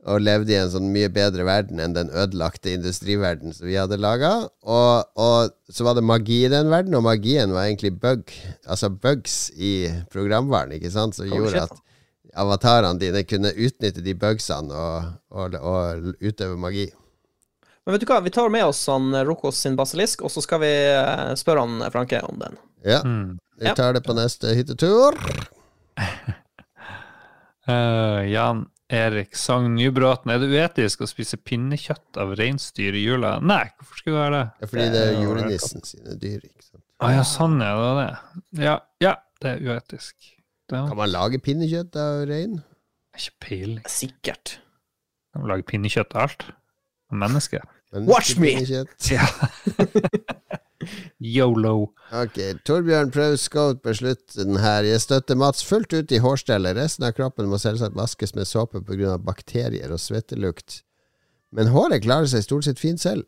[0.09, 3.99] og levde i en sånn mye bedre verden enn den ødelagte industriverdenen som vi hadde
[4.01, 4.33] laga.
[4.65, 8.33] Og, og så var det magi i den verden, og magien var egentlig bug.
[8.65, 11.77] Altså bugs i programvaren, ikke sant, som gjorde at
[12.41, 16.89] avatarene dine kunne utnytte de bugsene og, og, og utøve magi.
[17.85, 20.61] Men vet du hva, vi tar med oss han Rokos sin basilisk, og så skal
[20.65, 22.57] vi eh, spørre han Franke om den.
[22.87, 23.39] Ja, mm.
[23.61, 25.17] vi tar det på neste hyttetur.
[27.69, 30.33] uh, Jan Erik Sagn Nybråten.
[30.35, 33.37] Er det uetisk å spise pinnekjøtt av reinsdyr i jula?
[33.45, 34.47] Nei, hvorfor skulle det være det?
[34.65, 36.41] Ja, fordi det er Det julenissen sine dyr.
[36.49, 36.83] Ikke sant?
[37.01, 38.65] Å ja, sånn er det det.
[38.67, 40.17] Ja, ja, det er uetisk.
[40.71, 42.59] Det Kan er man lage pinnekjøtt av rein?
[43.21, 43.85] ikke peiling.
[43.91, 44.57] Sikkert.
[45.33, 46.45] Kan man lage pinnekjøtt av alt?
[47.11, 47.65] Av mennesker?
[48.07, 48.53] Watch me!
[49.11, 49.27] Ja.
[51.21, 51.91] Yolo.
[52.17, 54.87] Ok, Torbjørn scout på slutten her.
[54.89, 56.77] Jeg støtter Mats fullt ut i hårstellet.
[56.79, 59.19] Resten av kroppen må selvsagt vaskes med såpe pga.
[59.19, 60.83] bakterier og svettelukt.
[61.53, 63.27] Men håret klarer seg stort sett fint selv.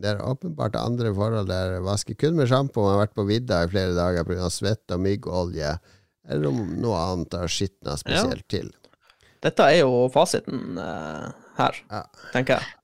[0.00, 3.70] Det er åpenbart andre forhold der vasker kun med sjampo har vært på vidda i
[3.72, 4.48] flere dager pga.
[4.50, 5.74] svette og myggolje,
[6.30, 8.70] eller om noe annet har skitna spesielt til.
[9.40, 12.02] Dette er jo fasiten uh, her, Ja.
[12.32, 12.79] tenker jeg.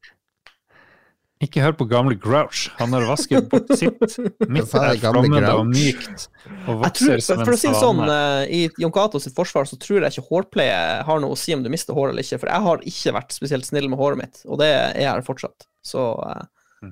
[1.44, 2.70] Ikke hør på gamle Grouch.
[2.78, 3.98] Han har vasket bort sitt.
[4.48, 6.28] Mitt er flammende og mykt
[6.64, 9.34] og vokser tror, som en for å si det sånn, eh, i Jon Cato sitt
[9.36, 12.24] forsvar så tror jeg ikke hårpleie har noe å si om du mister håret eller
[12.24, 15.26] ikke, for jeg har ikke vært spesielt snill med håret mitt, og det er jeg
[15.28, 15.68] fortsatt.
[15.84, 16.46] Så eh,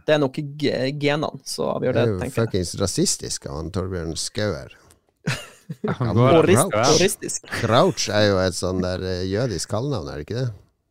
[0.04, 3.58] det er nok ge- genene som avgjør Det det, er jo tenker fuckings rasistisk av
[3.62, 4.76] han Torbjørn Skauer.
[5.88, 7.00] Grouch går Og her, rist- skal og jeg.
[7.06, 7.48] ristisk.
[7.62, 10.46] Crouch er jo et sånn der eh, jødisk kallenavn, er det ikke det?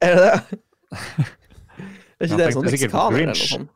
[0.10, 1.30] Er det det?
[2.24, 3.44] Er ikke Han det sånn på eller Grinch.
[3.44, 3.70] noe sånt?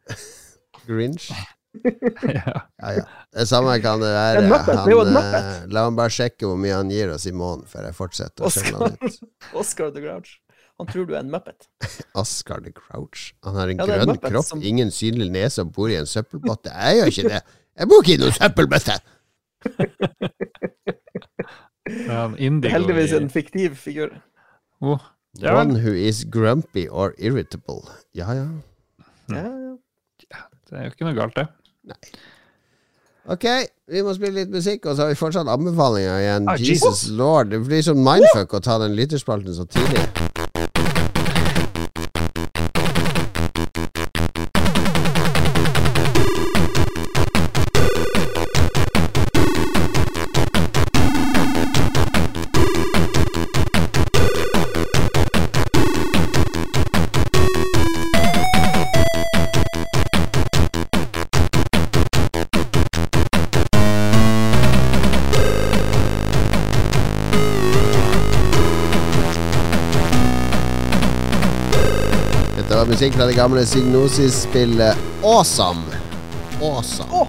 [0.87, 1.29] Grinch?
[1.77, 2.53] Ja.
[2.81, 3.01] Ja, ja.
[3.37, 4.39] Det samme kan det være.
[4.39, 5.35] En Muppet, det en Han, Muppet.
[5.45, 8.47] eh, la ham bare sjekke hvor mye han gir oss i måneden før jeg fortsetter
[8.47, 9.17] å skjelle han ut.
[9.61, 10.31] Oscar the Grouch.
[10.81, 11.67] Han tror du er en muppet.
[12.23, 13.27] Oscar the Grouch.
[13.45, 16.09] Han har en Ja, grønn Muppet kropp, som- ingen synlig nese og bor i en
[16.09, 16.73] søppelbøtte.
[16.73, 17.43] Jeg gjør ikke det.
[17.77, 18.97] Jeg bor ikke i noen søppelbøtte!
[21.87, 24.17] Det Heldigvis en fiktiv figur.
[24.81, 24.99] Oh,
[25.41, 25.53] ja.
[25.59, 27.83] One who is grumpy or irritable.
[28.15, 28.47] Ja, ja.
[29.29, 30.41] Ja, ja.
[30.69, 31.47] det er jo ikke noe galt, det.
[33.27, 33.43] Ok,
[33.91, 36.47] vi må spille litt musikk, og så har vi fortsatt anbefalinger igjen.
[36.47, 37.11] Ah, Jesus Jesus.
[37.19, 37.51] lord.
[37.51, 40.26] Det blir sånn mindfuck å ta den lytterspalten så tidlig.
[72.97, 75.83] Musikk fra det gamle Signosis-spillet Awesome.
[76.61, 77.09] Awesome.
[77.13, 77.27] Oh,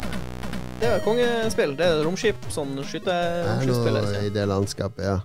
[0.81, 1.75] Det er kongespill.
[1.77, 5.19] Det er romskip, sånn Det er i det landskapet, ja.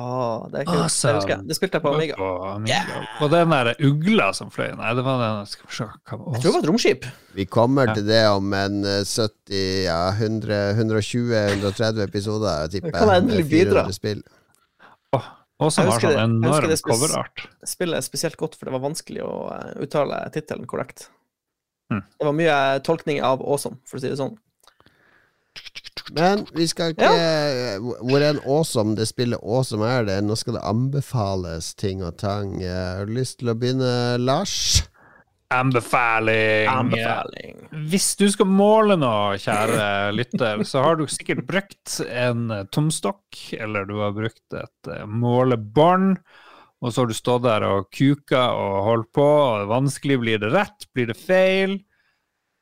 [0.00, 0.70] Oh, det er.
[0.72, 1.20] Awesome.
[1.20, 1.44] Det jeg.
[1.50, 2.16] Det spilte jeg på Amiga.
[2.16, 3.02] På Amiga.
[3.20, 6.40] Og den der ugla som fløy Nei, det var den Skal vi se hva Jeg
[6.40, 7.04] tror det var et romskip.
[7.36, 7.94] Vi kommer Ja.
[8.00, 13.22] til det om en eh, 70, ja, 100, 120-130 episoder, tipper kan jeg.
[13.26, 13.84] endelig bidra.
[13.84, 14.22] 400 spill.
[15.60, 17.36] Og som har husker enorm coverart.
[17.36, 17.68] jeg husker det.
[17.68, 21.10] Spillet spesielt godt, for det var vanskelig å eh, uttale tittelen korrekt.
[21.92, 22.04] Hmm.
[22.16, 24.38] Det var mye tolkning av awesome, for å si det sånn.
[26.14, 27.10] Men vi skal ikke
[27.78, 30.16] Hvor en awesome det spillet awesome er det?
[30.26, 32.56] Nå skal det anbefales ting og tang.
[32.62, 33.92] Har du lyst til å begynne,
[34.22, 34.82] Lars?
[35.50, 36.68] Anbefaling.
[36.70, 37.56] Anbefaling.
[37.90, 43.88] Hvis du skal måle noe, kjære lytter, så har du sikkert brukt en tomstokk, eller
[43.88, 46.20] du har brukt et eh, målebånd,
[46.80, 50.52] og så har du stått der og kuka og holdt på, og vanskelig blir det
[50.54, 51.80] rett, blir det feil?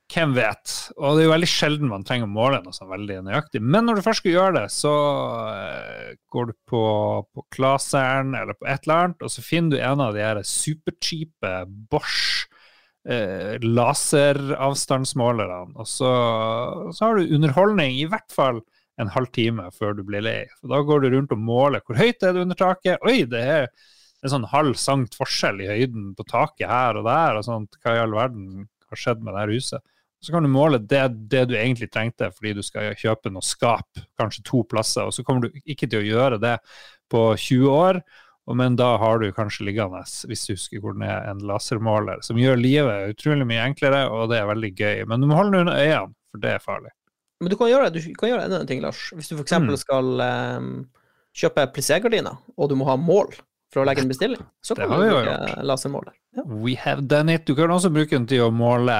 [0.08, 0.72] Hvem vet?
[0.96, 3.60] Og det er jo veldig sjelden man trenger å måle noe sånn veldig nøyaktig.
[3.60, 4.92] Men når du først skal gjøre det, så
[5.52, 6.84] uh, går du på,
[7.28, 10.40] på Klaseren eller på et eller annet, og så finner du en av de her
[10.40, 11.52] supercheape
[11.92, 12.48] Bosch
[13.06, 15.76] uh, laseravstandsmålerne.
[15.76, 16.10] Og så,
[16.90, 18.60] så, har du underholdning i hvert fall
[18.98, 20.46] en halv time før du blir lei.
[20.58, 22.98] For da går du rundt og måler hvor høyt er det under taket.
[23.06, 23.68] Oi, det er
[24.24, 27.38] en sånn halv sankt forskjell i høyden på taket her og der.
[27.38, 27.78] og sånt.
[27.84, 29.80] Hva i all verden har skjedd med det her huset?
[30.18, 34.00] Så kan du måle det, det, du egentlig trengte fordi du skal kjøpe noe skap,
[34.18, 36.56] kanskje to plasser, og så kommer du ikke til å gjøre det
[37.12, 38.00] på 20 år.
[38.56, 40.00] Men da har du kanskje liggende,
[40.30, 44.30] hvis du husker hvor den er, en lasermåler som gjør livet utrolig mye enklere, og
[44.32, 45.02] det er veldig gøy.
[45.10, 46.94] Men du må holde den under øynene, for det er farlig.
[47.42, 49.10] Men du kan gjøre, du kan gjøre enda en ting, Lars.
[49.14, 49.58] Hvis du f.eks.
[49.62, 49.74] Mm.
[49.78, 50.72] skal um,
[51.36, 53.36] kjøpe plissé-gardiner, og du må ha mål
[53.68, 56.14] for å legge en bestilling, så kan du bruke lasermåler.
[56.36, 56.44] Ja.
[56.46, 57.44] We have done it.
[57.48, 58.94] Du kan også bruke den til å måle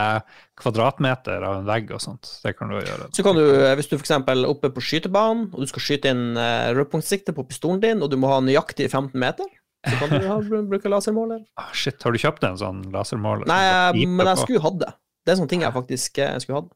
[0.60, 2.28] kvadratmeter av en vegg og sånt.
[2.44, 3.08] Det kan du gjøre.
[3.16, 4.12] Så kan du, eh, hvis du f.eks.
[4.18, 8.12] er oppe på skytebanen, og du skal skyte inn uh, rødpunktsikte på pistolen din, og
[8.12, 9.48] du må ha nøyaktig 15 meter,
[9.88, 10.40] så kan du ha,
[10.72, 11.46] bruke lasermåler.
[11.60, 13.48] Ah, shit, har du kjøpt en sånn lasermåler?
[13.48, 14.92] Nei, men jeg skulle hatt det.
[15.24, 16.74] Det er sånne ting jeg faktisk skulle hatt.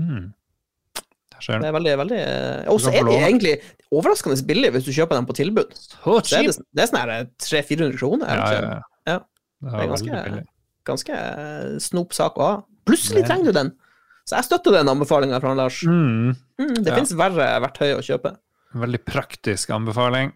[0.00, 0.30] Hmm.
[1.42, 2.22] Det er veldig, veldig
[2.72, 3.54] Og så er de egentlig
[3.92, 5.72] overraskende billig hvis du kjøper dem på tilbud.
[5.74, 8.32] Så det, er, det er sånn 300-400 kroner.
[8.32, 9.14] Ja, ja, ja.
[9.14, 9.18] ja.
[9.62, 10.42] Det er ganske,
[10.88, 11.22] ganske
[11.82, 12.58] snop sak å ha.
[12.88, 13.72] Plutselig trenger du den!
[14.22, 15.80] Så jeg støtter den anbefalinga fra Lars.
[15.82, 16.34] Mm.
[16.60, 18.36] Mm, det finnes verre verktøy å kjøpe.
[18.82, 20.30] Veldig praktisk anbefaling.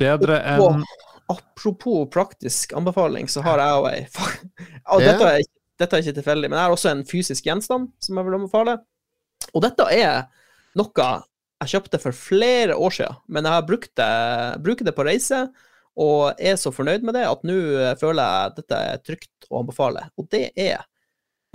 [0.00, 0.84] Bedre enn
[1.30, 4.00] Apropos praktisk anbefaling, så har jeg òg ei
[5.06, 5.44] dette er,
[5.78, 8.74] dette er ikke tilfeldig, men jeg har også en fysisk gjenstand som jeg vil anbefale.
[9.54, 10.24] Og dette er
[10.78, 11.10] noe
[11.60, 14.12] jeg kjøpte for flere år siden, men jeg har brukt det,
[14.64, 15.52] bruker det på reise
[16.00, 17.56] og er så fornøyd med det at nå
[18.00, 20.02] føler jeg dette er trygt å anbefale.
[20.16, 20.80] Og det er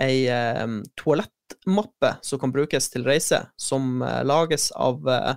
[0.02, 0.28] ei
[0.62, 5.34] um, toalettmappe som kan brukes til reise, som uh, lages av uh,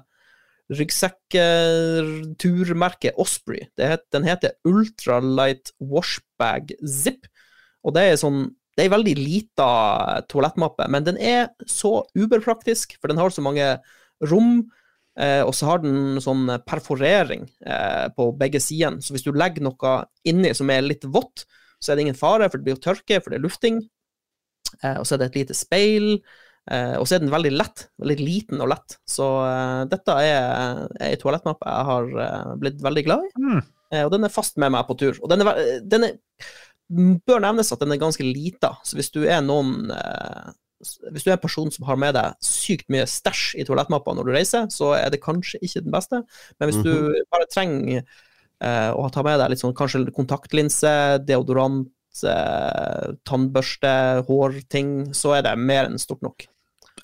[0.75, 3.61] ryggsekk-turmerket Osprey.
[3.79, 7.27] Het, den heter Ultralight Washbag Zip,
[7.81, 9.69] og det er sånn det er ei veldig lita
[10.31, 13.73] toalettmappe, men den er så uberpraktisk, for den har så mange
[14.31, 14.61] rom.
[15.19, 19.03] Eh, og så har den sånn perforering eh, på begge sidene.
[19.03, 21.43] Så hvis du legger noe inni som er litt vått,
[21.83, 23.81] så er det ingen fare, for det blir jo tørke, for det er lufting.
[24.79, 26.13] Eh, og så er det et lite speil.
[26.71, 27.89] Eh, og så er den veldig lett.
[27.99, 28.95] Veldig liten og lett.
[29.09, 33.35] Så eh, dette er ei toalettmappe jeg har eh, blitt veldig glad i.
[33.43, 33.61] Mm.
[34.05, 35.15] og den er fast med meg på tur.
[35.23, 36.17] Og den er, den er
[36.89, 40.49] bør nevnes at den er ganske lita, så hvis du er noen eh,
[40.79, 44.27] hvis du er en person som har med deg sykt mye stæsj i toalettmappa når
[44.27, 46.21] du reiser, så er det kanskje ikke den beste.
[46.59, 47.25] Men hvis du mhm.
[47.33, 50.93] bare trenger eh, å ta med deg litt sånn kanskje kontaktlinse,
[51.27, 51.91] deodorant,
[52.23, 53.93] eh, tannbørste,
[54.29, 56.47] hårting, så er det mer enn stort nok.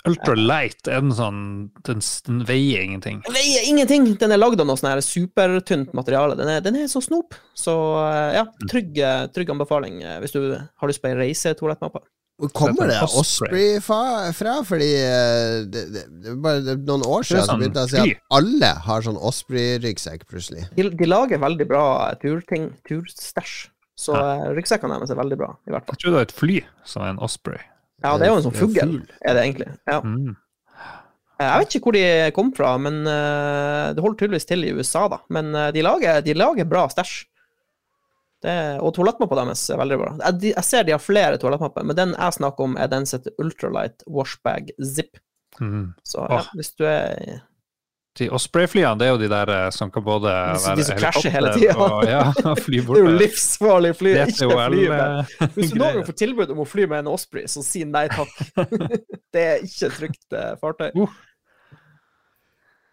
[0.06, 1.40] Ultralight, er den sånn
[1.86, 3.22] den, den, veier ingenting?
[3.26, 4.10] Den veier ingenting!
[4.20, 6.36] Den er lagd av noe sånn supertynt materiale.
[6.38, 7.38] Den er, den er, så snop.
[7.56, 8.68] Så eh, ja, mm.
[8.72, 9.00] trygg,
[9.34, 12.04] trygg anbefaling eh, hvis du har lyst på ei reisetoalettmappe.
[12.36, 14.56] Hvor kommer det Osprey fra?
[14.68, 18.12] Fordi eh, det, det, det, bare noen år siden så sånn begynte jeg å si
[18.12, 20.66] at alle har sånn Osprey-ryggsekk plutselig.
[20.76, 21.86] De, de, lager veldig bra
[22.20, 23.56] turting, turstæsj.
[23.96, 24.34] Så ja.
[24.34, 25.96] Eh, ryggsekkene deres er veldig bra, i hvert fall.
[25.96, 27.64] Jeg tror det er et fly som er en Osprey.
[28.04, 29.70] Ja, det er jo en sånn fugl, er det egentlig.
[29.88, 30.00] Ja.
[30.04, 30.34] Mm.
[31.36, 32.04] Eh, jeg vet ikke hvor de
[32.36, 35.22] kom fra, men det holder tydeligvis til i USA, da.
[35.32, 37.16] Men de lager, de lager bra stæsj.
[38.46, 40.10] Og toalettmappa deres er veldig bra.
[40.20, 43.18] Jeg, jeg, ser de har flere toalettmapper, men den jeg snakker om, er den som
[43.18, 45.18] heter Ultralight Washbag Zip.
[45.58, 45.94] Mm.
[46.04, 47.40] Så ja, hvis du er
[48.18, 51.34] de Osprey-flyene, det er jo de der eh, som kan både være De som krasjer
[51.34, 51.88] hele tida.
[52.08, 52.22] Ja,
[52.66, 52.98] fly bort.
[52.98, 54.16] det er jo livsfarlig fly.
[54.24, 55.36] Ikke fly med.
[55.58, 58.06] Hvis du noen gang får tilbud om å fly med en Osprey, så si nei
[58.12, 58.32] takk.
[59.34, 60.90] det er ikke et trygt uh, fartøy.
[60.96, 61.16] Uh.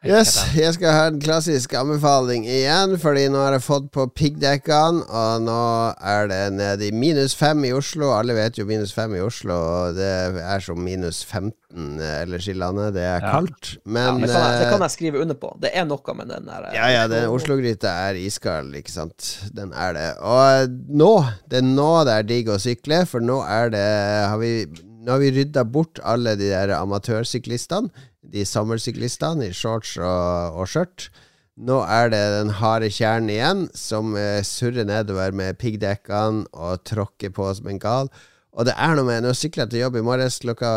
[0.03, 4.99] Yes, jeg skal ha en klassisk anbefaling igjen, fordi nå har jeg fått på piggdekkene,
[5.07, 5.59] og nå
[5.95, 8.09] er det nede i minus fem i Oslo.
[8.11, 10.11] Alle vet jo minus fem i Oslo, og det
[10.43, 12.97] er som minus 15 ellers i landet.
[12.97, 13.31] Det er ja.
[13.31, 15.55] kaldt, men ja, det, kan jeg, det, kan jeg, skrive under på.
[15.63, 19.33] Det er noe med den der Ja, ja, den Oslo-gryta er iskald, ikke sant.
[19.55, 20.07] Den er det.
[20.19, 21.13] Og nå,
[21.47, 23.87] det er nå det er digg å sykle, for nå er det
[24.27, 24.57] Har vi
[25.03, 27.91] nå har vi rydda bort alle de der amatørsyklistene.
[28.23, 31.09] De sommersyklistene i shorts og, og skjørt.
[31.53, 37.33] Nå er det den harde kjernen igjen, som eh, surrer nedover med piggdekkene og tråkker
[37.35, 38.09] på som en gal.
[38.53, 40.71] Og det er noe med Nå sykla jeg til jobb i morges klokka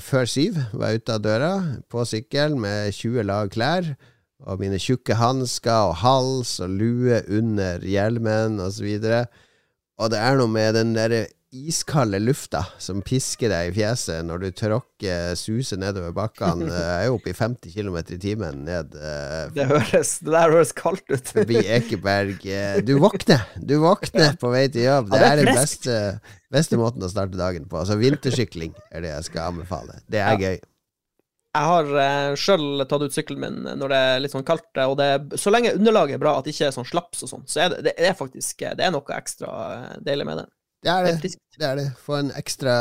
[0.00, 0.60] før syv.
[0.72, 1.52] Var ute av døra
[1.92, 3.90] på sykkel med 20 lag klær.
[4.48, 8.88] Og mine tjukke hansker og hals og lue under hjelmen osv.
[8.96, 9.46] Og, så
[9.98, 14.42] og det er noe med den derre iskalde lufta som pisker deg i fjeset når
[14.42, 16.68] du tråkker suser nedover bakkene.
[16.74, 20.74] Jeg er oppe i 50 km i timen ned uh, det, høres, det der høres
[20.76, 21.32] kaldt ut.
[21.32, 22.44] forbi Ekeberg.
[22.84, 23.46] Du våkner!
[23.56, 25.12] Du våkner på vei til jobb.
[25.14, 26.00] Det er den beste,
[26.52, 27.80] beste måten å starte dagen på.
[27.80, 30.02] Altså Vintersykling er det jeg skal anbefale.
[30.10, 30.58] Det er gøy.
[31.58, 34.98] Jeg har uh, sjøl tatt ut sykkelen min når det er litt sånn kaldt, og
[35.00, 37.64] det, så lenge underlaget er bra, at det ikke er sånn slaps og sånn, så
[37.64, 39.48] er det, det, er faktisk det er noe ekstra
[40.04, 40.48] deilig med det.
[40.84, 41.34] Det er det.
[41.58, 41.88] det, er det.
[41.98, 42.74] Få en ekstra,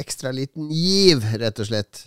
[0.00, 2.04] ekstra liten giv, rett og slett.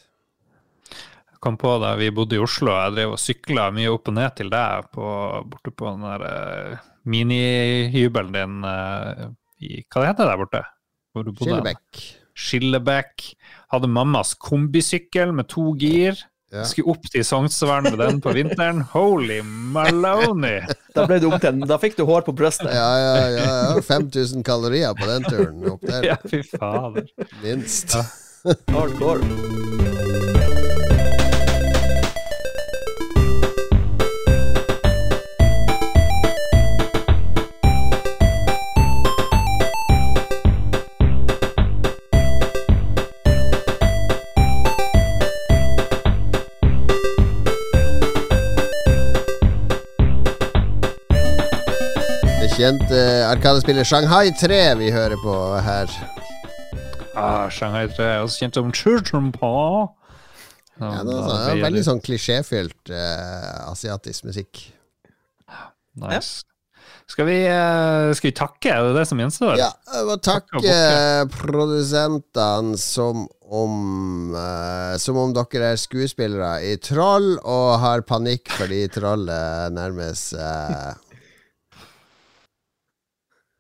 [1.32, 4.18] Jeg kom på da vi bodde i Oslo, jeg drev og sykla mye opp og
[4.20, 5.06] ned til deg på,
[5.50, 9.32] borte på den der uh, minihybelen din uh,
[9.62, 10.64] i Hva det heter det der borte?
[11.12, 11.48] Hvor du bodde?
[11.48, 12.04] Skillebekk.
[12.42, 13.26] Skillebekk.
[13.74, 16.22] Hadde mammas kombisykkel med to gir.
[16.52, 16.66] Ja.
[16.68, 18.82] Skulle opp til Sognsvern med den på vinteren.
[18.92, 20.60] Holy maloney!
[20.92, 22.74] Da ble du opp Da fikk du hår på brystet.
[22.76, 23.46] Ja, ja, ja.
[23.78, 23.84] ja.
[23.88, 26.10] 5000 kalorier på den turen opp der.
[26.12, 27.08] Ja, fy fader.
[27.40, 27.96] Minst.
[27.96, 28.04] Ja.
[28.76, 30.11] Hardcore.
[52.72, 55.34] Kjent uh, arkadespiller Shanghai 3 vi hører på
[55.66, 55.90] her.
[57.20, 59.50] Ah, Shanghai 3 er også kjent som Children på.
[60.80, 64.64] Ja, det er, ja, veldig sånn klisjéfylt uh, asiatisk musikk.
[66.00, 66.48] Nice.
[67.12, 68.72] Skal vi, uh, skal vi, takke?
[68.72, 69.60] Er det det som gjenstår?
[69.60, 70.80] Ja, jeg må takke
[71.36, 78.86] produsentene som om uh, Som om dere er skuespillere i Troll og har panikk fordi
[78.96, 80.38] trollet nærmest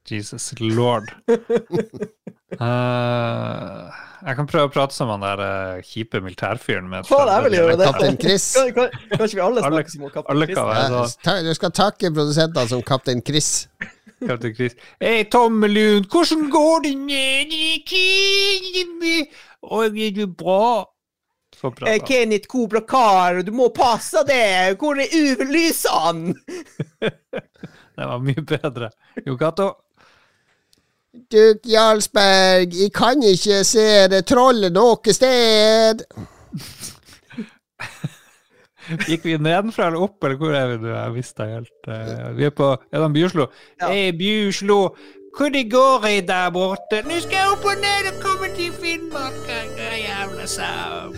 [0.10, 1.11] Jesus lord.
[1.30, 1.38] uh,
[4.28, 8.53] jeg kan prøve å prate som han der uh, kjipe militærfyren med Kaptein Chris.
[8.57, 11.18] Kan, kan, kan, ikke vi alle snakker som Kaptein Chris?
[11.26, 13.68] Ja, du skal takke produsentene som Kaptein Chris.
[14.28, 14.73] Kaptein Chris.
[15.02, 17.53] Hei, Tommelund, hvordan går det ned
[19.91, 20.88] det er bra.
[21.61, 24.80] Eh, Kenneth Kobra Kar, du må passe deg!
[24.82, 26.34] Hvor er UV-lysene?
[27.98, 28.90] det var mye bedre.
[29.28, 29.69] Jo Cato?
[31.12, 36.06] Duk Jarlsberg, jeg kan ikke se det trollet noe sted.
[39.10, 40.94] Gikk vi nedenfra eller opp, eller hvor er vi nå?
[40.94, 43.50] Jeg visste helt uh, Vi er på Er det Bjuslo?
[43.82, 43.92] Ja.
[43.92, 44.80] Hei, Bjuslo.
[45.36, 47.04] Hvor det går i der borte?
[47.04, 49.52] Nå skal jeg opp og ned og komme til Finnmark,
[50.00, 51.12] jævla sau.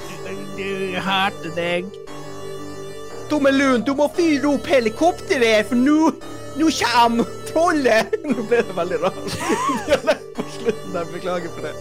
[0.58, 1.86] Du hater deg.
[3.30, 6.14] Tommelund, du må fyre opp helikopteret, for nå
[6.54, 8.16] nå kjem trollet!
[8.30, 9.20] Nå ble det veldig rart
[9.88, 11.12] dialekt på slutten der.
[11.14, 11.74] Beklager for det.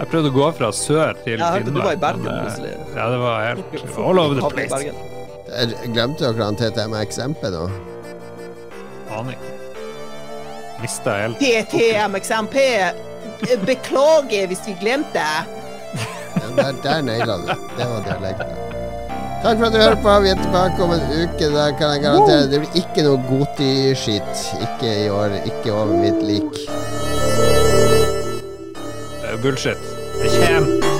[0.00, 1.40] Jeg prøvde å gå fra sør til Finnmark.
[1.40, 2.74] Jeg hørte du var i Bergen eh, plutselig.
[2.96, 4.92] Ja, det var helt all over the place.
[5.50, 7.64] Jeg glemte dere han TTM-XMP nå?
[9.18, 9.54] Aner ikke.
[10.80, 12.56] Mista helt TTM-XMP!
[13.68, 15.26] Beklager hvis vi glemte.
[16.40, 17.50] Ja, der der naila du.
[17.76, 18.79] Det var dialekten.
[19.42, 20.14] Takk for at du hører på.
[20.20, 21.48] Vi er tilbake om en uke.
[21.54, 24.44] Da kan jeg garantere det blir ikke noe Goti-skitt.
[24.68, 25.38] Ikke i år.
[25.48, 26.64] Ikke over mitt lik.
[29.40, 29.80] Bullshit.
[30.20, 30.99] Det kommer.